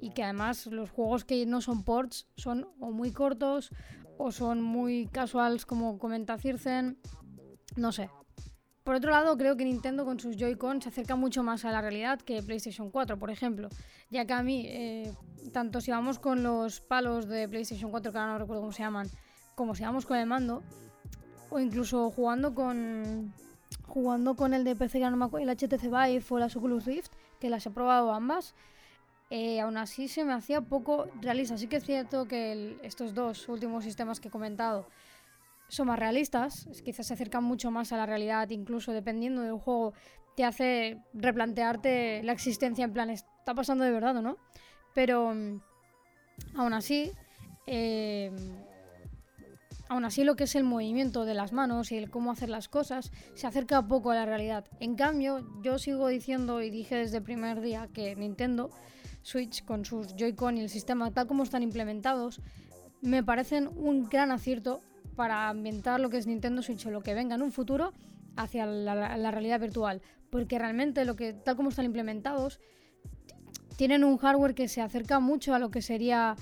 y 0.00 0.08
que 0.14 0.22
además 0.22 0.64
los 0.68 0.90
juegos 0.90 1.26
que 1.26 1.44
no 1.44 1.60
son 1.60 1.84
ports 1.84 2.26
son 2.34 2.66
o 2.80 2.92
muy 2.92 3.12
cortos 3.12 3.68
o 4.16 4.32
son 4.32 4.62
muy 4.62 5.06
casuals 5.06 5.66
como 5.66 5.98
comenta 5.98 6.38
Circen, 6.38 6.96
no 7.76 7.92
sé. 7.92 8.08
Por 8.84 8.94
otro 8.94 9.10
lado, 9.10 9.36
creo 9.36 9.54
que 9.54 9.66
Nintendo 9.66 10.06
con 10.06 10.18
sus 10.18 10.38
Joy-Con 10.38 10.80
se 10.80 10.88
acerca 10.88 11.14
mucho 11.14 11.42
más 11.42 11.66
a 11.66 11.72
la 11.72 11.82
realidad 11.82 12.22
que 12.22 12.42
PlayStation 12.42 12.90
4, 12.90 13.18
por 13.18 13.30
ejemplo. 13.30 13.68
Ya 14.08 14.24
que 14.24 14.32
a 14.32 14.42
mí, 14.42 14.64
eh, 14.66 15.12
tanto 15.52 15.82
si 15.82 15.90
vamos 15.90 16.18
con 16.18 16.42
los 16.42 16.80
palos 16.80 17.28
de 17.28 17.50
PlayStation 17.50 17.90
4, 17.90 18.12
que 18.12 18.16
ahora 18.16 18.32
no 18.32 18.38
recuerdo 18.38 18.62
cómo 18.62 18.72
se 18.72 18.82
llaman, 18.82 19.10
como 19.54 19.74
si 19.74 19.82
vamos 19.82 20.06
con 20.06 20.16
el 20.16 20.26
mando, 20.26 20.62
o 21.50 21.60
incluso 21.60 22.10
jugando 22.10 22.54
con, 22.54 23.34
jugando 23.86 24.34
con 24.34 24.54
el 24.54 24.64
de 24.64 24.76
PC, 24.76 25.02
el 25.02 25.48
HTC 25.48 25.82
Vive 25.82 26.24
o 26.28 26.38
la 26.38 26.46
Oculus 26.46 26.84
Rift, 26.86 27.12
que 27.40 27.50
las 27.50 27.66
he 27.66 27.70
probado 27.70 28.12
ambas, 28.12 28.54
eh, 29.30 29.60
aún 29.60 29.76
así 29.76 30.08
se 30.08 30.24
me 30.24 30.32
hacía 30.32 30.60
poco 30.60 31.06
realista. 31.20 31.56
Sí 31.56 31.66
que 31.66 31.76
es 31.76 31.84
cierto 31.84 32.26
que 32.26 32.78
estos 32.82 33.14
dos 33.14 33.48
últimos 33.48 33.84
sistemas 33.84 34.20
que 34.20 34.28
he 34.28 34.30
comentado 34.30 34.86
son 35.68 35.88
más 35.88 35.98
realistas, 35.98 36.68
quizás 36.84 37.06
se 37.06 37.14
acercan 37.14 37.42
mucho 37.42 37.70
más 37.70 37.92
a 37.92 37.96
la 37.96 38.06
realidad, 38.06 38.48
incluso 38.50 38.92
dependiendo 38.92 39.42
del 39.42 39.58
juego, 39.58 39.94
te 40.36 40.44
hace 40.44 40.98
replantearte 41.14 42.22
la 42.22 42.32
existencia 42.32 42.84
en 42.84 42.92
plan, 42.92 43.10
¿está 43.10 43.54
pasando 43.54 43.84
de 43.84 43.90
verdad 43.90 44.14
no? 44.20 44.36
Pero 44.94 45.34
mm, 45.34 45.60
aún 46.56 46.74
así, 46.74 47.12
eh, 47.66 48.30
Aún 49.94 50.04
así, 50.04 50.24
lo 50.24 50.34
que 50.34 50.42
es 50.42 50.56
el 50.56 50.64
movimiento 50.64 51.24
de 51.24 51.34
las 51.34 51.52
manos 51.52 51.92
y 51.92 51.96
el 51.96 52.10
cómo 52.10 52.32
hacer 52.32 52.48
las 52.48 52.68
cosas 52.68 53.12
se 53.34 53.46
acerca 53.46 53.86
poco 53.86 54.10
a 54.10 54.16
la 54.16 54.26
realidad. 54.26 54.64
En 54.80 54.96
cambio, 54.96 55.46
yo 55.62 55.78
sigo 55.78 56.08
diciendo 56.08 56.60
y 56.62 56.70
dije 56.70 56.96
desde 56.96 57.18
el 57.18 57.22
primer 57.22 57.60
día 57.60 57.88
que 57.92 58.16
Nintendo 58.16 58.70
Switch 59.22 59.64
con 59.64 59.84
sus 59.84 60.16
Joy-Con 60.16 60.58
y 60.58 60.62
el 60.62 60.68
sistema 60.68 61.12
tal 61.12 61.28
como 61.28 61.44
están 61.44 61.62
implementados 61.62 62.40
me 63.02 63.22
parecen 63.22 63.68
un 63.68 64.08
gran 64.08 64.32
acierto 64.32 64.80
para 65.14 65.48
ambientar 65.48 66.00
lo 66.00 66.10
que 66.10 66.16
es 66.16 66.26
Nintendo 66.26 66.60
Switch 66.60 66.84
o 66.86 66.90
lo 66.90 67.00
que 67.00 67.14
venga 67.14 67.36
en 67.36 67.42
un 67.42 67.52
futuro 67.52 67.92
hacia 68.34 68.66
la, 68.66 69.16
la 69.16 69.30
realidad 69.30 69.60
virtual. 69.60 70.02
Porque 70.28 70.58
realmente 70.58 71.04
lo 71.04 71.14
que 71.14 71.34
tal 71.34 71.54
como 71.54 71.68
están 71.68 71.84
implementados 71.84 72.58
tienen 73.76 74.02
un 74.02 74.16
hardware 74.16 74.56
que 74.56 74.66
se 74.66 74.80
acerca 74.80 75.20
mucho 75.20 75.54
a 75.54 75.60
lo 75.60 75.70
que 75.70 75.82
sería 75.82 76.34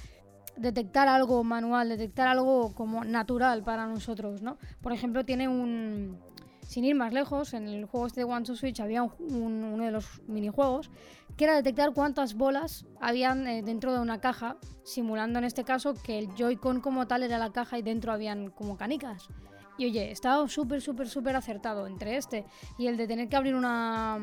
detectar 0.57 1.09
algo 1.09 1.43
manual, 1.45 1.89
detectar 1.89 2.29
algo 2.29 2.75
como 2.75 3.05
natural 3.05 3.63
para 3.63 3.87
nosotros, 3.87 4.43
¿no? 4.43 4.59
Por 4.81 4.93
ejemplo, 4.93 5.25
tiene 5.25 5.49
un 5.49 6.19
Sin 6.67 6.85
ir 6.85 6.95
más 6.95 7.13
lejos, 7.13 7.55
en 7.55 7.69
el 7.69 7.85
juego 7.87 8.07
este 8.07 8.21
de 8.21 8.25
One 8.25 8.47
to 8.47 8.55
Switch 8.55 8.81
había 8.81 9.03
uno 9.03 9.85
de 9.85 9.91
los 9.91 10.23
minijuegos 10.27 10.91
que 11.37 11.45
era 11.45 11.55
detectar 11.55 11.93
cuántas 11.93 12.35
bolas 12.35 12.85
habían 13.01 13.47
eh, 13.47 13.63
dentro 13.63 13.93
de 13.93 14.01
una 14.01 14.21
caja, 14.21 14.57
simulando 14.85 15.39
en 15.39 15.45
este 15.45 15.65
caso 15.65 15.95
que 15.95 16.19
el 16.19 16.29
Joy-Con 16.35 16.81
como 16.81 17.07
tal 17.07 17.23
era 17.23 17.39
la 17.39 17.51
caja 17.53 17.79
y 17.79 17.83
dentro 17.83 18.13
habían 18.13 18.51
como 18.51 18.77
canicas. 18.77 19.29
Y 19.79 19.87
oye, 19.87 20.11
estaba 20.11 20.47
súper, 20.49 20.83
súper, 20.83 21.09
súper 21.09 21.35
acertado 21.37 21.87
entre 21.87 22.17
este 22.17 22.45
y 22.79 22.87
el 22.87 22.97
de 22.97 23.07
tener 23.07 23.29
que 23.29 23.37
abrir 23.37 23.55
una, 23.55 24.19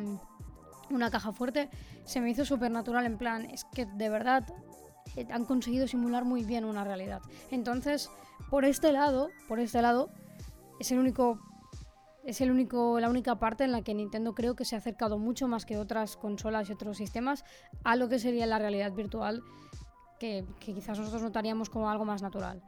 una 0.91 1.09
caja 1.09 1.31
fuerte, 1.31 1.69
se 2.03 2.21
me 2.21 2.29
hizo 2.29 2.45
súper 2.45 2.71
natural 2.71 3.05
en 3.05 3.17
plan, 3.17 3.45
es 3.45 3.65
que 3.65 3.85
de 3.85 4.09
verdad 4.09 4.45
eh, 5.15 5.27
han 5.31 5.45
conseguido 5.45 5.87
simular 5.87 6.25
muy 6.25 6.43
bien 6.43 6.65
una 6.65 6.83
realidad. 6.83 7.21
Entonces, 7.51 8.09
por 8.49 8.65
este 8.65 8.91
lado, 8.91 9.29
por 9.47 9.59
este 9.59 9.81
lado, 9.81 10.09
es 10.79 10.91
el 10.91 10.99
único 10.99 11.39
es 12.25 12.41
el 12.41 12.51
único, 12.51 12.99
la 12.99 13.09
única 13.09 13.39
parte 13.39 13.63
en 13.63 13.71
la 13.71 13.81
que 13.81 13.93
Nintendo 13.93 14.35
creo 14.35 14.55
que 14.55 14.65
se 14.65 14.75
ha 14.75 14.79
acercado 14.79 15.17
mucho 15.17 15.47
más 15.47 15.65
que 15.65 15.77
otras 15.77 16.15
consolas 16.15 16.69
y 16.69 16.73
otros 16.73 16.97
sistemas 16.97 17.43
a 17.83 17.95
lo 17.95 18.09
que 18.09 18.19
sería 18.19 18.45
la 18.45 18.59
realidad 18.59 18.91
virtual, 18.91 19.41
que, 20.19 20.45
quizás 20.59 20.99
nosotros 20.99 21.23
notaríamos 21.23 21.69
como 21.69 21.89
algo 21.89 22.05
más 22.05 22.21
natural. 22.21 22.61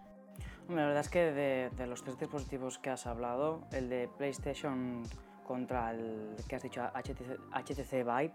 La 0.70 0.86
verdad 0.86 1.02
es 1.02 1.10
que 1.10 1.32
de, 1.32 1.70
de, 1.76 1.86
los 1.86 2.02
tres 2.02 2.18
dispositivos 2.18 2.80
que 2.80 2.90
has 2.90 3.06
hablado, 3.06 3.62
el 3.72 3.90
de 3.90 4.10
PlayStation 4.18 5.04
contra 5.46 5.92
el 5.92 6.36
que 6.48 6.56
has 6.56 6.64
dicho 6.64 6.82
HTC, 6.82 7.40
HTC 7.52 7.92
Vive, 7.92 8.34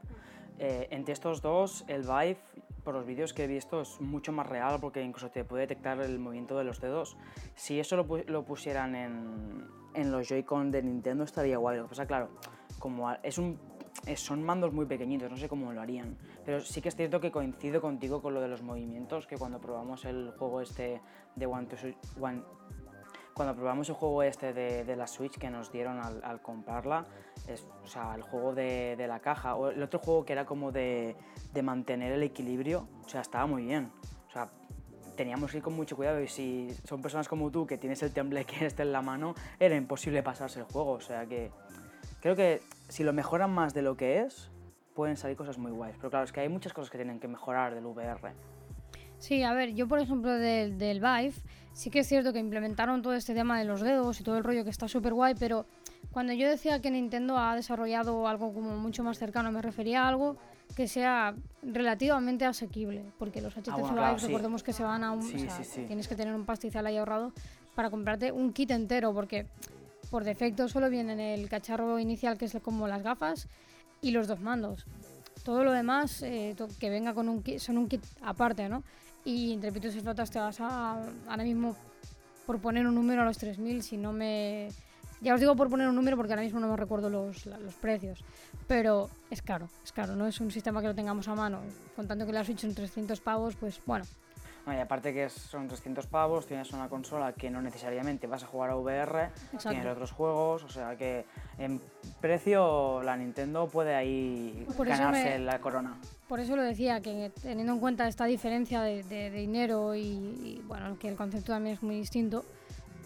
eh, 0.58 0.88
entre 0.90 1.12
estos 1.14 1.40
dos, 1.40 1.84
el 1.88 2.02
Vive, 2.02 2.38
por 2.86 2.94
los 2.94 3.04
vídeos 3.04 3.34
que 3.34 3.42
he 3.42 3.46
visto, 3.48 3.80
es 3.80 4.00
mucho 4.00 4.30
más 4.30 4.46
real 4.46 4.78
porque 4.80 5.02
incluso 5.02 5.28
te 5.28 5.42
puede 5.42 5.62
detectar 5.62 6.00
el 6.00 6.20
movimiento 6.20 6.56
de 6.56 6.62
los 6.62 6.80
dedos. 6.80 7.16
Si 7.56 7.80
eso 7.80 7.96
lo, 7.96 8.44
pusieran 8.44 8.94
en, 8.94 9.66
en 9.92 10.12
los 10.12 10.28
Joy-Con 10.28 10.70
de 10.70 10.84
Nintendo 10.84 11.24
estaría 11.24 11.58
guay. 11.58 11.78
Lo 11.78 11.88
que 11.88 12.06
claro, 12.06 12.28
como 12.78 13.10
es 13.24 13.38
un, 13.38 13.58
son 14.14 14.44
mandos 14.44 14.72
muy 14.72 14.86
pequeñitos, 14.86 15.28
no 15.28 15.36
sé 15.36 15.48
cómo 15.48 15.72
lo 15.72 15.80
harían. 15.80 16.16
Pero 16.44 16.60
sí 16.60 16.80
que 16.80 16.88
es 16.90 16.94
cierto 16.94 17.18
que 17.20 17.32
coincido 17.32 17.80
contigo 17.80 18.22
con 18.22 18.34
lo 18.34 18.40
de 18.40 18.46
los 18.46 18.62
movimientos, 18.62 19.26
que 19.26 19.36
cuando 19.36 19.60
probamos 19.60 20.04
el 20.04 20.30
juego 20.38 20.60
este 20.60 21.00
de 21.34 21.46
One 21.46 21.66
to 21.66 21.76
One, 22.20 22.40
cuando 23.36 23.54
probamos 23.54 23.86
el 23.90 23.94
juego 23.94 24.22
este 24.22 24.54
de, 24.54 24.84
de 24.84 24.96
la 24.96 25.06
Switch 25.06 25.36
que 25.36 25.50
nos 25.50 25.70
dieron 25.70 26.00
al, 26.00 26.24
al 26.24 26.40
comprarla, 26.40 27.04
es, 27.46 27.66
o 27.84 27.86
sea, 27.86 28.14
el 28.14 28.22
juego 28.22 28.54
de, 28.54 28.96
de, 28.96 29.06
la 29.06 29.20
caja, 29.20 29.56
o 29.56 29.68
el 29.68 29.82
otro 29.82 30.00
juego 30.00 30.24
que 30.24 30.32
era 30.32 30.46
como 30.46 30.72
de, 30.72 31.14
de 31.52 31.62
mantener 31.62 32.12
el 32.12 32.22
equilibrio, 32.22 32.88
o 33.04 33.08
sea, 33.08 33.20
estaba 33.20 33.46
muy 33.46 33.66
bien. 33.66 33.92
O 34.26 34.30
sea, 34.30 34.48
teníamos 35.16 35.50
que 35.50 35.58
ir 35.58 35.62
con 35.62 35.74
mucho 35.74 35.96
cuidado 35.96 36.18
y 36.22 36.28
si 36.28 36.74
son 36.84 37.02
personas 37.02 37.28
como 37.28 37.50
tú 37.50 37.66
que 37.66 37.76
tienes 37.76 38.02
el 38.02 38.10
tembleque 38.10 38.56
este 38.64 38.82
en 38.84 38.92
la 38.92 39.02
mano, 39.02 39.34
era 39.60 39.76
imposible 39.76 40.22
pasarse 40.22 40.60
el 40.60 40.64
juego. 40.64 40.92
O 40.92 41.00
sea 41.02 41.26
que 41.26 41.50
creo 42.22 42.36
que 42.36 42.62
si 42.88 43.04
lo 43.04 43.12
mejoran 43.12 43.50
más 43.50 43.74
de 43.74 43.82
lo 43.82 43.98
que 43.98 44.20
es, 44.20 44.50
pueden 44.94 45.18
salir 45.18 45.36
cosas 45.36 45.58
muy 45.58 45.72
guays. 45.72 45.96
Pero 45.98 46.08
claro, 46.08 46.24
es 46.24 46.32
que 46.32 46.40
hay 46.40 46.48
muchas 46.48 46.72
cosas 46.72 46.90
que 46.90 46.96
tienen 46.96 47.20
que 47.20 47.28
mejorar 47.28 47.74
del 47.74 47.84
VR. 47.84 48.32
Sí, 49.18 49.42
a 49.42 49.52
ver, 49.52 49.74
yo 49.74 49.88
por 49.88 49.98
ejemplo 49.98 50.32
del, 50.32 50.78
del 50.78 51.00
Vive, 51.00 51.32
sí 51.72 51.90
que 51.90 52.00
es 52.00 52.08
cierto 52.08 52.32
que 52.32 52.38
implementaron 52.38 53.02
todo 53.02 53.14
este 53.14 53.34
tema 53.34 53.58
de 53.58 53.64
los 53.64 53.80
dedos 53.80 54.20
y 54.20 54.24
todo 54.24 54.38
el 54.38 54.44
rollo 54.44 54.64
que 54.64 54.70
está 54.70 54.88
súper 54.88 55.14
guay, 55.14 55.34
pero 55.38 55.66
cuando 56.10 56.32
yo 56.32 56.48
decía 56.48 56.80
que 56.80 56.90
Nintendo 56.90 57.38
ha 57.38 57.54
desarrollado 57.54 58.26
algo 58.28 58.52
como 58.52 58.76
mucho 58.76 59.04
más 59.04 59.18
cercano, 59.18 59.52
me 59.52 59.60
refería 59.62 60.04
a 60.04 60.08
algo 60.08 60.36
que 60.74 60.88
sea 60.88 61.34
relativamente 61.62 62.44
asequible, 62.44 63.04
porque 63.18 63.40
los 63.40 63.54
HTC 63.54 63.68
ah, 63.68 63.76
bueno, 63.76 63.96
claro, 63.96 64.18
recordemos 64.18 64.62
que 64.62 64.72
se 64.72 64.82
van 64.82 65.04
a 65.04 65.12
un... 65.12 65.22
Sí, 65.22 65.36
o 65.36 65.50
sea, 65.50 65.64
sí, 65.64 65.84
tienes 65.86 66.08
que 66.08 66.16
tener 66.16 66.34
un 66.34 66.44
pastizal 66.44 66.86
ahí 66.86 66.96
ahorrado 66.96 67.32
para 67.74 67.90
comprarte 67.90 68.32
un 68.32 68.52
kit 68.52 68.70
entero, 68.70 69.12
porque 69.12 69.46
por 70.10 70.24
defecto 70.24 70.68
solo 70.68 70.88
viene 70.88 71.34
el 71.34 71.48
cacharro 71.48 71.98
inicial, 71.98 72.38
que 72.38 72.46
es 72.46 72.56
como 72.62 72.88
las 72.88 73.02
gafas, 73.02 73.48
y 74.00 74.10
los 74.12 74.26
dos 74.26 74.40
mandos. 74.40 74.86
Todo 75.46 75.62
lo 75.62 75.70
demás, 75.70 76.22
eh, 76.22 76.56
que 76.80 76.90
venga 76.90 77.14
con 77.14 77.28
un 77.28 77.40
kit, 77.40 77.60
son 77.60 77.78
un 77.78 77.88
kit 77.88 78.04
aparte, 78.20 78.68
¿no? 78.68 78.82
Y 79.24 79.52
entre 79.52 79.70
pitos 79.70 79.94
y 79.94 80.00
flotas 80.00 80.28
te 80.28 80.40
vas 80.40 80.60
a, 80.60 81.00
ahora 81.28 81.44
mismo, 81.44 81.76
por 82.46 82.58
poner 82.58 82.84
un 82.84 82.96
número 82.96 83.22
a 83.22 83.24
los 83.24 83.40
3.000, 83.40 83.80
si 83.80 83.96
no 83.96 84.12
me 84.12 84.70
ya 85.20 85.34
os 85.34 85.40
digo 85.40 85.54
por 85.54 85.70
poner 85.70 85.88
un 85.88 85.94
número 85.94 86.16
porque 86.16 86.32
ahora 86.32 86.42
mismo 86.42 86.58
no 86.58 86.66
me 86.66 86.76
recuerdo 86.76 87.08
los, 87.08 87.46
los 87.46 87.74
precios. 87.74 88.24
Pero 88.66 89.08
es 89.30 89.40
caro, 89.40 89.68
es 89.84 89.92
caro, 89.92 90.16
no 90.16 90.26
es 90.26 90.40
un 90.40 90.50
sistema 90.50 90.80
que 90.80 90.88
lo 90.88 90.96
tengamos 90.96 91.28
a 91.28 91.36
mano. 91.36 91.60
Contando 91.94 92.26
que 92.26 92.32
la 92.32 92.44
Switch 92.44 92.62
son 92.62 92.74
300 92.74 93.20
pavos, 93.20 93.54
pues 93.54 93.80
bueno. 93.86 94.04
Y 94.66 94.80
aparte 94.80 95.14
que 95.14 95.28
son 95.28 95.68
300 95.68 96.06
pavos, 96.06 96.46
tienes 96.46 96.72
una 96.72 96.88
consola 96.88 97.32
que 97.32 97.50
no 97.50 97.62
necesariamente 97.62 98.26
vas 98.26 98.42
a 98.42 98.46
jugar 98.46 98.70
a 98.70 98.76
VR, 98.76 99.30
Exacto. 99.52 99.70
tienes 99.70 99.86
otros 99.86 100.10
juegos, 100.12 100.64
o 100.64 100.68
sea 100.68 100.96
que 100.96 101.24
en 101.58 101.80
precio 102.20 103.02
la 103.02 103.16
Nintendo 103.16 103.68
puede 103.68 103.94
ahí 103.94 104.66
por 104.76 104.88
ganarse 104.88 105.38
me, 105.38 105.44
la 105.44 105.60
corona. 105.60 105.96
Por 106.28 106.40
eso 106.40 106.56
lo 106.56 106.62
decía, 106.62 107.00
que 107.00 107.30
teniendo 107.42 107.74
en 107.74 107.80
cuenta 107.80 108.08
esta 108.08 108.24
diferencia 108.24 108.82
de, 108.82 109.02
de, 109.04 109.30
de 109.30 109.38
dinero 109.38 109.94
y, 109.94 110.00
y, 110.00 110.62
bueno, 110.66 110.98
que 110.98 111.08
el 111.08 111.16
concepto 111.16 111.52
también 111.52 111.76
es 111.76 111.82
muy 111.82 111.96
distinto, 111.96 112.44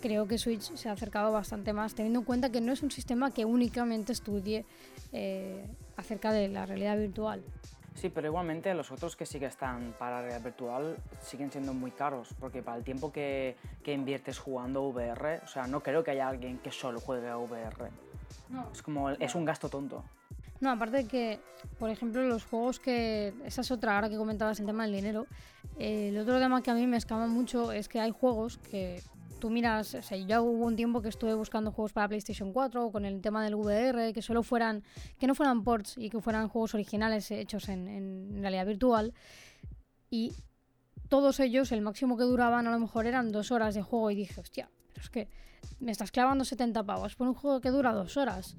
creo 0.00 0.26
que 0.26 0.38
Switch 0.38 0.74
se 0.74 0.88
ha 0.88 0.92
acercado 0.92 1.30
bastante 1.32 1.72
más, 1.72 1.94
teniendo 1.94 2.20
en 2.20 2.24
cuenta 2.24 2.50
que 2.50 2.60
no 2.60 2.72
es 2.72 2.82
un 2.82 2.90
sistema 2.90 3.30
que 3.30 3.44
únicamente 3.44 4.12
estudie 4.12 4.64
eh, 5.12 5.64
acerca 5.96 6.32
de 6.32 6.48
la 6.48 6.66
realidad 6.66 6.96
virtual. 6.96 7.42
Sí, 7.94 8.08
pero 8.08 8.28
igualmente 8.28 8.72
los 8.74 8.90
otros 8.90 9.16
que 9.16 9.26
sí 9.26 9.38
que 9.38 9.46
están 9.46 9.94
para 9.98 10.20
realidad 10.20 10.42
virtual 10.42 10.96
siguen 11.20 11.50
siendo 11.50 11.74
muy 11.74 11.90
caros, 11.90 12.28
porque 12.38 12.62
para 12.62 12.78
el 12.78 12.84
tiempo 12.84 13.12
que, 13.12 13.56
que 13.82 13.92
inviertes 13.92 14.38
jugando 14.38 14.82
VR, 14.88 15.40
o 15.44 15.46
sea, 15.46 15.66
no 15.66 15.82
creo 15.82 16.02
que 16.02 16.12
haya 16.12 16.28
alguien 16.28 16.58
que 16.58 16.70
solo 16.70 17.00
juegue 17.00 17.28
a 17.28 17.36
VR. 17.36 17.90
No. 18.48 18.68
Es 18.72 18.82
como, 18.82 19.10
es 19.10 19.34
un 19.34 19.44
gasto 19.44 19.68
tonto. 19.68 20.04
No, 20.60 20.70
aparte 20.70 20.98
de 20.98 21.06
que, 21.06 21.40
por 21.78 21.88
ejemplo, 21.90 22.22
los 22.22 22.44
juegos 22.44 22.80
que... 22.80 23.32
Esa 23.44 23.62
es 23.62 23.70
otra, 23.70 23.94
ahora 23.94 24.10
que 24.10 24.16
comentabas 24.16 24.60
el 24.60 24.66
tema 24.66 24.82
del 24.84 24.92
dinero. 24.92 25.26
Eh, 25.78 26.08
el 26.08 26.18
otro 26.18 26.38
tema 26.38 26.62
que 26.62 26.70
a 26.70 26.74
mí 26.74 26.86
me 26.86 26.98
escama 26.98 27.26
mucho 27.26 27.72
es 27.72 27.88
que 27.88 27.98
hay 27.98 28.10
juegos 28.10 28.58
que 28.58 29.02
tú 29.40 29.50
miras, 29.50 29.94
o 29.94 30.02
sea, 30.02 30.16
ya 30.18 30.40
hubo 30.40 30.66
un 30.66 30.76
tiempo 30.76 31.02
que 31.02 31.08
estuve 31.08 31.34
buscando 31.34 31.72
juegos 31.72 31.92
para 31.92 32.06
PlayStation 32.08 32.52
4 32.52 32.92
con 32.92 33.04
el 33.04 33.20
tema 33.20 33.42
del 33.42 33.56
VR, 33.56 34.12
que 34.12 34.22
solo 34.22 34.42
fueran, 34.42 34.84
que 35.18 35.26
no 35.26 35.34
fueran 35.34 35.64
ports 35.64 35.96
y 35.98 36.10
que 36.10 36.20
fueran 36.20 36.48
juegos 36.48 36.74
originales 36.74 37.30
hechos 37.30 37.68
en, 37.68 37.88
en 37.88 38.40
realidad 38.40 38.66
virtual. 38.66 39.12
Y 40.10 40.32
todos 41.08 41.40
ellos, 41.40 41.72
el 41.72 41.80
máximo 41.80 42.16
que 42.16 42.24
duraban 42.24 42.66
a 42.68 42.70
lo 42.70 42.78
mejor 42.78 43.06
eran 43.06 43.32
dos 43.32 43.50
horas 43.50 43.74
de 43.74 43.82
juego 43.82 44.10
y 44.12 44.14
dije, 44.14 44.40
hostia, 44.40 44.70
pero 44.92 45.02
es 45.02 45.10
que 45.10 45.28
me 45.80 45.90
estás 45.92 46.10
clavando 46.12 46.44
70 46.44 46.84
pavos 46.84 47.16
por 47.16 47.26
un 47.26 47.34
juego 47.34 47.60
que 47.60 47.70
dura 47.70 47.92
dos 47.92 48.16
horas. 48.16 48.56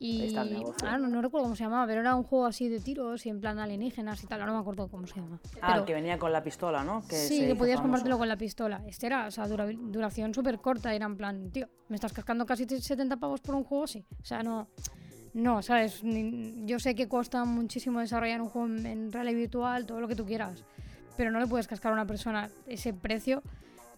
Y 0.00 0.32
ah, 0.36 0.96
no, 0.96 1.08
no, 1.08 1.20
recuerdo 1.20 1.44
cómo 1.46 1.56
se 1.56 1.64
llamaba, 1.64 1.84
pero 1.86 2.00
era 2.00 2.14
un 2.14 2.22
juego 2.22 2.46
así 2.46 2.68
de 2.68 2.78
tiros 2.78 3.26
y 3.26 3.30
en 3.30 3.40
plan 3.40 3.58
alienígenas 3.58 4.22
y 4.22 4.28
tal, 4.28 4.46
no 4.46 4.52
me 4.52 4.60
acuerdo 4.60 4.88
cómo 4.88 5.08
se 5.08 5.16
llama. 5.16 5.40
Ah, 5.60 5.70
pero, 5.70 5.80
el 5.80 5.84
que 5.86 5.94
venía 5.94 6.18
con 6.18 6.30
la 6.30 6.40
pistola, 6.42 6.84
¿no? 6.84 7.02
Que 7.08 7.16
sí, 7.16 7.44
que 7.44 7.56
podías 7.56 7.80
comprártelo 7.80 8.16
con 8.16 8.28
la 8.28 8.36
pistola. 8.36 8.80
Este 8.86 9.06
era, 9.06 9.26
o 9.26 9.30
sea, 9.32 9.48
dura, 9.48 9.66
duración 9.66 10.32
súper 10.32 10.60
corta, 10.60 10.94
era 10.94 11.06
en 11.06 11.16
plan, 11.16 11.50
tío, 11.50 11.68
me 11.88 11.96
estás 11.96 12.12
cascando 12.12 12.46
casi 12.46 12.64
70 12.64 13.16
pavos 13.16 13.40
por 13.40 13.56
un 13.56 13.64
juego 13.64 13.84
así. 13.84 14.04
O 14.22 14.24
sea, 14.24 14.42
no. 14.42 14.68
No, 15.34 15.62
¿sabes? 15.62 16.00
Yo 16.02 16.78
sé 16.78 16.94
que 16.94 17.06
cuesta 17.06 17.44
muchísimo 17.44 18.00
desarrollar 18.00 18.40
un 18.40 18.48
juego 18.48 18.66
en, 18.68 18.86
en 18.86 19.12
realidad 19.12 19.38
virtual, 19.38 19.86
todo 19.86 20.00
lo 20.00 20.08
que 20.08 20.16
tú 20.16 20.24
quieras, 20.24 20.64
pero 21.16 21.30
no 21.30 21.38
le 21.38 21.46
puedes 21.46 21.68
cascar 21.68 21.92
a 21.92 21.94
una 21.94 22.06
persona 22.06 22.50
ese 22.66 22.94
precio 22.94 23.42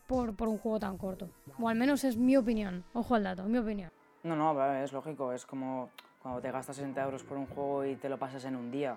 por, 0.07 0.35
por 0.35 0.49
un 0.49 0.59
juego 0.59 0.81
tan 0.81 0.99
corto. 0.99 1.31
O 1.59 1.69
al 1.69 1.77
menos 1.77 2.05
es 2.05 2.17
mi 2.17 2.37
opinión. 2.37 2.85
Ojo 2.95 3.15
al 3.15 3.25
dato, 3.25 3.45
mi 3.45 3.59
opinión. 3.59 3.91
No, 4.23 4.37
no, 4.37 4.75
es 4.75 4.93
lógico, 4.93 5.33
es 5.33 5.47
como 5.47 5.91
cuando 6.23 6.41
te 6.41 6.51
gastas 6.51 6.77
60 6.77 7.03
euros 7.03 7.23
por 7.25 7.39
un 7.39 7.47
juego 7.47 7.85
y 7.85 7.97
te 7.97 8.09
lo 8.09 8.19
pasas 8.19 8.45
en 8.45 8.57
un 8.57 8.71
día. 8.71 8.97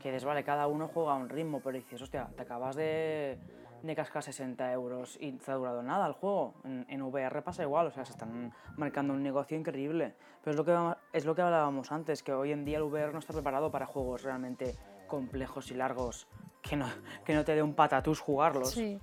Que 0.00 0.08
dices, 0.08 0.24
vale, 0.24 0.42
cada 0.42 0.66
uno 0.66 0.88
juega 0.88 1.12
a 1.12 1.16
un 1.16 1.28
ritmo, 1.28 1.60
pero 1.60 1.76
dices, 1.76 2.00
hostia, 2.00 2.28
te 2.34 2.42
acabas 2.42 2.74
de, 2.74 3.38
de 3.82 3.94
cascar 3.94 4.22
60 4.22 4.72
euros 4.72 5.16
y 5.20 5.32
te 5.32 5.50
ha 5.50 5.54
durado 5.54 5.82
nada 5.82 6.06
el 6.06 6.14
juego. 6.14 6.54
En, 6.64 6.86
en, 6.88 7.02
VR 7.02 7.42
pasa 7.42 7.62
igual, 7.62 7.88
o 7.88 7.90
sea, 7.90 8.04
se 8.04 8.12
están 8.12 8.52
marcando 8.76 9.12
un 9.12 9.22
negocio 9.22 9.56
increíble. 9.56 10.14
Pero 10.42 10.52
es 10.52 10.56
lo, 10.56 10.64
que, 10.64 10.96
es 11.12 11.24
lo 11.24 11.34
que 11.34 11.42
hablábamos 11.42 11.92
antes, 11.92 12.22
que 12.22 12.32
hoy 12.32 12.52
en 12.52 12.64
día 12.64 12.78
el 12.78 12.84
VR 12.84 13.12
no 13.12 13.18
está 13.18 13.32
preparado 13.32 13.70
para 13.70 13.86
juegos 13.86 14.22
realmente 14.22 14.76
complejos 15.06 15.70
y 15.70 15.74
largos, 15.74 16.26
que 16.62 16.74
no, 16.74 16.86
que 17.24 17.34
no 17.34 17.44
te 17.44 17.54
dé 17.54 17.62
un 17.62 17.74
patatús 17.74 18.18
jugarlos. 18.18 18.70
Sí. 18.70 18.98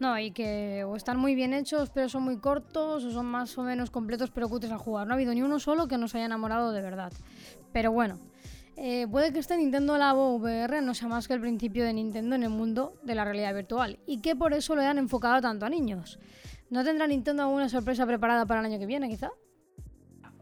No, 0.00 0.16
y 0.18 0.30
que 0.30 0.84
o 0.84 0.94
están 0.94 1.18
muy 1.18 1.34
bien 1.34 1.52
hechos, 1.52 1.90
pero 1.90 2.08
son 2.08 2.22
muy 2.22 2.38
cortos, 2.38 3.04
o 3.04 3.10
son 3.10 3.26
más 3.26 3.58
o 3.58 3.62
menos 3.62 3.90
completos, 3.90 4.30
pero 4.30 4.48
cutres 4.48 4.70
a 4.70 4.78
jugar. 4.78 5.06
No 5.06 5.14
ha 5.14 5.16
habido 5.16 5.34
ni 5.34 5.42
uno 5.42 5.58
solo 5.58 5.88
que 5.88 5.98
nos 5.98 6.14
haya 6.14 6.26
enamorado 6.26 6.70
de 6.70 6.80
verdad. 6.80 7.12
Pero 7.72 7.90
bueno, 7.90 8.18
eh, 8.76 9.08
puede 9.10 9.32
que 9.32 9.40
este 9.40 9.56
Nintendo 9.56 9.98
Labo 9.98 10.36
VR 10.36 10.80
no 10.82 10.94
sea 10.94 11.08
más 11.08 11.26
que 11.26 11.34
el 11.34 11.40
principio 11.40 11.84
de 11.84 11.92
Nintendo 11.92 12.36
en 12.36 12.44
el 12.44 12.50
mundo 12.50 12.94
de 13.02 13.16
la 13.16 13.24
realidad 13.24 13.52
virtual, 13.54 13.98
y 14.06 14.20
que 14.20 14.36
por 14.36 14.52
eso 14.52 14.76
lo 14.76 14.82
hayan 14.82 14.98
enfocado 14.98 15.40
tanto 15.40 15.66
a 15.66 15.68
niños. 15.68 16.20
¿No 16.70 16.84
tendrá 16.84 17.08
Nintendo 17.08 17.42
alguna 17.42 17.68
sorpresa 17.68 18.06
preparada 18.06 18.46
para 18.46 18.60
el 18.60 18.66
año 18.66 18.78
que 18.78 18.86
viene, 18.86 19.08
quizá? 19.08 19.30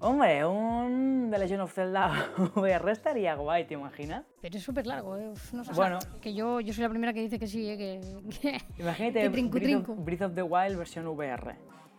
Hombre, 0.07 0.47
un 0.47 1.29
The 1.33 1.39
Legend 1.39 1.63
of 1.63 1.73
Zelda 1.73 2.29
VR 2.55 2.93
estaría 2.93 3.35
guay, 3.35 3.67
¿te 3.67 3.75
imaginas? 3.75 4.25
Pero 4.41 4.57
es 4.57 4.63
súper 4.63 4.87
largo, 4.87 5.17
¿eh? 5.17 5.33
No 5.53 5.65
sé, 5.65 5.73
bueno. 5.73 5.99
O 5.99 6.01
sea, 6.01 6.21
que 6.21 6.33
yo, 6.33 6.61
yo 6.61 6.73
soy 6.73 6.83
la 6.85 6.91
primera 6.91 7.13
que 7.13 7.21
dice 7.23 7.41
que 7.41 7.49
sí, 7.49 7.69
¿eh? 7.69 7.77
Que, 7.77 8.01
que 8.41 8.63
Imagínate 8.81 9.23
que 9.23 9.31
trinco, 9.31 9.51
Breath, 9.59 9.65
trinco. 9.65 9.93
Of, 9.95 10.05
Breath 10.05 10.23
of 10.23 10.35
the 10.37 10.43
Wild 10.45 10.77
versión 10.79 11.09
VR. 11.09 11.57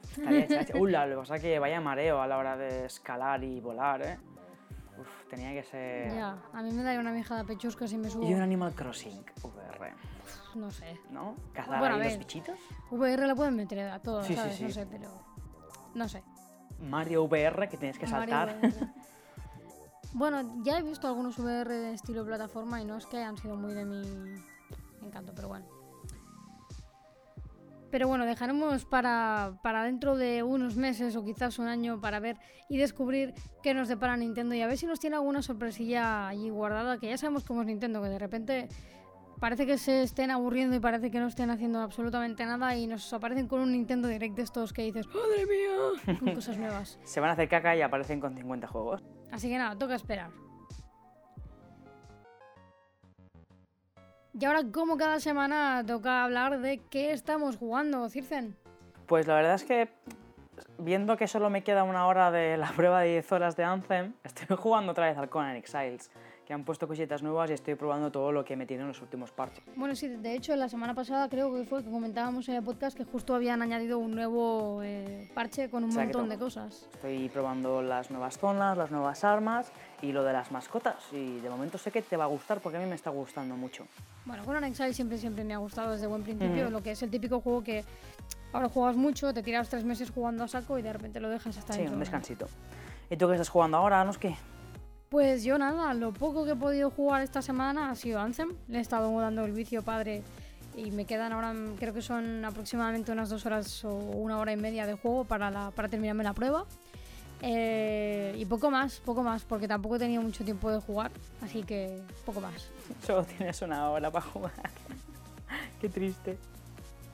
Estaría 0.09 0.47
chachi. 0.47 0.73
Uh, 0.79 0.87
lo 0.87 1.09
que 1.09 1.15
pasa 1.17 1.35
es 1.35 1.41
que 1.41 1.59
vaya 1.59 1.81
mareo 1.81 2.21
a 2.21 2.27
la 2.27 2.37
hora 2.37 2.55
de 2.55 2.85
escalar 2.85 3.43
y 3.43 3.59
volar, 3.59 4.01
¿eh? 4.01 4.17
Uf, 4.97 5.27
tenía 5.29 5.51
que 5.51 5.63
ser... 5.63 6.13
Ya, 6.15 6.37
a 6.53 6.63
mí 6.63 6.71
me 6.71 6.83
daría 6.83 7.01
una 7.01 7.11
mijada 7.11 7.43
pechusca 7.43 7.87
si 7.89 7.97
me 7.97 8.09
subo. 8.09 8.25
Y 8.25 8.33
un 8.33 8.41
Animal 8.41 8.73
Crossing 8.73 9.21
VR, 9.43 9.91
No 10.55 10.71
sé. 10.71 10.97
¿no? 11.11 11.35
Cazar 11.51 11.79
Bueno, 11.79 11.95
ahí 11.95 12.05
los 12.11 12.19
bichitos. 12.19 12.57
VR 12.89 13.27
la 13.27 13.35
pueden 13.35 13.57
meter 13.57 13.79
a 13.89 13.99
todos, 13.99 14.25
Sí, 14.25 14.33
sí, 14.33 14.39
¿sabes? 14.39 14.55
sí. 14.55 14.63
No 14.63 14.69
sé, 14.69 14.87
pero. 14.89 15.09
No 15.93 16.07
sé. 16.07 16.23
Mario 16.79 17.23
VR, 17.23 17.67
que 17.69 17.77
tienes 17.77 17.97
que 17.97 18.07
saltar. 18.07 18.59
Bueno, 20.13 20.63
ya 20.63 20.79
he 20.79 20.81
visto 20.81 21.07
algunos 21.07 21.37
VR 21.37 21.69
de 21.69 21.93
estilo 21.93 22.25
plataforma 22.25 22.81
y 22.81 22.85
no 22.85 22.97
es 22.97 23.05
que 23.05 23.17
hayan 23.17 23.37
sido 23.37 23.55
muy 23.55 23.73
de 23.73 23.85
mi 23.85 24.01
encanto, 25.03 25.33
pero 25.35 25.49
bueno. 25.49 25.65
Pero 27.91 28.07
bueno, 28.07 28.25
dejaremos 28.25 28.85
para, 28.85 29.59
para 29.61 29.83
dentro 29.83 30.17
de 30.17 30.43
unos 30.43 30.75
meses 30.75 31.15
o 31.15 31.23
quizás 31.23 31.59
un 31.59 31.67
año 31.67 32.01
para 32.01 32.19
ver 32.19 32.37
y 32.67 32.77
descubrir 32.77 33.33
qué 33.63 33.73
nos 33.73 33.87
depara 33.87 34.17
Nintendo 34.17 34.55
y 34.55 34.61
a 34.61 34.67
ver 34.67 34.77
si 34.77 34.87
nos 34.87 34.99
tiene 34.99 35.15
alguna 35.15 35.41
sorpresilla 35.41 36.27
allí 36.27 36.49
guardada, 36.49 36.97
que 36.99 37.09
ya 37.09 37.17
sabemos 37.17 37.43
cómo 37.43 37.61
es 37.61 37.67
Nintendo, 37.67 38.01
que 38.01 38.09
de 38.09 38.19
repente 38.19 38.67
parece 39.39 39.65
que 39.65 39.77
se 39.77 40.03
estén 40.03 40.31
aburriendo 40.31 40.75
y 40.75 40.79
parece 40.79 41.11
que 41.11 41.19
no 41.19 41.27
estén 41.27 41.49
haciendo 41.49 41.79
absolutamente 41.79 42.45
nada 42.45 42.75
y 42.75 42.87
nos 42.87 43.11
aparecen 43.13 43.47
con 43.47 43.59
un 43.59 43.71
Nintendo 43.71 44.07
Direct 44.07 44.35
de 44.35 44.43
estos 44.43 44.73
que 44.73 44.83
dices, 44.83 45.07
¡Madre 45.07 45.45
mía! 45.45 46.17
Con 46.19 46.35
cosas 46.35 46.57
nuevas. 46.57 46.99
Se 47.03 47.19
van 47.19 47.29
a 47.29 47.33
hacer 47.33 47.47
caca 47.47 47.75
y 47.75 47.81
aparecen 47.81 48.19
con 48.19 48.35
50 48.35 48.67
juegos. 48.67 49.03
Así 49.31 49.49
que 49.49 49.57
nada, 49.57 49.77
toca 49.77 49.95
esperar. 49.95 50.31
Y 54.39 54.45
ahora, 54.45 54.61
como 54.71 54.97
cada 54.97 55.19
semana, 55.19 55.83
toca 55.85 56.23
hablar 56.23 56.59
de 56.59 56.77
qué 56.91 57.11
estamos 57.11 57.57
jugando, 57.57 58.07
Circen. 58.07 58.55
Pues 59.07 59.25
la 59.25 59.33
verdad 59.33 59.55
es 59.55 59.63
que, 59.63 59.89
viendo 60.77 61.17
que 61.17 61.27
solo 61.27 61.49
me 61.49 61.63
queda 61.63 61.83
una 61.83 62.05
hora 62.05 62.29
de 62.29 62.55
la 62.55 62.71
prueba 62.71 63.01
de 63.01 63.13
10 63.13 63.31
horas 63.31 63.55
de 63.55 63.63
Anthem, 63.63 64.13
estoy 64.23 64.55
jugando 64.55 64.91
otra 64.91 65.07
vez 65.07 65.17
al 65.17 65.29
Conan 65.29 65.55
Exiles, 65.55 66.11
que 66.47 66.53
han 66.53 66.63
puesto 66.63 66.87
cositas 66.87 67.21
nuevas 67.21 67.49
y 67.49 67.53
estoy 67.53 67.75
probando 67.75 68.09
todo 68.09 68.31
lo 68.31 68.45
que 68.45 68.53
he 68.53 68.55
metido 68.55 68.79
en 68.79 68.87
los 68.87 69.01
últimos 69.01 69.31
parches. 69.31 69.61
Bueno, 69.75 69.93
sí, 69.97 70.07
de 70.07 70.33
hecho, 70.33 70.55
la 70.55 70.69
semana 70.69 70.93
pasada 70.93 71.27
creo 71.27 71.53
que 71.53 71.65
fue 71.65 71.83
que 71.83 71.91
comentábamos 71.91 72.47
en 72.47 72.55
el 72.55 72.63
podcast 72.63 72.95
que 72.95 73.03
justo 73.03 73.35
habían 73.35 73.61
añadido 73.61 73.99
un 73.99 74.15
nuevo 74.15 74.79
eh, 74.81 75.29
parche 75.35 75.69
con 75.69 75.83
un 75.83 75.89
Exacto. 75.89 76.19
montón 76.19 76.29
de 76.29 76.37
cosas. 76.41 76.87
Estoy 76.93 77.27
probando 77.27 77.81
las 77.81 78.09
nuevas 78.11 78.37
zonas, 78.37 78.77
las 78.77 78.91
nuevas 78.91 79.25
armas 79.25 79.73
y 80.01 80.13
lo 80.13 80.23
de 80.23 80.31
las 80.31 80.49
mascotas. 80.53 80.95
Y 81.11 81.41
de 81.41 81.49
momento 81.49 81.77
sé 81.77 81.91
que 81.91 82.01
te 82.01 82.15
va 82.15 82.23
a 82.23 82.27
gustar 82.27 82.61
porque 82.61 82.77
a 82.77 82.79
mí 82.79 82.85
me 82.87 82.95
está 82.95 83.09
gustando 83.09 83.57
mucho. 83.57 83.85
Bueno, 84.25 84.45
Conan 84.45 84.63
Exile 84.63 84.93
siempre, 84.93 85.17
siempre 85.17 85.43
me 85.43 85.53
ha 85.53 85.57
gustado 85.57 85.91
desde 85.91 86.07
buen 86.07 86.23
principio, 86.23 86.63
Ujú. 86.63 86.71
lo 86.71 86.81
que 86.81 86.91
es 86.91 87.03
el 87.03 87.09
típico 87.11 87.41
juego 87.41 87.61
que 87.61 87.83
ahora 88.53 88.69
juegas 88.69 88.95
mucho, 88.95 89.33
te 89.33 89.43
tiras 89.43 89.67
tres 89.67 89.83
meses 89.83 90.11
jugando 90.11 90.45
a 90.45 90.47
saco 90.47 90.79
y 90.79 90.81
de 90.81 90.93
repente 90.93 91.19
lo 91.19 91.27
dejas 91.29 91.57
hasta 91.57 91.73
Sí, 91.73 91.81
un 91.81 91.99
descansito. 91.99 92.47
¿Y 93.09 93.17
tú 93.17 93.27
qué 93.27 93.33
estás 93.33 93.49
jugando 93.49 93.75
ahora, 93.75 93.99
Anuski? 93.99 94.33
Pues 95.09 95.43
yo 95.43 95.57
nada, 95.57 95.93
lo 95.93 96.11
poco 96.11 96.43
que 96.43 96.51
he 96.51 96.55
podido 96.55 96.89
jugar 96.91 97.21
esta 97.21 97.41
semana 97.41 97.91
ha 97.91 97.95
sido 97.95 98.19
Anthem. 98.19 98.49
Le 98.67 98.79
he 98.79 98.81
estado 98.81 99.17
dando 99.19 99.45
el 99.45 99.53
vicio 99.53 99.81
padre 99.81 100.21
y 100.75 100.91
me 100.91 101.05
quedan 101.05 101.31
ahora, 101.31 101.53
creo 101.79 101.93
que 101.93 102.01
son 102.01 102.43
aproximadamente 102.43 103.11
unas 103.11 103.29
dos 103.29 103.45
horas 103.45 103.85
o 103.85 103.95
una 103.95 104.37
hora 104.37 104.51
y 104.51 104.57
media 104.57 104.85
de 104.85 104.95
juego 104.95 105.23
para, 105.23 105.49
la, 105.49 105.71
para 105.71 105.87
terminarme 105.87 106.23
la 106.23 106.33
prueba. 106.33 106.65
Eh, 107.41 108.35
y 108.37 108.45
poco 108.45 108.69
más, 108.69 108.99
poco 108.99 109.23
más, 109.23 109.43
porque 109.43 109.67
tampoco 109.67 109.95
he 109.95 109.99
tenido 109.99 110.21
mucho 110.21 110.43
tiempo 110.43 110.71
de 110.71 110.79
jugar, 110.79 111.11
así 111.41 111.63
que 111.63 112.01
poco 112.25 112.41
más. 112.41 112.69
Solo 113.05 113.23
tienes 113.23 113.61
una 113.61 113.89
hora 113.89 114.11
para 114.11 114.25
jugar. 114.25 114.53
qué 115.81 115.87
triste. 115.87 116.37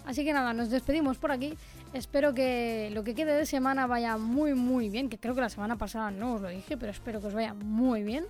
Así 0.05 0.25
que 0.25 0.33
nada, 0.33 0.53
nos 0.53 0.69
despedimos 0.69 1.17
por 1.17 1.31
aquí. 1.31 1.57
Espero 1.93 2.33
que 2.33 2.89
lo 2.91 3.03
que 3.03 3.13
quede 3.13 3.35
de 3.35 3.45
semana 3.45 3.85
vaya 3.85 4.17
muy, 4.17 4.55
muy 4.55 4.89
bien. 4.89 5.09
Que 5.09 5.19
creo 5.19 5.35
que 5.35 5.41
la 5.41 5.49
semana 5.49 5.77
pasada 5.77 6.09
no 6.09 6.33
os 6.33 6.41
lo 6.41 6.49
dije, 6.49 6.75
pero 6.75 6.91
espero 6.91 7.21
que 7.21 7.27
os 7.27 7.33
vaya 7.33 7.53
muy 7.53 8.03
bien. 8.03 8.25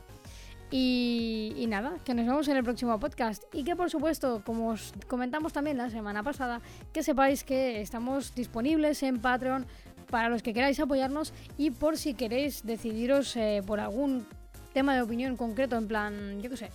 Y, 0.70 1.66
nada, 1.70 2.00
que 2.04 2.16
nos 2.16 2.26
vemos 2.26 2.48
en 2.48 2.58
el 2.58 2.64
próximo 2.64 3.00
podcast. 3.00 3.44
Y 3.54 3.64
que 3.64 3.76
por 3.76 3.90
supuesto, 3.90 4.42
como 4.44 4.70
os 4.70 4.92
comentamos 5.08 5.54
también 5.54 5.78
la 5.78 5.90
semana 5.90 6.24
pasada, 6.24 6.62
que 6.92 7.04
sepáis 7.04 7.44
que 7.44 7.80
estamos 7.80 8.34
disponibles 8.36 9.04
en 9.04 9.22
Patreon 9.22 9.66
para 10.10 10.30
los 10.30 10.42
que 10.42 10.54
queráis 10.54 10.80
apoyarnos 10.80 11.32
y 11.58 11.72
por 11.72 11.98
si 11.98 12.16
queréis 12.16 12.66
decidiros 12.66 13.36
eh, 13.36 13.62
por 13.66 13.80
algún 13.80 14.26
tema 14.74 14.96
de 14.96 15.04
opinión 15.04 15.38
concreto, 15.38 15.78
en 15.78 15.88
plan, 15.88 16.42
yo 16.42 16.50
qué 16.50 16.58
sé. 16.58 16.72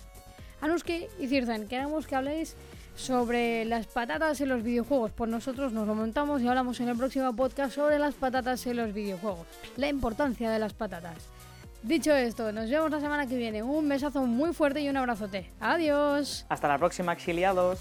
Anuski 0.61 1.07
y 1.19 1.27
Cirzen, 1.27 1.67
queremos 1.67 2.07
que 2.07 2.15
habléis 2.15 2.55
sobre 2.99 3.65
las 3.65 3.87
patatas 3.87 4.41
en 4.41 4.49
los 4.49 4.61
videojuegos. 4.61 5.11
Pues 5.11 5.29
nosotros 5.29 5.71
nos 5.71 5.87
lo 5.87 5.95
montamos 5.95 6.41
y 6.41 6.47
hablamos 6.47 6.79
en 6.79 6.89
el 6.89 6.97
próximo 6.97 7.33
podcast 7.35 7.73
sobre 7.73 7.97
las 7.97 8.15
patatas 8.15 8.65
en 8.67 8.77
los 8.77 8.93
videojuegos. 8.93 9.47
La 9.77 9.87
importancia 9.87 10.51
de 10.51 10.59
las 10.59 10.73
patatas. 10.73 11.17
Dicho 11.81 12.13
esto, 12.13 12.51
nos 12.51 12.69
vemos 12.69 12.91
la 12.91 12.99
semana 12.99 13.25
que 13.25 13.37
viene. 13.37 13.63
Un 13.63 13.87
besazo 13.87 14.25
muy 14.25 14.53
fuerte 14.53 14.81
y 14.81 14.89
un 14.89 14.97
abrazote. 14.97 15.49
Adiós. 15.61 16.45
Hasta 16.49 16.67
la 16.67 16.77
próxima, 16.77 17.13
exiliados. 17.13 17.79